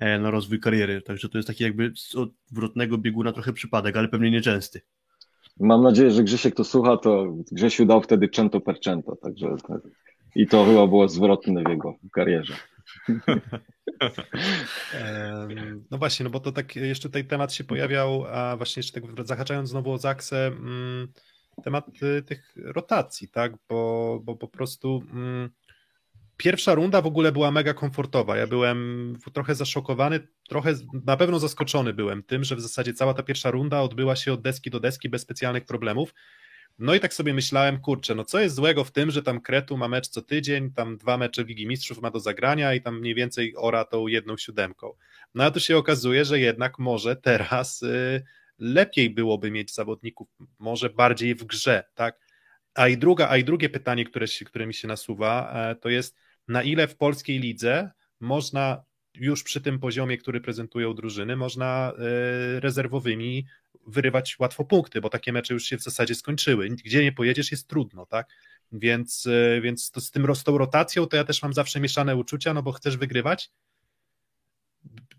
[0.00, 1.02] e, na rozwój kariery.
[1.02, 4.80] Także to jest taki jakby z odwrotnego bieguna trochę przypadek, ale pewnie nieczęsty.
[5.60, 9.80] Mam nadzieję, że Grzesiek to słucha, to Grzesiu dał wtedy cento per cento, także tak.
[10.34, 12.54] I to chyba było zwrotne w jego karierze.
[14.94, 19.00] Em, No właśnie, no bo to tak jeszcze tutaj temat się pojawiał, a właśnie jeszcze
[19.00, 21.08] tak zahaczając znowu o Zaksę, mm,
[21.64, 25.50] temat y, tych rotacji, tak, bo, bo po prostu mm,
[26.36, 30.74] pierwsza runda w ogóle była mega komfortowa, ja byłem trochę zaszokowany, trochę
[31.06, 34.42] na pewno zaskoczony byłem tym, że w zasadzie cała ta pierwsza runda odbyła się od
[34.42, 36.14] deski do deski bez specjalnych problemów,
[36.78, 39.76] no i tak sobie myślałem, kurczę, no co jest złego w tym, że tam Kretu
[39.76, 43.14] ma mecz co tydzień, tam dwa mecze Ligi Mistrzów ma do zagrania i tam mniej
[43.14, 44.92] więcej ora tą jedną siódemką.
[45.34, 48.22] No a tu się okazuje, że jednak może teraz y,
[48.58, 50.28] lepiej byłoby mieć zawodników,
[50.58, 52.18] może bardziej w grze, tak?
[52.74, 56.16] A i, druga, a i drugie pytanie, które, które mi się nasuwa, e, to jest
[56.48, 57.90] na ile w polskiej lidze
[58.20, 63.46] można już przy tym poziomie, który prezentują drużyny, można e, rezerwowymi
[63.86, 66.68] wyrywać łatwo punkty, bo takie mecze już się w zasadzie skończyły.
[66.68, 68.28] Gdzie nie pojedziesz, jest trudno, tak?
[68.72, 72.16] Więc, e, więc to z, tym, z tą rotacją to ja też mam zawsze mieszane
[72.16, 73.50] uczucia, no bo chcesz wygrywać,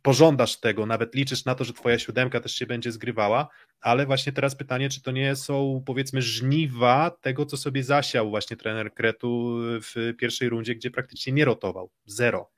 [0.05, 3.47] pożądasz tego, nawet liczysz na to, że twoja siódemka też się będzie zgrywała,
[3.81, 8.57] ale właśnie teraz pytanie, czy to nie są powiedzmy żniwa tego, co sobie zasiał właśnie
[8.57, 12.49] trener Kretu w pierwszej rundzie, gdzie praktycznie nie rotował, zero.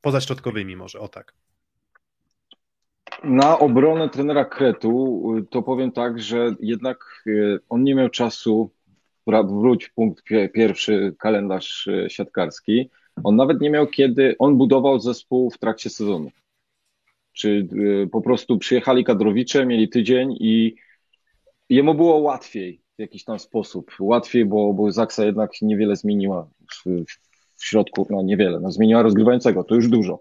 [0.00, 1.34] Poza środkowymi może, o tak.
[3.24, 8.70] Na obronę trenera Kretu to powiem tak, że jednak y, on nie miał czasu,
[9.26, 12.90] wró- wróć punkt pie- pierwszy, kalendarz y, siatkarski.
[13.24, 16.30] On nawet nie miał kiedy, on budował zespół w trakcie sezonu.
[17.36, 17.68] Czy
[18.04, 20.74] y, po prostu przyjechali kadrowicze, mieli tydzień i
[21.68, 23.92] jemu było łatwiej w jakiś tam sposób.
[24.00, 27.04] Łatwiej, bo, bo Zaksa jednak niewiele zmieniła w,
[27.56, 30.20] w środku, no niewiele, no zmieniła rozgrywającego, to już dużo.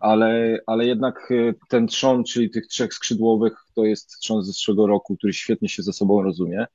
[0.00, 4.86] Ale, ale jednak e, ten trzon, czyli tych trzech skrzydłowych, to jest trzon z zeszłego
[4.86, 6.66] roku, który świetnie się ze sobą rozumie.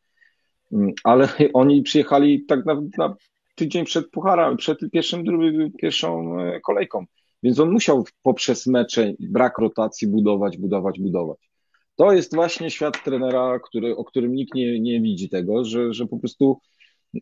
[0.71, 3.15] Mm, Ale oni przyjechali tak na, na
[3.55, 7.05] tydzień przed pucharem, przed pierwszym, drugim, pierwszą e, kolejką.
[7.43, 11.49] Więc on musiał poprzez mecze, brak rotacji budować, budować, budować.
[11.95, 16.05] To jest właśnie świat trenera, który, o którym nikt nie, nie widzi tego, że, że
[16.05, 16.59] po prostu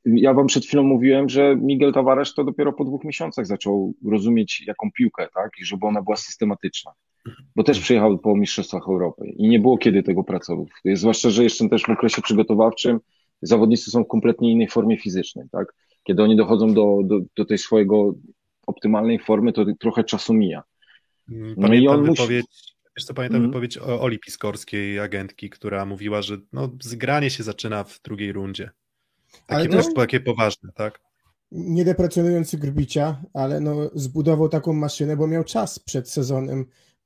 [0.05, 4.63] ja wam przed chwilą mówiłem, że Miguel Tavares to dopiero po dwóch miesiącach zaczął rozumieć
[4.67, 6.91] jaką piłkę, tak, i żeby ona była systematyczna.
[7.55, 10.67] Bo też przyjechał po Mistrzostwach Europy i nie było kiedy tego pracować.
[10.93, 12.99] Zwłaszcza, że jeszcze też w okresie przygotowawczym
[13.41, 15.73] zawodnicy są w kompletnie innej formie fizycznej, tak.
[16.03, 18.13] Kiedy oni dochodzą do, do, do tej swojego
[18.67, 20.63] optymalnej formy, to trochę czasu mija.
[21.31, 22.45] Mm, No i Pamiętam on musi- wypowiedź,
[22.97, 23.51] wiesz co, pamiętam Mhm.
[23.51, 28.69] wypowiedź o Oli Piskorskiej, agentki, która mówiła, że no, zgranie się zaczyna w drugiej rundzie.
[29.47, 30.99] Ale Takie, też- też takie poważne, tak?
[31.51, 36.65] nie deprecjonujący Grbicia, ale no, zbudował taką maszynę, bo miał czas przed sezonem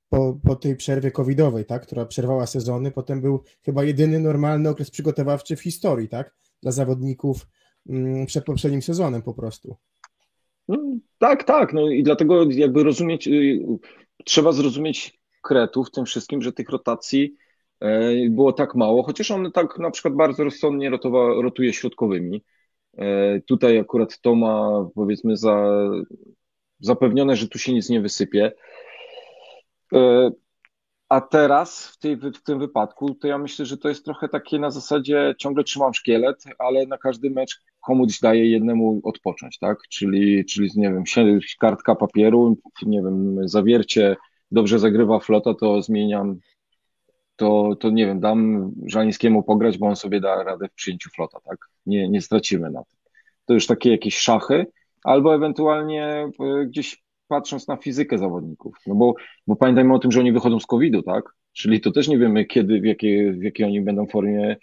[0.10, 2.92] po, po tej przerwie covidowej, tak, która przerwała sezony.
[2.92, 7.48] Potem był chyba jedyny normalny okres przygotowawczy w historii, tak, dla zawodników
[7.90, 9.78] mm, przed poprzednim sezonem po prostu.
[10.70, 10.78] No,
[11.20, 11.74] tak, tak.
[11.74, 13.60] No i dlatego jakby rozumieć, y,
[14.26, 17.36] trzeba zrozumieć Kretu w tym wszystkim, że tych rotacji
[17.82, 22.44] e, było tak mało, chociaż on tak na przykład bardzo rozsądnie rotowa, rotuje środkowymi.
[22.98, 25.66] E, Tutaj akurat to ma powiedzmy za,
[26.80, 28.54] zapewnione, że tu się nic nie wysypie.
[29.94, 30.32] E,
[31.10, 34.60] A teraz w, tej, w tym wypadku to ja myślę, że to jest trochę takie
[34.60, 39.78] na zasadzie ciągle trzymam szkielet, ale na każdy mecz komuś daje jednemu odpocząć, tak?
[39.90, 41.04] Czyli, czyli nie wiem,
[41.60, 44.16] kartka papieru, nie wiem, zawiercie,
[44.52, 46.40] dobrze zagrywa flota, to zmieniam,
[47.36, 51.40] to, to nie wiem, dam Żalińskiemu pograć, bo on sobie da radę w przyjęciu flota,
[51.46, 51.58] tak?
[51.86, 53.00] Nie, nie stracimy na tym.
[53.46, 54.66] To już takie jakieś szachy,
[55.04, 59.14] albo ewentualnie e, gdzieś patrząc na fizykę zawodników, no bo,
[59.48, 61.24] bo pamiętajmy o tym, że oni wychodzą z COVID-u, tak?
[61.54, 64.58] Czyli to też nie wiemy, kiedy, w jakiej, w jakiej oni będą formie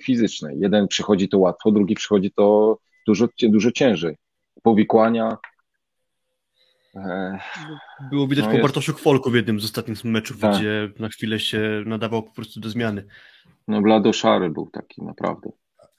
[0.00, 0.56] fizycznej.
[0.60, 4.16] Jeden przychodzi to łatwo, drugi przychodzi to dużo, dużo ciężej.
[4.62, 5.36] Powikłania.
[6.96, 7.38] E,
[8.10, 8.62] Było widać No po jest.
[8.62, 10.56] Bartoszu Kwolku w jednym z ostatnich meczów, Tak.
[10.56, 13.06] gdzie na chwilę się nadawał po prostu do zmiany.
[13.68, 15.50] no blado szary był taki, naprawdę.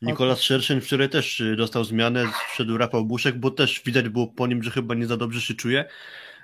[0.02, 4.48] Nikolas Szerszeń wczoraj też y, dostał zmianę, wszedł Rafał Buszek, bo też widać było po
[4.48, 5.86] nim, że chyba nie za dobrze się czuje.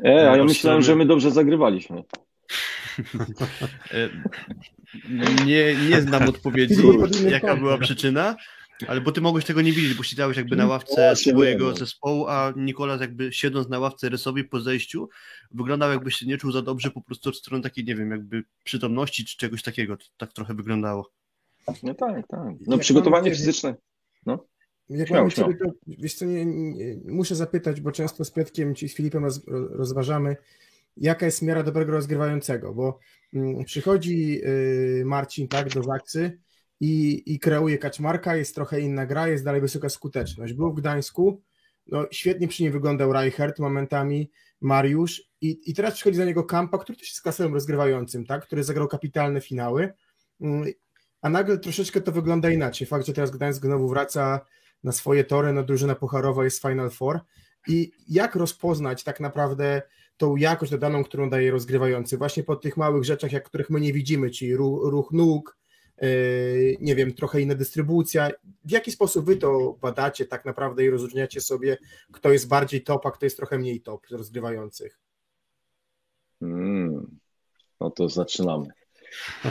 [0.06, 2.04] E, a ja myślałem, że my dobrze zagrywaliśmy.
[3.92, 4.10] E,
[5.46, 6.76] Nie, nie znam odpowiedzi,
[7.30, 8.36] jaka była przyczyna,
[8.88, 11.70] ale bo ty mogłeś tego nie widzieć, bo siedziałeś jakby na No ławce właśnie, swojego
[11.70, 11.76] no.
[11.76, 15.10] zespołu, a Nikolas jakby siedząc na ławce rysowi po zejściu,
[15.52, 18.44] wyglądał jakby się nie czuł za dobrze po prostu od strony takiej, nie wiem, jakby
[18.64, 19.98] przytomności czy czegoś takiego.
[20.18, 21.12] Tak trochę wyglądało.
[21.84, 22.48] No tak, tak.
[22.68, 23.76] No Jak przygotowanie fizyczne.
[24.90, 28.76] Jak Śmiało, mamy ciebie, to wiesz co, nie, nie, muszę zapytać, bo często z Piotkiem
[28.76, 30.36] czy z Filipem roz, rozważamy,
[31.02, 33.00] jaka jest miara dobrego rozgrywającego, bo
[33.34, 36.40] mm, przychodzi y, Marcin tak do Zaksy
[36.80, 40.54] i, i kreuje kaczmarka, jest trochę inna gra, jest dalej wysoka skuteczność.
[40.54, 41.42] Był w Gdańsku,
[41.88, 44.32] no świetnie przy nim wyglądał Reichert momentami,
[44.62, 48.64] Mariusz i, i teraz przychodzi do niego Kampa, który też jest klasowym rozgrywającym, tak, który
[48.64, 49.94] zagrał kapitalne finały,
[50.42, 50.66] Mm,
[51.22, 52.88] a nagle troszeczkę to wygląda inaczej.
[52.88, 54.46] Fakt, że teraz Gdańsk znowu wraca
[54.84, 57.20] na swoje tory, no drużyna pucharowa jest Final Four
[57.68, 59.82] i jak rozpoznać tak naprawdę
[60.20, 63.94] tą jakość dodaną, którą daje rozgrywający właśnie po tych małych rzeczach, jak których my nie
[63.94, 65.58] widzimy, czyli ruch, ruch nóg,
[66.02, 68.30] yy, nie wiem, trochę inna dystrybucja.
[68.66, 71.78] W jaki sposób wy to badacie tak naprawdę i rozróżniacie sobie,
[72.12, 75.00] kto jest bardziej top, a kto jest trochę mniej top rozgrywających?
[76.42, 77.20] Mm.
[77.80, 78.68] No to zaczynamy.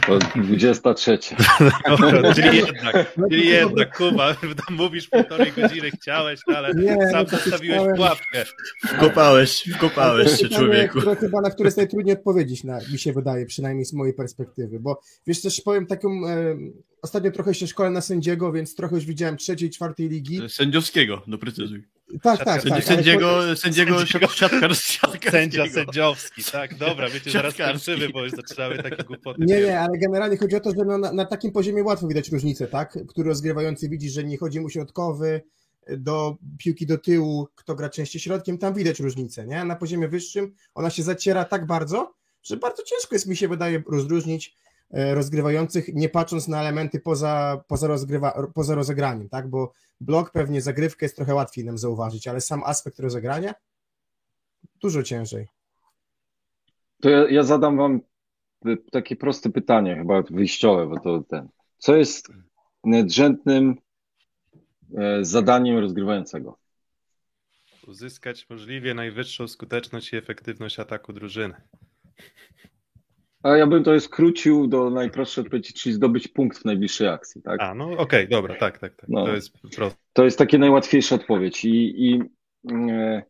[0.07, 1.19] To 23.
[1.89, 4.35] Dobra, czyli jednak, czyli jednak, Kuba,
[4.67, 8.45] tam mówisz półtorej godziny chciałeś, no ale Nie, no sam to zastawiłeś chciałem- pułapkę.
[8.87, 10.99] Wkopałeś, wkopałeś się człowieku.
[10.99, 14.81] Które chyba na które jest najtrudniej odpowiedzieć, na, mi się wydaje, przynajmniej z mojej perspektywy,
[14.81, 16.57] bo wiesz, też powiem taką, e,
[17.03, 20.41] ostatnio trochę się szkolę na sędziego, więc trochę już widziałem trzeciej, czwartej ligi.
[20.49, 21.98] Sędziowskiego, doprecyzuj.
[22.23, 22.73] Tak, tak, tak.
[22.73, 24.29] ale Sędziego, sędziego, Sędziego.
[24.29, 25.31] siatkar, siatkarskiego.
[25.31, 29.41] Sędzia sędziowski, tak, dobra, wiecie, zaraz kończymy, bo już zaczynamy takie głupoty.
[29.45, 32.33] Nie, nie, ale generalnie chodzi o to, że no na, na takim poziomie łatwo widać
[32.33, 32.99] różnicę, tak?
[33.09, 35.43] Który rozgrywający widzi, że nie chodzi mu środkowy,
[35.97, 39.65] do piłki do tyłu, kto gra częściej środkiem, tam widać różnicę, nie?
[39.65, 43.83] Na poziomie wyższym ona się zaciera tak bardzo, że bardzo ciężko jest, mi się wydaje,
[43.89, 44.57] rozróżnić
[44.91, 49.49] rozgrywających, nie patrząc na elementy poza, poza, rozgrywa, poza rozegraniem, tak?
[49.49, 53.55] Bo blok pewnie zagrywkę jest trochę łatwiej nam zauważyć, ale sam aspekt rozegrania
[54.81, 55.49] dużo ciężej.
[57.01, 58.01] To ja, ja zadam wam
[58.91, 61.49] takie proste pytanie, chyba wyjściowe, bo to ten.
[61.79, 62.33] Co jest
[62.85, 63.77] nadrzędnym
[64.97, 66.59] e, zadaniem rozgrywającego?
[67.87, 71.55] Uzyskać możliwie najwyższą skuteczność i efektywność ataku drużyny.
[73.43, 77.63] A ja bym to skrócił do najprostszej odpowiedzi, czyli zdobyć punkt w najbliższej akcji, tak?
[77.63, 79.09] A, no okej, dobra, tak, tak, tak.
[79.09, 79.27] No.
[79.27, 80.01] To jest proste.
[80.13, 82.23] To jest takie najłatwiejsza odpowiedź i, i
[82.73, 83.23] e,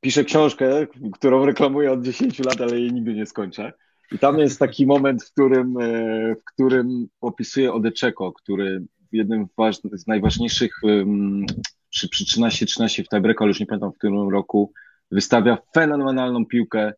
[0.00, 3.72] piszę książkę, którą reklamuję od 10 lat, ale jej nigdy nie skończę.
[4.12, 9.46] I tam jest taki moment, w którym, e, w którym opisuję Odeczeko, który w jednym
[9.92, 11.46] z najważniejszych em,
[11.90, 14.72] przy, przy 13-13 w tiebreaku, ale już nie pamiętam w którym roku,
[15.10, 16.92] wystawia fenomenalną piłkę,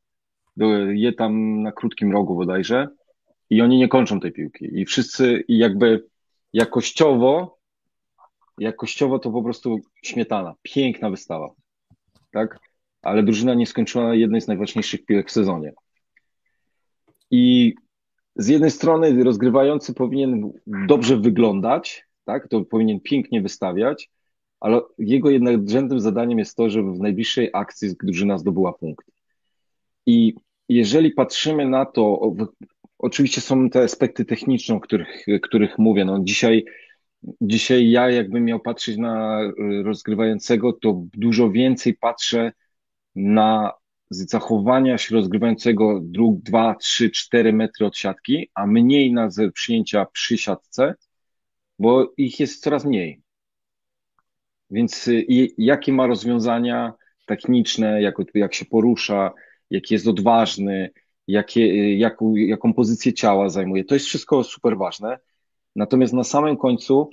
[0.92, 2.88] je tam na krótkim rogu bodajże
[3.50, 4.80] i oni nie kończą tej piłki.
[4.80, 6.04] I wszyscy i jakby
[6.52, 7.58] jakościowo,
[8.58, 11.50] jakościowo to po prostu śmietana, piękna wystawa,
[12.30, 12.58] tak?
[13.02, 15.72] Ale drużyna nie skończyła jednej z najważniejszych piłek w sezonie.
[17.30, 17.74] I
[18.36, 22.48] z jednej strony rozgrywający powinien dobrze wyglądać, tak?
[22.48, 24.10] To powinien pięknie wystawiać,
[24.60, 29.19] ale jego jednakże zadaniem jest to, żeby w najbliższej akcji drużyna zdobyła punkt.
[30.06, 30.34] I
[30.68, 32.32] jeżeli patrzymy na to,
[32.98, 36.04] oczywiście są te aspekty techniczne, o których, których mówię.
[36.04, 36.64] No dzisiaj,
[37.40, 42.52] dzisiaj ja jakbym miał patrzeć na y, rozgrywającego, to dużo więcej patrzę
[43.14, 43.72] na
[44.10, 50.38] zachowania się rozgrywającego dróg 2, 3, 4 metry od siatki, a mniej na przyjęcia przy
[50.38, 50.94] siatce,
[51.78, 53.22] bo ich jest coraz mniej.
[54.70, 56.92] Więc y, i- jakie ma rozwiązania
[57.26, 59.32] techniczne, jak, jak się porusza,
[59.70, 60.90] jaki jest odważny,
[61.26, 63.84] jakie, jaką, jaką pozycję ciała zajmuje.
[63.84, 65.18] To jest wszystko super ważne.
[65.76, 67.10] Natomiast na samym końcu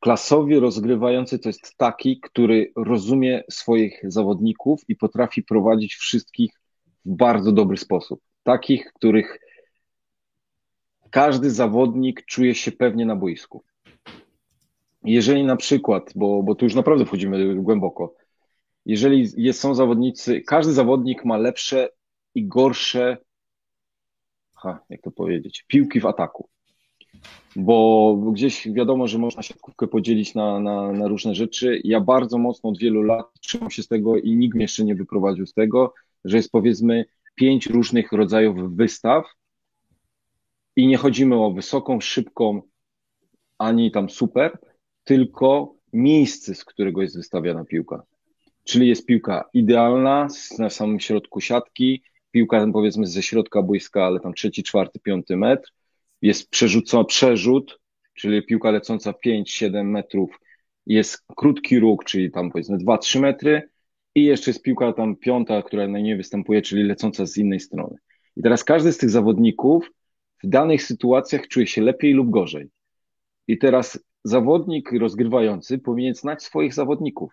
[0.00, 6.52] klasowy rozgrywający to jest taki, który rozumie swoich zawodników i potrafi prowadzić wszystkich
[7.04, 8.20] w bardzo dobry sposób.
[8.42, 9.38] Takich, których
[11.10, 13.64] każdy zawodnik czuje się pewnie na boisku.
[15.04, 18.14] Jeżeli na przykład, bo, bo tu już naprawdę wchodzimy głęboko,
[18.86, 21.88] jeżeli jest, są zawodnicy, każdy zawodnik ma lepsze
[22.34, 23.16] i gorsze,
[24.54, 26.48] ha, jak to powiedzieć, piłki w ataku.
[27.56, 31.80] Bo gdzieś wiadomo, że można siatkówkę podzielić na, na, na różne rzeczy.
[31.84, 34.94] Ja bardzo mocno od wielu lat trzymam się z tego i nikt mnie jeszcze nie
[34.94, 35.94] wyprowadził z tego,
[36.24, 37.04] że jest powiedzmy
[37.34, 39.24] pięć różnych rodzajów wystaw
[40.76, 42.62] i nie chodzimy o wysoką, szybką,
[43.58, 44.58] ani tam super,
[45.04, 48.02] tylko miejsce, z którego jest wystawiana piłka.
[48.64, 50.28] Czyli jest piłka idealna
[50.58, 55.70] na samym środku siatki, piłka powiedzmy ze środka boiska, ale tam trzeci, czwarty, piąty metr.
[56.22, 57.78] Jest przerzucona, przerzut,
[58.14, 60.38] czyli piłka lecąca 5-7 metrów.
[60.86, 63.68] Jest krótki róg, czyli tam powiedzmy 2-3 metry.
[64.14, 67.96] I jeszcze jest piłka tam piąta, która na niej występuje, czyli lecąca z innej strony.
[68.36, 69.90] I teraz każdy z tych zawodników
[70.44, 72.68] w danych sytuacjach czuje się lepiej lub gorzej.
[73.48, 77.32] I teraz zawodnik rozgrywający powinien znać swoich zawodników.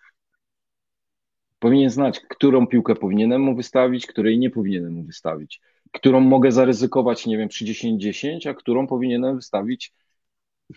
[1.60, 5.60] Powinien znać, którą piłkę powinienem mu wystawić, której nie powinienem mu wystawić.
[5.92, 9.92] Którą mogę zaryzykować, nie wiem, przy 10-10, a którą powinienem wystawić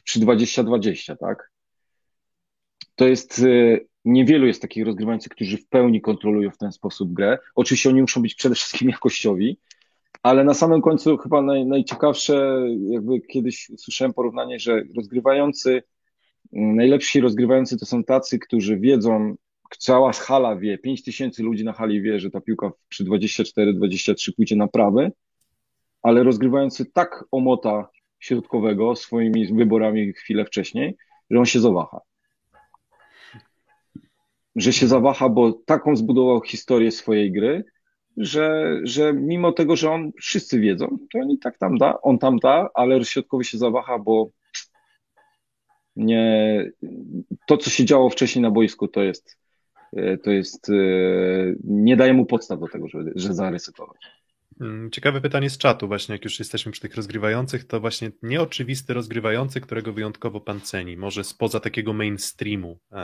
[0.03, 1.51] przy 20-20, tak?
[2.95, 7.37] To jest, y, niewielu jest takich rozgrywających, którzy w pełni kontrolują w ten sposób grę.
[7.55, 9.59] Oczywiście oni muszą być przede wszystkim jakościowi,
[10.23, 15.83] ale na samym końcu chyba naj, najciekawsze, jakby kiedyś słyszałem porównanie, że rozgrywający,
[16.51, 19.35] najlepsi rozgrywający to są tacy, którzy wiedzą,
[19.77, 24.55] cała hala wie, 5 tysięcy ludzi na hali wie, że ta piłka przy 24-23 pójdzie
[24.55, 25.11] na prawy,
[26.01, 27.89] ale rozgrywający tak omota
[28.19, 30.97] środkowego swoimi wyborami chwilę wcześniej,
[31.29, 32.01] że on się zawaha.
[34.55, 37.63] Że się zawaha, bo taką zbudował historię swojej gry,
[38.17, 42.17] że, że mimo tego, że on wszyscy wiedzą, to on i tak tam da, on
[42.17, 44.29] tam da, ale środkowy się zawaha, bo
[45.95, 46.71] nie,
[47.47, 49.37] to, co się działo wcześniej na boisku, to jest,
[50.23, 50.73] to jest, e,
[51.63, 53.97] nie daje mu podstaw do tego, żeby, że zaryzykować.
[54.61, 58.93] Mm, Ciekawe pytanie z czatu, właśnie jak już jesteśmy przy tych rozgrywających, to właśnie nieoczywisty
[58.93, 62.95] rozgrywający, którego wyjątkowo pan ceni, może spoza takiego mainstreamu, e,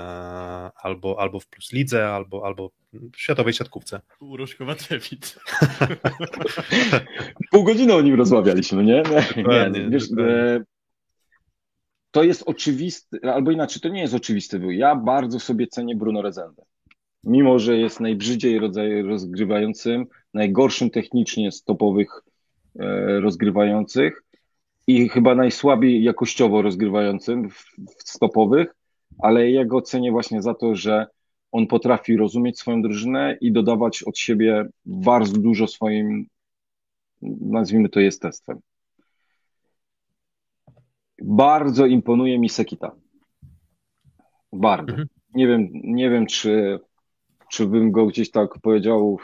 [0.76, 4.02] albo, albo w Plus Lidze, albo, albo w światowej siatkówce.
[4.20, 5.40] Urosz Kowaczewicz.
[7.52, 9.04] Pół godziny o nim rozmawialiśmy, nie?
[9.38, 10.64] Nie, nie wiesz, e,
[12.12, 14.72] to jest oczywisty, albo inaczej, to nie jest oczywisty był.
[14.72, 16.64] Ja bardzo sobie cenię Bruno Rezendę.
[17.24, 22.10] Mimo, że jest najbrzydziej rodzaj rozgrywającym, najgorszym technicznie z topowych
[22.80, 24.24] e, rozgrywających
[24.88, 27.64] i chyba najsłabiej jakościowo rozgrywającym w
[28.06, 28.76] stopowych,
[29.20, 31.08] ale ja go cenię właśnie za to, że
[31.52, 36.28] on potrafi rozumieć swoją drużynę i dodawać od siebie bardzo dużo swoim,
[37.42, 38.60] nazwijmy to jestestwem.
[41.22, 42.92] Bardzo imponuje mi Sekita.
[44.54, 44.92] Bardzo.
[44.92, 45.08] Mhm.
[45.34, 46.80] Nie wiem, nie wiem, czy
[47.52, 49.20] czy bym go gdzieś tak powiedział.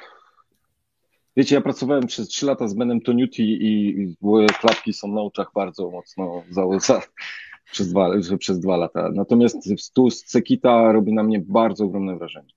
[1.37, 5.47] Wiecie, ja pracowałem przez 3 lata z Benem Toniuti i moje klapki są na oczach
[5.55, 7.01] bardzo mocno za, za,
[7.71, 9.09] przez, dwa, przez dwa lata.
[9.13, 9.57] Natomiast
[9.93, 12.49] tu z Cekita robi na mnie bardzo ogromne wrażenie.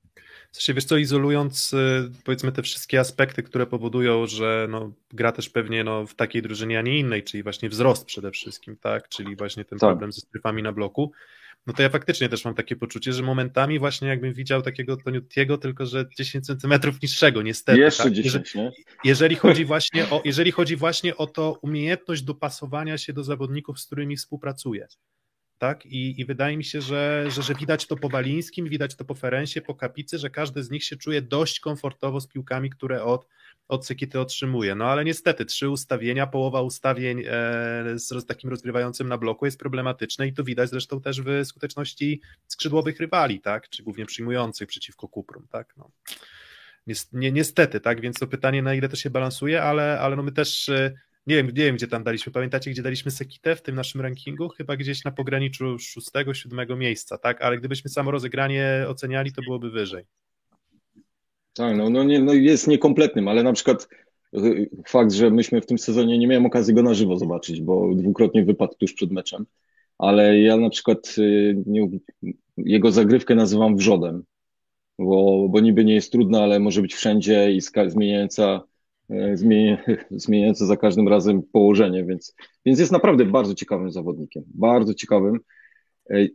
[0.53, 5.33] W sensie, wiesz co, izolując y, powiedzmy te wszystkie aspekty, które powodują, że no, gra
[5.33, 9.09] też pewnie no, w takiej drużynie, a nie innej, czyli właśnie wzrost przede wszystkim, tak,
[9.09, 9.89] czyli właśnie ten Tak.
[9.91, 11.13] problem ze stryfami na bloku,
[11.67, 15.59] no to ja faktycznie też mam takie poczucie, że momentami właśnie jakbym widział takiego Toniutiego,
[15.59, 17.79] tylko że 10 centymetrów niższego, niestety.
[17.79, 18.13] Jeszcze tak?
[18.13, 18.71] 10, nie?
[19.05, 23.87] jeżeli chodzi właśnie o, jeżeli chodzi właśnie o to umiejętność dopasowania się do zawodników, z
[23.87, 24.87] którymi współpracuje.
[25.59, 25.87] Tak?
[25.87, 29.15] I, I wydaje mi się, że, że, że widać to po Balińskim, widać to po
[29.15, 33.27] Ferensie, po Kapicy, że każdy z nich się czuje dość komfortowo z piłkami, które od,
[33.69, 34.75] od Cykity otrzymuje.
[34.75, 37.25] No ale niestety trzy ustawienia, połowa ustawień e,
[37.99, 43.01] z takim rozgrywającym na bloku jest problematyczne i to widać zresztą też w skuteczności skrzydłowych
[43.01, 43.69] rywali, tak?
[43.69, 45.47] czy głównie przyjmujących przeciwko Kuprum.
[45.51, 45.75] Tak?
[45.77, 45.91] No.
[46.87, 50.23] Nies- Nie, niestety, tak, więc to pytanie, na ile to się balansuje, ale, ale no
[50.23, 50.95] my też, e,
[51.27, 54.49] nie wiem, nie wiem, gdzie tam daliśmy, pamiętacie, gdzie daliśmy Sekitę w tym naszym rankingu?
[54.49, 59.71] Chyba gdzieś na pograniczu szóstego, siódmego miejsca, tak, ale gdybyśmy samo rozegranie oceniali, to byłoby
[59.71, 60.05] wyżej.
[61.59, 63.89] Tak, no, no, nie, no jest niekompletnym, ale na przykład
[64.35, 67.95] y, fakt, że myśmy w tym sezonie nie miałem okazji go na żywo zobaczyć, bo
[67.95, 69.47] dwukrotnie wypadł tuż przed meczem,
[69.99, 71.89] ale ja na przykład y, nie,
[72.57, 74.25] jego zagrywkę nazywam wrzodem,
[74.99, 78.65] bo, bo niby nie jest trudna, ale może być wszędzie i zmieniająca,
[79.11, 79.77] y, zmieni,
[80.11, 82.35] zmieniająca za każdym razem położenie, więc,
[82.67, 85.41] więc jest naprawdę bardzo ciekawym zawodnikiem, bardzo ciekawym.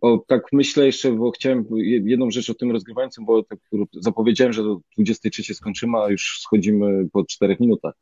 [0.02, 3.60] O, tak myślę jeszcze, bo chciałem je- jedną rzecz o tym rozgrywającym, bo tak
[3.94, 7.94] zapowiedziałem, że do 23 skończymy, a już schodzimy po czterech minutach.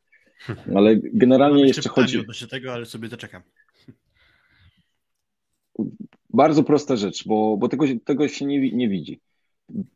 [0.74, 2.18] Ale generalnie Mam jeszcze pytanie chodzi.
[2.18, 3.42] odnośnie tego, ale sobie zaczekam.
[6.30, 9.20] Bardzo prosta rzecz, bo, bo tego, się- tego się nie, nie widzi.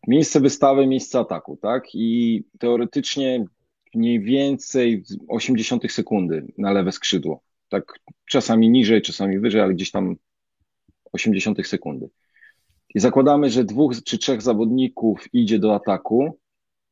[0.09, 1.85] Miejsce wystawy, miejsce ataku, tak?
[1.95, 3.45] I teoretycznie
[3.95, 7.41] mniej więcej 80 sekundy na lewe skrzydło.
[7.69, 7.93] Tak,
[8.31, 10.17] czasami niżej, czasami wyżej, ale gdzieś tam
[11.17, 12.09] 80 sekundy.
[12.95, 16.39] I zakładamy, że dwóch czy trzech zawodników idzie do ataku.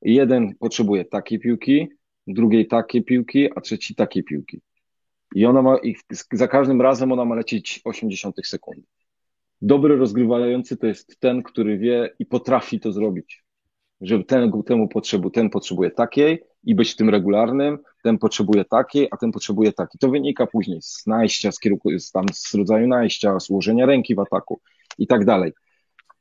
[0.03, 1.89] Jeden potrzebuje takiej piłki,
[2.27, 4.61] drugiej takiej piłki, a trzeci takiej piłki.
[5.35, 5.95] I ona ma, i
[6.33, 8.83] za każdym razem ona ma lecieć 80 sekundy.
[9.63, 13.45] Dobry rozgrywający to jest ten, który wie i potrafi to zrobić.
[14.01, 19.09] Że ten, temu potrzebu, ten potrzebuje takiej i być w tym regularnym, ten potrzebuje takiej,
[19.11, 19.99] a ten potrzebuje takiej.
[19.99, 24.19] To wynika później z najścia, z kierunku, tam z rodzaju najścia, z ułożenia ręki w
[24.19, 24.61] ataku
[24.99, 25.53] i tak dalej.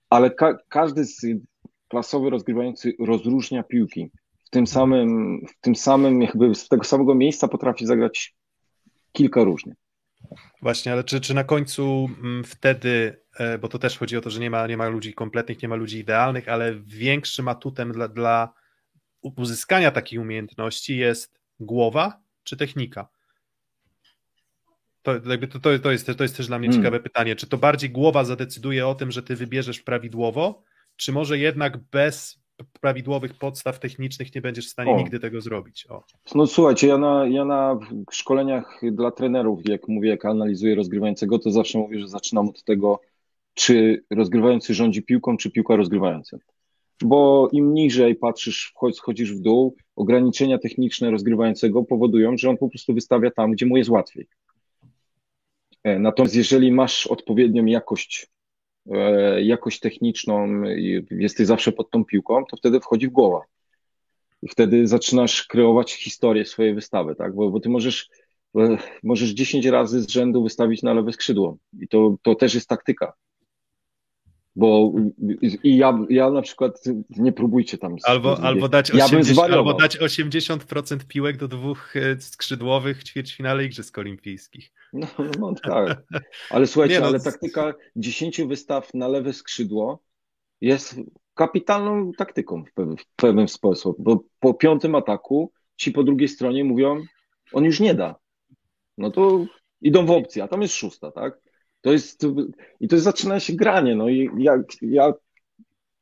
[0.10, 1.26] Ale ka każdy z
[1.88, 4.12] klasowy rozgrywający rozróżnia piłki.
[4.46, 8.36] W tym samym, w tym samym, jakby z tego samego miejsca potrafi zagrać
[9.12, 9.76] kilka różnych.
[10.62, 14.30] Właśnie, ale czy, czy na końcu mm, wtedy, e, bo to też chodzi o to,
[14.30, 18.08] że nie ma, nie ma ludzi kompletnych, nie ma ludzi idealnych, ale większym atutem dla,
[18.08, 18.54] dla
[19.22, 23.08] uzyskania takiej umiejętności jest głowa czy technika?
[25.02, 26.84] To, jakby to, to, to, jest, to jest też dla mnie Hmm.
[26.84, 27.36] ciekawe pytanie.
[27.36, 30.64] Czy to bardziej głowa zadecyduje o tym, że ty wybierzesz prawidłowo,
[30.96, 32.44] czy może jednak bez
[32.82, 34.98] prawidłowych podstaw technicznych nie będziesz w stanie O.
[34.98, 35.88] nigdy tego zrobić?
[35.90, 36.04] O.
[36.36, 37.80] No słuchajcie, ja na, ja na
[38.12, 43.02] szkoleniach dla trenerów, jak mówię, jak analizuję rozgrywającego, to zawsze mówię, że zaczynam od tego,
[43.54, 46.40] czy rozgrywający rządzi piłką, czy piłka rozgrywającym.
[47.02, 52.94] Bo im niżej patrzysz, schodzisz w dół, ograniczenia techniczne rozgrywającego powodują, że on po prostu
[52.94, 54.28] wystawia tam, gdzie mu jest łatwiej.
[55.84, 58.28] E, Natomiast jeżeli masz odpowiednią jakość,
[58.92, 60.64] e, jakość techniczną
[61.12, 63.42] jesteś zawsze pod tą piłką, to wtedy wchodzi w głowa.
[64.42, 67.36] I wtedy zaczynasz kreować historię swojej wystawy, tak?
[67.36, 68.10] Bo, bo ty możesz,
[68.58, 71.58] e, możesz 10 razy z rzędu wystawić na lewe skrzydło.
[71.80, 73.14] I to, to też jest taktyka.
[74.56, 74.94] Bo
[75.64, 77.96] i ja, ja na przykład nie próbujcie tam.
[78.04, 79.68] Albo, albo, dać ja bym 80, zwariował.
[79.68, 84.72] albo dać 80% piłek do dwóch e, skrzydłowych w ćwierćfinale Igrzysk Olimpijskich.
[84.94, 85.08] No,
[85.40, 86.04] no tak.
[86.50, 90.04] Ale słuchajcie, no, ale taktyka 10 wystaw na lewe skrzydło
[90.62, 90.96] jest
[91.34, 96.64] kapitalną taktyką w pewien, w pewien sposób, bo po piątym ataku ci po drugiej stronie
[96.64, 97.04] mówią,
[97.54, 98.16] on już nie da.
[98.98, 99.46] No to
[99.82, 101.40] idą w opcję, a tam jest szósta, tak?
[101.84, 102.26] To jest,
[102.80, 105.14] i to zaczyna się granie, no i ja, ja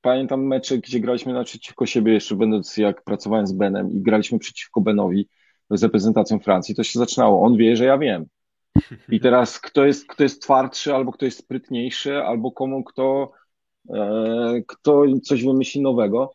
[0.02, 4.82] pamiętam mecze, gdzie graliśmy naprzeciwko siebie, jeszcze będąc, jak pracowałem z Benem i graliśmy przeciwko
[4.82, 5.28] Benowi
[5.70, 8.26] z reprezentacją Francji, to się zaczynało, on wie, że ja wiem.
[9.10, 13.32] I teraz kto jest, kto jest twardszy, albo kto jest sprytniejszy, albo komu kto,
[13.90, 16.34] e, kto coś wymyśli nowego.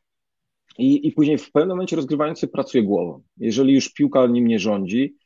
[0.78, 3.22] I, I później w pewnym momencie rozgrywający pracuje głową.
[3.36, 5.16] Jeżeli już piłka nim nie rządzi,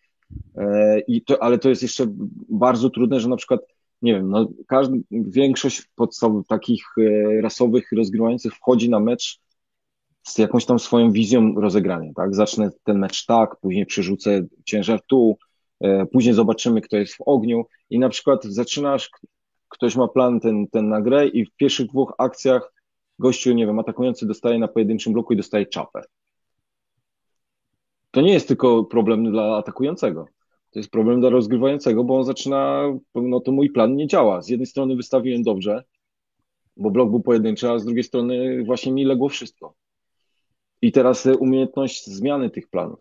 [0.56, 2.06] e, i to, ale to jest jeszcze
[2.48, 3.60] bardzo trudne, że na przykład,
[4.02, 9.40] nie wiem, no, każdy, większość podstawowych takich e, rasowych rozgrywających wchodzi na mecz
[10.22, 12.34] z jakąś tam swoją wizją rozegrania, tak?
[12.34, 15.36] Zacznę ten mecz tak, później przerzucę ciężar tu,
[15.80, 19.10] e, później zobaczymy, kto jest w ogniu i na przykład zaczynasz,
[19.68, 22.72] ktoś ma plan ten, ten na grę i w pierwszych dwóch akcjach
[23.18, 26.02] gościu, nie wiem, atakujący dostaje na pojedynczym bloku i dostaje czapę.
[28.10, 30.26] To nie jest tylko problem dla atakującego.
[30.70, 32.82] To jest problem dla rozgrywającego, bo on zaczyna,
[33.14, 34.42] no to mój plan nie działa.
[34.42, 35.84] Z jednej strony wystawiłem dobrze,
[36.76, 39.74] bo blok był pojedynczy, a z drugiej strony właśnie mi legło wszystko.
[40.82, 43.00] I teraz umiejętność zmiany tych planów,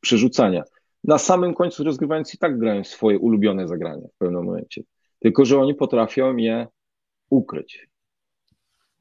[0.00, 0.64] przerzucania.
[1.04, 4.82] Na samym końcu rozgrywający i tak grają swoje ulubione zagrania w pewnym momencie.
[5.18, 6.66] Tylko, że oni potrafią je
[7.30, 7.88] ukryć.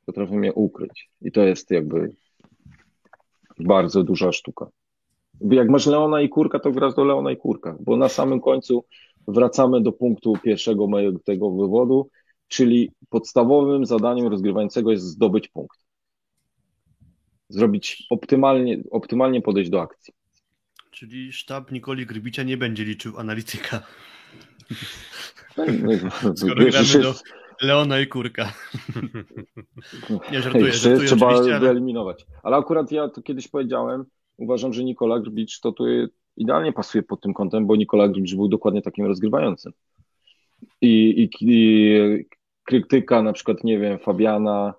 [0.06, 1.10] Potrafią je ukryć.
[1.22, 2.16] I to jest jakby
[3.60, 4.68] bardzo duża sztuka.
[5.50, 8.86] Jak masz Leona i Kurka, to grasz do Leona i Kurka, bo na samym końcu
[9.28, 12.10] wracamy do punktu pierwszego mojego tego wywodu,
[12.48, 15.80] czyli podstawowym zadaniem rozgrywającego jest zdobyć punkt.
[17.50, 20.14] Zrobić optymalnie, optymalnie podejść do akcji.
[20.92, 23.84] Czyli sztab Nikoli Grbicia nie będzie liczył analityka.
[25.58, 25.66] No,
[26.24, 27.14] no, Skoro gramy do
[27.62, 28.54] Leona i Kurka.
[30.32, 32.26] Nie żartuję, żartuję trzeba oczywiście, ale wyeliminować.
[32.44, 34.06] Ale akurat ja to kiedyś powiedziałem,
[34.42, 35.84] uważam, że Nikola Grbicz to tu
[36.38, 39.72] idealnie pasuje pod tym kątem, bo Nikola Grbicz był dokładnie takim rozgrywającym.
[40.82, 42.26] I, i, i
[42.64, 44.74] krytyka na przykład, nie wiem, Fabiana,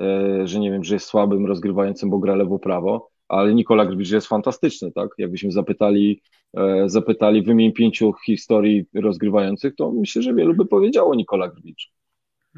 [0.00, 4.26] e, że nie wiem, że jest słabym rozgrywającym, bo gra lewo-prawo, ale Nikola Grbicz jest
[4.26, 5.08] fantastyczny, tak?
[5.18, 6.22] Jakbyśmy zapytali,
[6.56, 11.92] e, zapytali wymień pięciu historii rozgrywających, to myślę, że wielu by powiedziało Nikola Grbicz.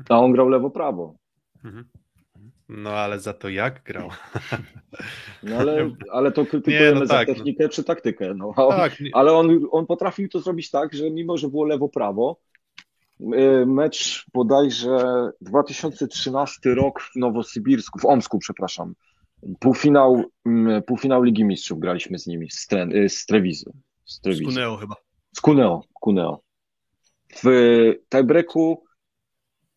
[0.09, 1.15] A on grał lewo-prawo.
[1.65, 1.85] Mhm.
[2.71, 4.09] No ale za to jak grał?
[5.43, 7.35] No ale, ale to krytykujemy Nie, no za tak, no.
[7.35, 8.35] technikę czy taktykę.
[8.35, 8.53] No.
[8.57, 12.37] On, Tak, Ale on, on potrafił to zrobić tak, że mimo, że było lewo-prawo,
[13.21, 14.99] e, mecz bodajże
[15.41, 18.95] 2013 rok w Nowosybirsku, w Omsku, przepraszam.
[19.61, 23.73] Półfinał, mm, półfinał Ligi Mistrzów graliśmy z nimi, z, Tre, e, z Trevizu.
[24.05, 24.51] Z Trevizu.
[24.51, 24.95] Skuneo chyba.
[25.37, 26.41] Z Cuneo, Cuneo.
[27.45, 27.47] W
[28.09, 28.85] tiebreaku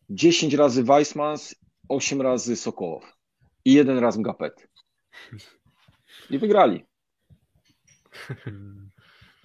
[0.09, 1.55] 10 razy Weissmans,
[1.89, 3.17] 8 razy Sokołow
[3.65, 4.67] i jeden raz Mgapet.
[6.29, 6.85] I wygrali.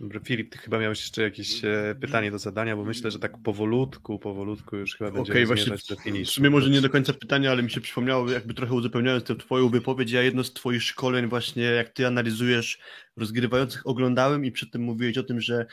[0.01, 3.43] Dobra, Filip, ty chyba miałeś jeszcze jakieś e, pytanie do zadania, bo myślę, że tak
[3.43, 6.32] powolutku, powolutku już chyba Okej, będziemy właśnie do finiszu.
[6.32, 9.69] sumie może nie do końca pytania, ale mi się przypomniało, jakby trochę uzupełniając tę twoją
[9.69, 12.78] wypowiedź, ja jedno z twoich szkoleń właśnie, jak ty analizujesz
[13.16, 15.66] rozgrywających, oglądałem i przy tym mówiłeś o tym, że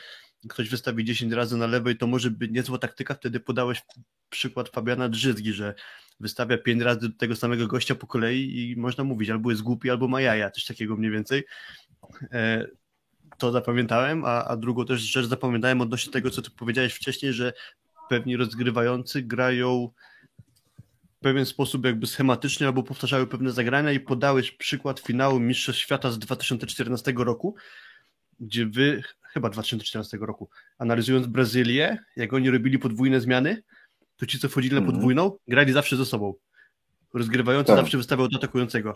[0.48, 3.82] ktoś wystawi 10 razy na lewej, to może być niezła taktyka, wtedy podałeś
[4.28, 5.74] przykład Fabiana Drzyzgi, że
[6.20, 9.90] wystawia 5 razy do tego samego gościa po kolei i można mówić, albo jest głupi,
[9.90, 11.44] albo ma jaja, coś takiego mniej więcej.
[12.32, 12.66] E,
[13.38, 17.52] to zapamiętałem, a, a drugą też rzecz zapamiętałem odnośnie tego, co ty powiedziałeś wcześniej, że
[18.08, 19.90] pewni rozgrywający grają
[21.16, 26.10] w pewien sposób jakby schematycznie albo powtarzały pewne zagrania i podałeś przykład finału Mistrzostw Świata
[26.10, 27.54] z 2014 roku,
[28.40, 30.48] gdzie wy, chyba 2014 roku,
[30.78, 33.62] analizując Brazylię, jak oni robili podwójne zmiany,
[34.16, 34.94] to ci, co wchodzili na Mhm.
[34.94, 36.34] podwójną, grali zawsze ze sobą.
[37.14, 37.76] Rozgrywający Tak.
[37.76, 38.94] zawsze wystawiał do atakującego.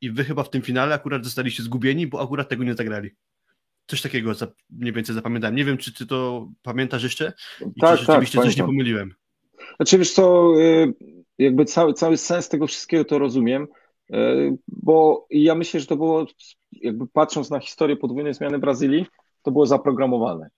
[0.00, 3.10] I wy chyba w tym finale akurat zostaliście zgubieni, bo akurat tego nie zagrali.
[3.86, 4.32] Coś takiego
[4.70, 5.56] mniej więcej zapamiętałem.
[5.56, 7.32] Nie wiem, czy ty to pamiętasz jeszcze?
[7.76, 9.14] I Tak, czy tak, rzeczywiście coś nie pomyliłem?
[9.76, 10.94] Znaczy wiesz co, y,
[11.38, 13.66] jakby cały, cały sens tego wszystkiego to rozumiem,
[14.10, 14.16] y,
[14.68, 16.26] bo ja myślę, że to było,
[16.72, 19.06] jakby patrząc na historię podwójnej zmiany Brazylii,
[19.42, 20.50] to było zaprogramowane.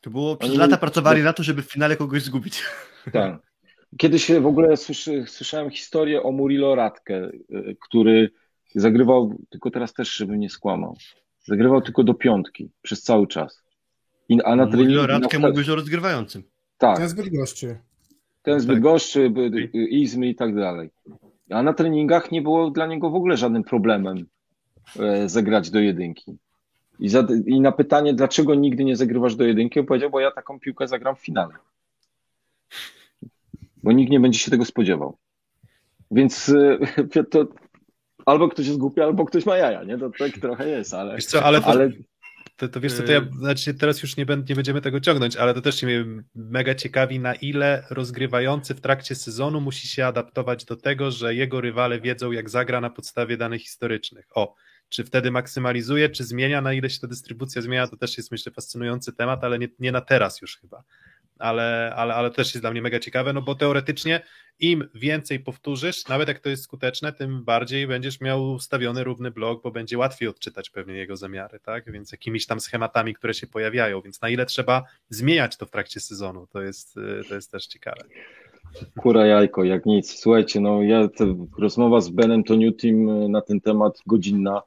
[0.00, 2.62] To było przez Oni- lata pracowali na to, żeby w finale kogoś zgubić.
[3.12, 3.38] Tak.
[3.98, 8.30] Kiedyś w ogóle słyszy, słyszałem historię o Murilo Radke, y, który
[8.74, 10.96] zagrywał, tylko teraz też, żebym nie skłamał,
[11.44, 13.62] zagrywał tylko do piątki przez cały czas.
[14.28, 14.84] I, a na treningu...
[14.92, 16.42] Mówił o Radkę, na- mówisz o rozgrywającym.
[16.78, 17.78] Tak, Ten zbyt goszczy.
[18.42, 18.74] ten z Tak.
[18.74, 19.50] Bydgoszczy, By-
[19.90, 20.90] Izmy i tak dalej.
[21.50, 24.26] A na treningach nie było dla niego w ogóle żadnym problemem
[25.00, 26.36] e, zagrać do jedynki.
[27.00, 30.30] I, za, I na pytanie, dlaczego nigdy nie zagrywasz do jedynki, on powiedział, bo ja
[30.30, 31.54] taką piłkę zagram w finale.
[33.82, 35.16] Bo nikt nie będzie się tego spodziewał.
[36.10, 37.46] Więc e, to
[38.26, 39.98] albo ktoś jest głupi, albo ktoś ma jaja, nie?
[39.98, 41.14] To tak trochę jest, ale...
[41.16, 41.90] Wiesz co, ale to, ale
[42.56, 45.36] to, to wiesz co, to ja, znaczy teraz już nie, będę, nie będziemy tego ciągnąć,
[45.36, 46.04] ale to też mnie
[46.34, 51.60] mega ciekawi, na ile rozgrywający w trakcie sezonu musi się adaptować do tego, że jego
[51.60, 54.26] rywale wiedzą, jak zagra na podstawie danych historycznych.
[54.34, 54.54] O,
[54.90, 58.52] czy wtedy maksymalizuje, czy zmienia, na ile się ta dystrybucja zmienia, to też jest myślę
[58.52, 60.82] fascynujący temat, ale nie, nie na teraz już chyba.
[61.38, 64.20] Ale, ale, ale też jest dla mnie mega ciekawe, no bo teoretycznie
[64.58, 69.62] im więcej powtórzysz, nawet jak to jest skuteczne, tym bardziej będziesz miał ustawiony równy blok,
[69.62, 71.92] bo będzie łatwiej odczytać pewnie jego zamiary, tak?
[71.92, 76.00] Więc jakimiś tam schematami, które się pojawiają, więc na ile trzeba zmieniać to w trakcie
[76.00, 78.04] sezonu, to jest, y, to jest też ciekawe.
[78.98, 80.20] Kura jajko, jak nic.
[80.20, 81.08] Słuchajcie, no ja
[81.58, 82.92] rozmowa z Benem to y,
[83.28, 84.62] na ten temat godzinna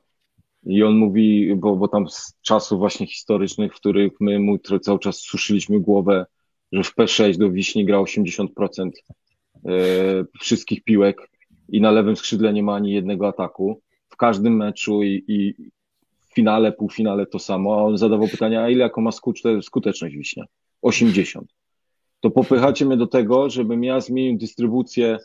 [0.66, 5.00] i on mówi, bo, bo tam z czasów właśnie historycznych, w których my mu cały
[5.00, 6.26] czas suszyliśmy głowę,
[6.72, 8.48] że w P6 do Wiśni gra 80%
[9.66, 9.70] e,
[10.40, 11.30] wszystkich piłek
[11.70, 13.82] i na lewym skrzydle nie ma ani jednego ataku.
[14.10, 15.54] W każdym meczu i, i
[16.30, 19.12] w finale, półfinale to samo, a on zadawał pytania, a ile jaką ma
[19.62, 20.46] skuteczność Wiśnia?
[20.82, 21.54] 80
[22.24, 25.18] to popychacie mnie do tego, żebym ja zmienił dystrybucję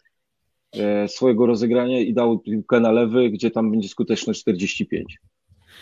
[1.06, 5.18] swojego rozegrania i dał piłkę na lewy, gdzie tam będzie skuteczność 45.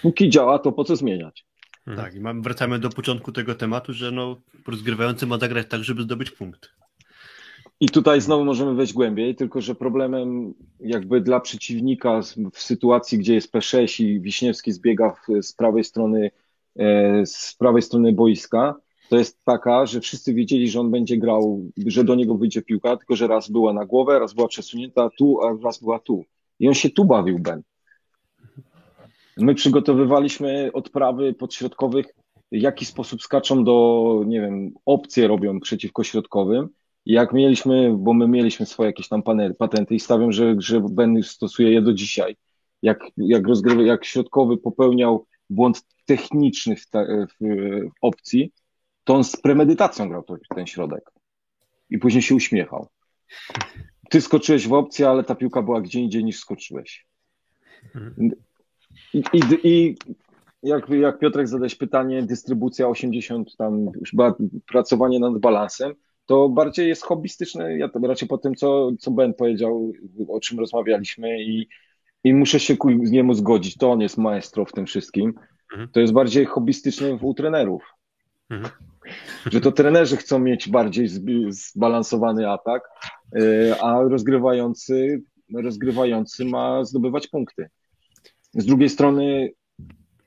[0.02, 1.46] Póki działa, to po co zmieniać?
[1.96, 6.02] Tak, i mam, wracamy do początku tego tematu, że no, rozgrywający ma zagrać tak, żeby
[6.02, 6.72] zdobyć punkt.
[7.80, 12.20] I tutaj znowu możemy wejść głębiej, tylko że problemem jakby dla przeciwnika
[12.52, 16.30] w sytuacji, gdzie jest P6 i Wiśniewski zbiega z prawej strony
[16.78, 18.74] e, z prawej strony boiska,
[19.08, 22.96] to jest taka, że wszyscy wiedzieli, że on będzie grał, że do niego wyjdzie piłka,
[22.96, 26.24] tylko że raz była na głowę, raz była przesunięta tu, a raz była tu.
[26.60, 27.62] I on się tu bawił, Ben.
[29.36, 32.06] My przygotowywaliśmy odprawy podśrodkowych,
[32.52, 36.68] w jaki sposób skaczą do, nie wiem, opcje robią przeciwko środkowym.
[37.06, 41.22] Jak mieliśmy, bo my mieliśmy swoje jakieś tam pane- patenty i stawiam, że, że Ben
[41.22, 42.36] stosuje je do dzisiaj.
[42.82, 48.52] Jak, jak, rozgrywa, jak środkowy popełniał błąd techniczny w, te, w, w opcji,
[49.06, 50.24] to on z premedytacją grał
[50.54, 51.10] ten środek.
[51.90, 52.88] I później się uśmiechał.
[54.10, 57.06] Ty skoczyłeś w opcję, ale ta piłka była gdzie indziej niż skoczyłeś.
[59.14, 59.96] I, i, i
[60.62, 64.12] jak, jak Piotrek zadałeś pytanie, dystrybucja 80, tam już
[64.66, 65.94] pracowanie nad balansem,
[66.26, 67.78] to bardziej jest hobbystyczne.
[67.78, 69.92] Ja to raczej po tym, co, co Ben powiedział,
[70.28, 71.68] o czym rozmawialiśmy i,
[72.24, 73.76] i muszę się ku niemu zgodzić.
[73.76, 75.34] To on jest maestro w tym wszystkim.
[75.72, 75.88] Mhm.
[75.92, 77.82] To jest bardziej hobbystyczne u trenerów.
[78.50, 78.72] Mhm.
[79.52, 81.08] Że to trenerzy chcą mieć bardziej
[81.48, 82.82] zbalansowany atak,
[83.32, 85.22] yy, a rozgrywający,
[85.56, 87.68] rozgrywający ma zdobywać punkty.
[88.54, 89.50] Z drugiej strony,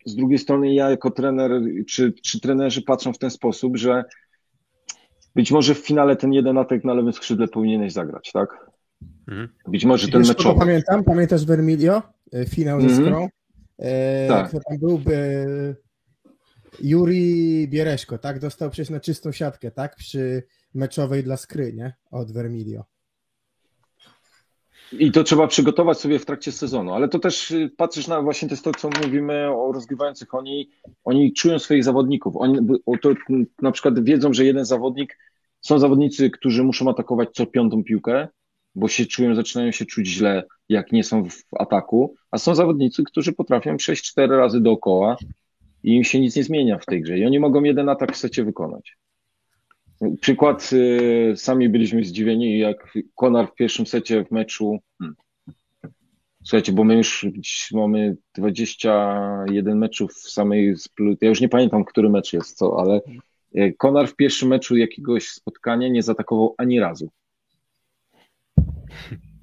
[0.05, 1.51] z drugiej strony ja jako trener,
[1.89, 4.03] czy, czy trenerzy patrzą w ten sposób, że
[5.35, 8.69] być może w finale ten jeden atak na lewym skrzydle powinieneś zagrać, tak?
[9.27, 9.49] Mhm.
[9.67, 10.59] Być może ten meczowy.
[10.59, 11.03] pamiętam?
[11.03, 12.01] Pamiętasz Vermilio?
[12.33, 13.05] E, Finał ze Mhm.
[13.05, 13.27] Skrą?
[13.79, 14.49] E, Tak.
[14.49, 15.01] Kto tam był?
[15.13, 15.75] E,
[16.81, 18.39] Juri Biereszko, tak?
[18.39, 19.95] Dostał przecież na czystą siatkę, tak?
[19.95, 20.43] Przy
[20.73, 21.93] meczowej dla Skry, nie?
[22.11, 22.83] Od Vermilio.
[24.91, 28.47] I to trzeba przygotować sobie w trakcie sezonu, ale to też y, patrzysz na właśnie
[28.47, 30.33] to jest to, co mówimy o rozgrywających.
[30.33, 30.69] Oni,
[31.03, 32.33] oni czują swoich zawodników.
[32.37, 32.59] Oni
[33.01, 33.13] to,
[33.61, 35.17] na przykład wiedzą, że jeden zawodnik,
[35.61, 38.27] są zawodnicy, którzy muszą atakować co piątą piłkę,
[38.75, 43.03] bo się czują, zaczynają się czuć źle, jak nie są w ataku, a są zawodnicy,
[43.03, 45.17] którzy potrafią przejść cztery razy dookoła
[45.83, 47.17] i im się nic nie zmienia w tej grze.
[47.17, 48.97] I oni mogą jeden atak w secie wykonać.
[50.21, 54.79] Przykład, y, sami byliśmy zdziwieni, jak Konar w pierwszym secie w meczu.
[54.99, 55.15] Hmm.
[56.43, 57.27] Słuchajcie, bo my już
[57.73, 60.75] mamy 21 meczów w samej.
[61.21, 63.01] Ja już nie pamiętam, który mecz jest co, ale
[63.55, 67.09] y, Konar w pierwszym meczu jakiegoś spotkania nie zaatakował ani razu.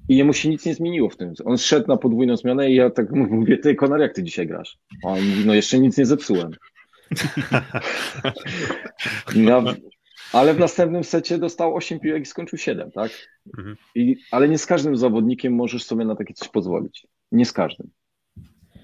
[0.09, 1.33] I jemu się nic nie zmieniło w tym.
[1.45, 4.77] On szedł na podwójną zmianę i ja tak mówię, ty Konar, jak ty dzisiaj grasz?
[5.05, 6.51] A on mówi, no jeszcze nic nie zepsułem.
[9.35, 9.63] Ja,
[10.33, 13.11] ale w następnym secie dostał 8 piłek i skończył 7, tak?
[13.57, 13.77] Mhm.
[13.95, 17.07] I, ale nie z każdym zawodnikiem możesz sobie na takie coś pozwolić.
[17.31, 17.89] Nie z każdym.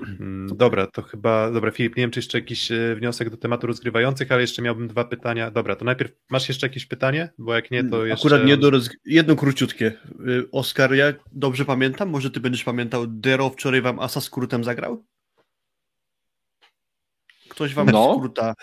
[0.08, 1.52] Mm, Dobra, to chyba.
[1.52, 4.88] Dobra, Filip, nie wiem, czy jeszcze jakiś e, wniosek do tematu rozgrywających, ale jeszcze miałbym
[4.88, 5.52] dwa pytania.
[5.52, 7.30] Dobra, to najpierw masz jeszcze jakieś pytanie?
[7.38, 8.22] Bo jak nie, to jeszcze.
[8.28, 8.90] Akurat nie do roz...
[9.06, 9.86] Jedno króciutkie.
[10.28, 15.06] Y, Oskar, ja dobrze pamiętam, może ty będziesz pamiętał, Dero wczoraj wam Asa skrótem zagrał?
[17.50, 18.16] Ktoś wam No.
[18.18, 18.54] skróta.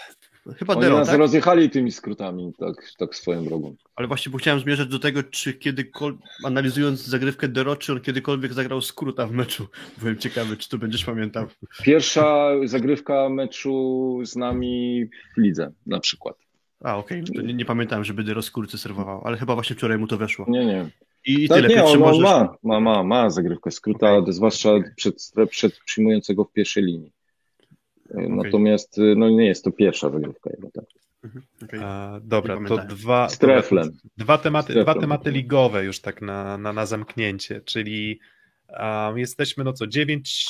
[0.58, 1.18] Chyba Oni Dero, nas tak?
[1.18, 3.76] rozjechali tymi skrótami, tak, tak swoją drogą.
[3.96, 8.52] Ale właśnie bo chciałem zmierzać do tego, czy kiedykolwiek, analizując zagrywkę Dero, czy on kiedykolwiek
[8.52, 9.66] zagrał skróta w meczu.
[9.98, 11.46] Byłem ciekawy, czy to będziesz pamiętał.
[11.82, 15.04] Pierwsza zagrywka meczu z nami
[15.36, 16.36] w lidze na przykład.
[16.84, 19.98] A, okej, no to nie, nie pamiętałem, żeby Dero skórce serwował, ale chyba właśnie wczoraj
[19.98, 20.46] mu to weszło.
[20.48, 20.90] Nie, nie.
[21.26, 22.22] I, i tak, tyle, nie, on, możesz...
[22.22, 27.12] ma, ma, ma, ma zagrywkę skróta, zwłaszcza przed, przed przyjmującego w pierwszej linii.
[28.14, 30.70] Natomiast no, nie jest to pierwsza zagrywka jego.
[30.70, 30.84] Tak.
[31.64, 31.80] Okej.
[31.82, 33.28] A, dobra, to dwa.
[33.28, 33.92] Z treflem.
[34.16, 38.20] Dwa tematy, dwa tematy ligowe już tak na, na, na zamknięcie, czyli
[38.68, 40.48] um, jesteśmy, no co, dziewięć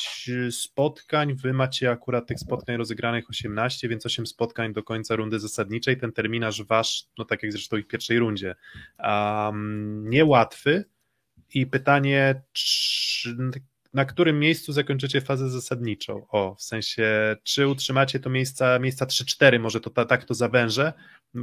[0.51, 5.97] spotkań, wy macie akurat tych spotkań rozegranych 18, więc 8 spotkań do końca rundy zasadniczej,
[5.97, 8.55] ten terminarz wasz, no tak jak zresztą i w pierwszej rundzie,
[8.99, 10.85] um, niełatwy
[11.53, 13.35] i pytanie, czy,
[13.93, 16.25] na którym miejscu zakończycie fazę zasadniczą?
[16.29, 20.93] O, w sensie, czy utrzymacie to miejsca, miejsca 3-4, może to ta, tak to zawężę,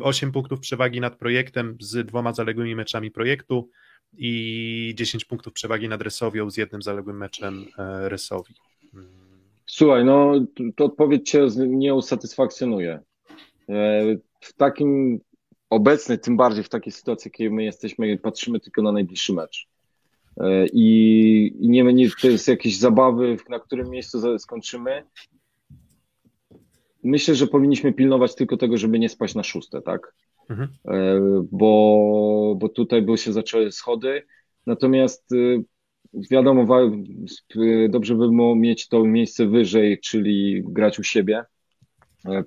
[0.00, 3.70] 8 punktów przewagi nad projektem z dwoma zaległymi meczami projektu
[4.12, 8.54] i 10 punktów przewagi nad Resowią z jednym zaległym meczem e, Resowi.
[8.94, 9.28] Mm.
[9.66, 10.32] Słuchaj, no
[10.76, 13.00] to odpowiedź cię nie usatysfakcjonuje.
[13.68, 14.04] E,
[14.40, 15.20] w takim
[15.70, 19.68] obecny, tym bardziej w takiej sytuacji, jakiej my jesteśmy, patrzymy tylko na najbliższy mecz.
[20.40, 25.02] E, I nie, nie to jest jakieś zabawy, na którym miejscu skończymy.
[27.04, 30.14] Myślę, że powinniśmy pilnować tylko tego, żeby nie spaść na szóste, tak?
[30.50, 30.68] Mhm.
[30.88, 31.20] E,
[31.52, 34.22] bo, bo tutaj by się zaczęły schody.
[34.66, 35.62] Natomiast e,
[36.30, 36.66] wiadomo,
[37.88, 41.42] dobrze by było mieć to miejsce wyżej, czyli grać u siebie,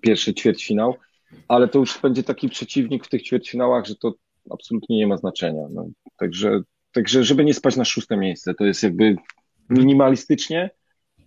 [0.02, 0.96] pierwszy ćwierćfinał,
[1.48, 4.14] ale to już będzie taki przeciwnik w tych ćwierćfinałach, że to
[4.50, 5.68] absolutnie nie ma znaczenia.
[5.72, 5.88] No,
[6.18, 6.62] także
[6.92, 9.16] Także, żeby nie spać na szóste miejsce, to jest jakby
[9.70, 10.70] minimalistycznie,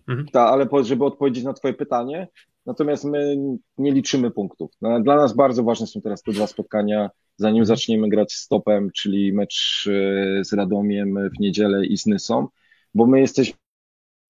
[0.07, 0.27] mhm.
[0.27, 2.27] ta, ale żeby odpowiedzieć na Twoje pytanie,
[2.65, 3.35] natomiast my
[3.77, 4.71] nie liczymy punktów.
[4.81, 7.65] No, dla nas bardzo ważne są teraz te dwa spotkania, zanim mhm.
[7.65, 12.47] zaczniemy grać z Topem, czyli mecz e, z Radomiem w niedzielę i z Nysą,
[12.93, 13.57] bo my jesteśmy,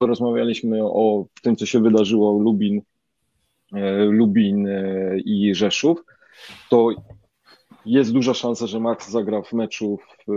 [0.01, 2.81] rozmawialiśmy o tym, co się wydarzyło Lubin,
[3.73, 6.03] e, Lubin e, i Rzeszów,
[6.69, 6.89] to
[7.85, 10.35] jest duża szansa, że Max zagra w meczu w e,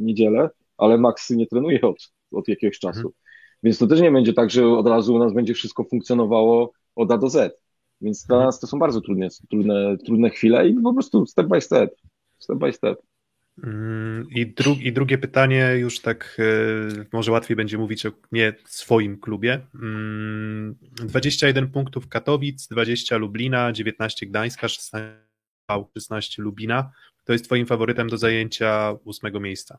[0.00, 2.98] niedzielę, ale Max nie trenuje od, od jakiegoś czasu.
[2.98, 3.14] Mhm.
[3.62, 7.12] Więc to też nie będzie tak, że od razu u nas będzie wszystko funkcjonowało od
[7.12, 7.60] A do Z.
[8.00, 8.48] Więc dla mhm.
[8.48, 11.90] nas to są bardzo trudne, trudne, trudne chwile i po prostu step by step.
[12.38, 12.98] Step by step.
[13.64, 18.54] Mm, I, dru I, drugie pytanie, już tak e, może łatwiej będzie mówić o nie
[18.64, 19.60] swoim klubie.
[20.94, 25.27] 21 mm, punktów Katowic, 20 Lublina, 19 Gdańska, 16
[25.68, 26.90] 16 Lubina,
[27.24, 29.78] to jest Twoim faworytem do zajęcia ósmego miejsca.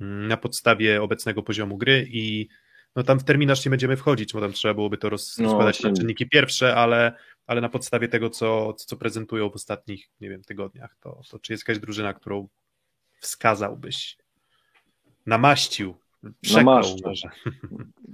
[0.00, 2.48] Mm, na podstawie obecnego poziomu gry i
[2.96, 5.92] no tam w terminarz nie będziemy wchodzić, bo tam trzeba byłoby to no, rozkładać na
[5.92, 7.12] czynniki pierwsze, ale,
[7.46, 11.52] ale na podstawie tego, co, co prezentują w ostatnich, nie wiem, tygodniach, to, to czy
[11.52, 12.48] jest jakaś drużyna, którą
[13.20, 14.18] wskazałbyś,
[15.26, 15.94] namaścił,
[16.54, 17.12] namaszczę,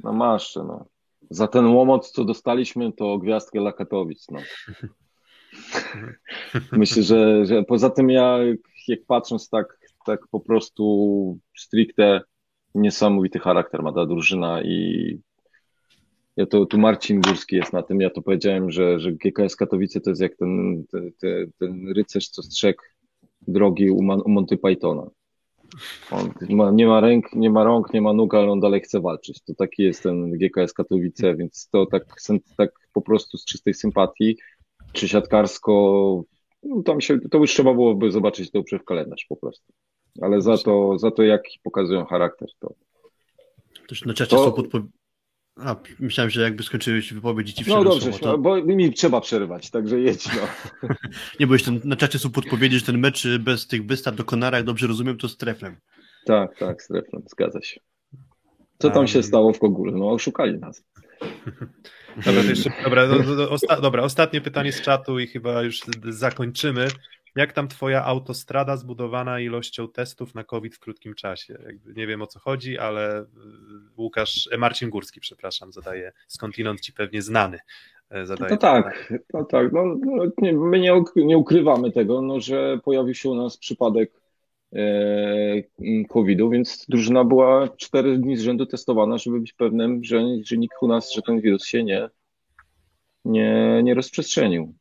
[0.05, 0.86] namaszczę, no.
[1.31, 4.39] Za ten łomot, co dostaliśmy, to gwiazdkę dla Katowic, no.
[6.72, 8.38] Myślę, że, że poza tym ja,
[8.88, 12.20] jak patrząc tak, tak po prostu stricte,
[12.74, 15.18] niesamowity charakter ma ta drużyna i
[16.36, 20.01] ja to, tu Marcin Górski jest na tym, ja to powiedziałem, że, że GKS Katowice
[20.01, 20.84] to jest jak ten,
[21.20, 22.82] ten, ten rycerz, co strzegł
[23.48, 25.10] drogi u, Man, u Monty Pythona.
[26.10, 29.01] On ma, nie ma ręk, nie ma rąk, nie ma nóg, ale on dalej chce
[29.01, 29.42] walczyć.
[29.42, 32.05] To taki jest ten GKS Katowice, więc to tak,
[32.56, 34.36] tak po prostu z czystej sympatii
[34.95, 35.73] czy siatkarsko,
[36.62, 39.73] no tam się, to już trzeba byłoby zobaczyć to w kalendarz po prostu.
[40.21, 42.75] Ale za to, za to jak pokazują charakter, to.
[43.89, 44.45] Też na czacie to...
[44.45, 44.93] są podpowiedzi.
[45.57, 48.39] A, myślałem, że jakby skończyłeś wypowiedź ci No dobrze, to...
[48.39, 50.27] bo mi trzeba przerwać, także jedź.
[50.27, 50.89] No.
[51.41, 54.57] Nie, bo jeszcze na czacie są podpowiedzi, że ten mecz bez tych wystaw do Konara,
[54.57, 55.77] jak dobrze rozumiem, to z treflem.
[56.27, 57.81] Tak, tak, z treflem, zgadza się.
[58.79, 59.93] Co tam się stało w Kogule?
[59.93, 60.85] No, oszukali nas.
[62.16, 65.81] Dobra, to jeszcze, dobra, do, do, osta, dobra, ostatnie pytanie z czatu i chyba już
[66.09, 66.89] zakończymy.
[67.36, 71.59] Jak tam twoja autostrada zbudowana ilością testów na COVID w krótkim czasie?
[71.66, 73.27] Jakby nie wiem o co chodzi, ale y,
[73.97, 77.59] Łukasz, e, Marcin Górski, przepraszam, zadaje skądinąd ci pewnie znany.
[78.11, 79.73] E, zadaje to tak, to tak.
[79.73, 84.23] No, no, nie, my nie, nie ukrywamy tego, no, że pojawił się u nas przypadek
[86.09, 90.76] COVID-u, więc drużyna była cztery dni z rzędu testowana, żeby być pewnym, że, że nikt
[90.80, 92.09] u nas, że ten wirus się nie,
[93.24, 94.74] nie, nie rozprzestrzenił.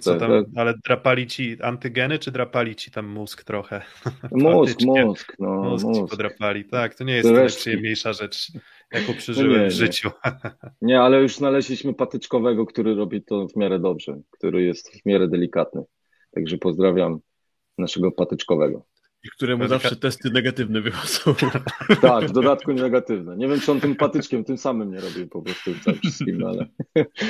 [0.00, 0.46] Co tam, tak?
[0.56, 3.82] ale drapali ci antygeny, czy drapali ci tam mózg trochę?
[4.32, 5.62] Mózg, mózg, no.
[5.62, 6.02] Mózg, mózg.
[6.02, 8.52] ci podrapali, tak, to nie jest najprzyjemniejsza rzecz,
[8.92, 10.10] jaką przeżyłem no nie, w życiu.
[10.24, 10.50] Nie.
[10.88, 15.28] nie, ale już znaleźliśmy patyczkowego, który robi to w miarę dobrze, który jest w miarę
[15.28, 15.82] delikatny.
[16.34, 17.18] Także pozdrawiam
[17.78, 18.84] naszego patyczkowego.
[19.24, 21.34] I któremu zawsze testy negatywne wychodzą.
[22.00, 23.36] Tak, w dodatku negatywne.
[23.36, 26.48] Nie wiem, czy on tym patyczkiem tym samym nie robił po prostu całym wszystkim, no
[26.48, 26.66] ale...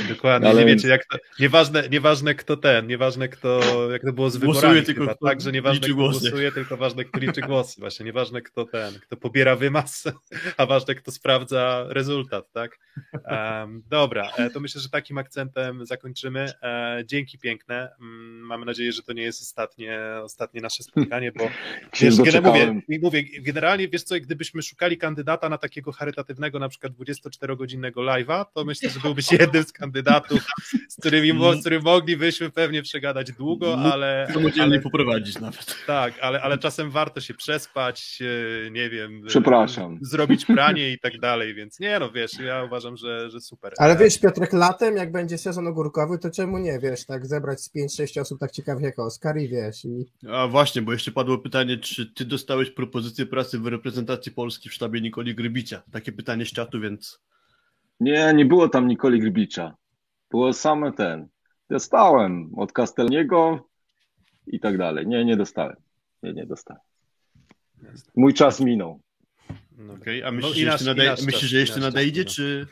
[0.08, 0.60] Dokładnie, ale...
[0.60, 3.60] nie wiecie, jak to, nieważne, nieważne kto ten, nieważne kto,
[3.92, 6.20] jak to było z wyborami głosuje tylko chyba, tak, że nieważne kto głosy.
[6.20, 10.04] głosuje, tylko ważne kto liczy głosy, właśnie, nieważne kto ten, kto pobiera wymaz,
[10.56, 12.78] a ważne kto sprawdza rezultat, tak?
[13.30, 16.46] Um, dobra, e, to myślę, że takim akcentem zakończymy.
[16.62, 21.48] E, dzięki piękne, mm, mamy nadzieję, że to nie jest ostatnie, ostatnie nasze spotkanie, bo
[22.00, 28.00] Wiesz, mówię, mówię, generalnie wiesz co, gdybyśmy szukali kandydata na takiego charytatywnego, na przykład 24-godzinnego
[28.00, 30.46] live'a, to myślę, że byłbyś jednym z kandydatów,
[30.88, 35.76] z którymi z którym moglibyśmy pewnie przegadać długo, ale, Samodzielnie poprowadzić nawet.
[35.86, 38.18] tak, ale, ale czasem warto się przespać,
[38.66, 39.98] e, nie wiem, e, Przepraszam.
[40.02, 43.72] zrobić pranie i tak dalej, więc nie no, wiesz, ja uważam, że, że super.
[43.78, 47.74] Ale wiesz, Piotrek, latem, jak będzie sezon ogórkowy, to czemu nie, wiesz, tak zebrać z
[47.74, 51.71] 5-6 osób tak ciekawych jak Oskar i wiesz, i A właśnie, bo jeszcze padło pytanie,
[51.78, 55.82] czy ty dostałeś propozycję pracy w reprezentacji Polski w sztabie Nikoli Grybicia?
[55.92, 57.22] Takie pytanie z czatu, więc
[58.00, 59.76] Nie, nie było tam Nikoli Grbicza.
[60.30, 61.28] Było same ten.
[61.70, 63.68] Dostałem od Castelniego
[64.46, 65.06] i tak dalej.
[65.06, 65.76] Nie, nie dostałem.
[66.22, 66.82] Nie, nie dostałem.
[68.16, 69.00] Mój czas minął.
[69.78, 72.34] No, okej, a no myślisz, nasz- jeszcze, nadej- myślisz, czas, że jeszcze czas nadejdzie, minął.
[72.34, 72.66] czy,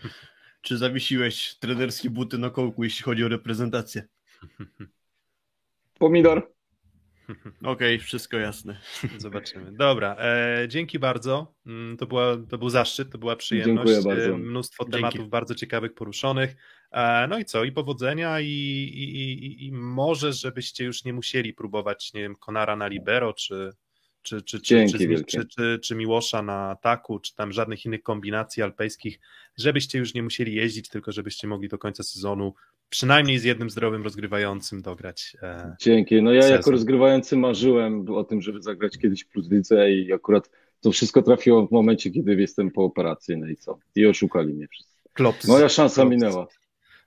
[0.60, 4.08] czy zawiesiłeś trenerskie buty na kołku, jeśli chodzi o reprezentację?
[5.98, 6.52] Pomidor?
[7.64, 8.80] Okej, wszystko jasne.
[9.18, 9.72] Zobaczymy.
[9.72, 11.54] Dobra, e, dzięki bardzo.
[11.66, 13.92] Mm, To, była, to był zaszczyt, to była przyjemność.
[13.92, 14.34] Dziękuję bardzo.
[14.34, 14.96] E, Mnóstwo Dzięki.
[14.98, 16.56] tematów bardzo ciekawych poruszonych.
[16.92, 17.64] E, no i co?
[17.64, 22.76] I powodzenia i, i, i, i może, żebyście już nie musieli próbować, nie wiem, Konara
[22.76, 23.70] na libero, czy,
[24.22, 28.62] czy, czy, czy, czy, czy, czy, czy Miłosza na ataku, czy tam żadnych innych kombinacji
[28.62, 29.20] alpejskich,
[29.58, 32.54] żebyście już nie musieli jeździć, tylko żebyście mogli do końca sezonu
[32.88, 35.36] przynajmniej z jednym zdrowym rozgrywającym dograć.
[35.42, 36.22] E, Dzięki.
[36.22, 36.56] No ja Sezon.
[36.56, 41.66] jako rozgrywający marzyłem o tym, żeby zagrać kiedyś plus lidze i akurat to wszystko trafiło
[41.66, 43.36] w momencie, kiedy jestem po operacji.
[43.36, 43.78] No i co?
[43.96, 44.90] I oszukali mnie wszyscy.
[45.12, 45.48] Klops.
[45.48, 46.10] Moja szansa Klops.
[46.10, 46.46] minęła.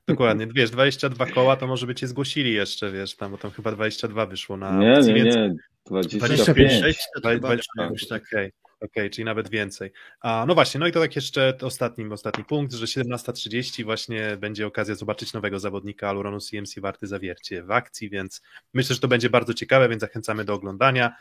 [0.08, 3.72] Dokładnie, wiesz, 22 koła to może by cię zgłosili jeszcze, wiesz, tam, bo tam chyba
[3.72, 5.54] 22 wyszło na Nie, nie, więc- nie.
[5.86, 6.36] 25.
[6.36, 8.24] 25, 6 to Dwa- chyba, dwa- czy jakoś tak.
[8.34, 8.52] Okej,
[8.84, 9.91] okej, czyli nawet więcej.
[10.22, 14.68] A, no właśnie, no i to tak jeszcze ostatni, ostatni punkt, że 17.30 właśnie będzie
[14.68, 18.41] okazja zobaczyć nowego zawodnika Aluronu CMC Warty Zawiercie w akcji, więc
[18.73, 21.15] myślę, że to będzie bardzo ciekawe, więc zachęcamy do oglądania.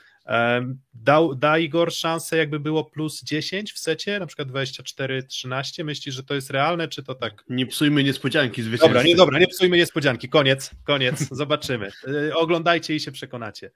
[0.95, 6.23] Dał, da Igor szansę, jakby było plus 10 w secie, na przykład 24-13, myślisz, że
[6.23, 8.89] to jest realne, czy to tak Nie psujmy niespodzianki zwycięstwa.
[8.89, 10.29] Dobra, nie, dobra, nie psujmy niespodzianki.
[10.29, 11.91] Koniec, koniec, zobaczymy.
[12.09, 13.71] Y, Oglądajcie i się przekonacie.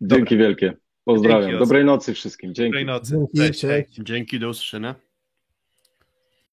[0.00, 0.72] Dzięki wielkie.
[1.14, 1.42] Pozdrawiam.
[1.42, 2.54] Dzięki, Dobrej nocy wszystkim.
[2.54, 2.70] Dzięki.
[2.70, 3.12] Dobrej nocy.
[3.12, 3.96] Dzięki, Cześć, cześć.
[3.96, 4.04] hej.
[4.04, 4.94] Dzięki, do usłyszenia.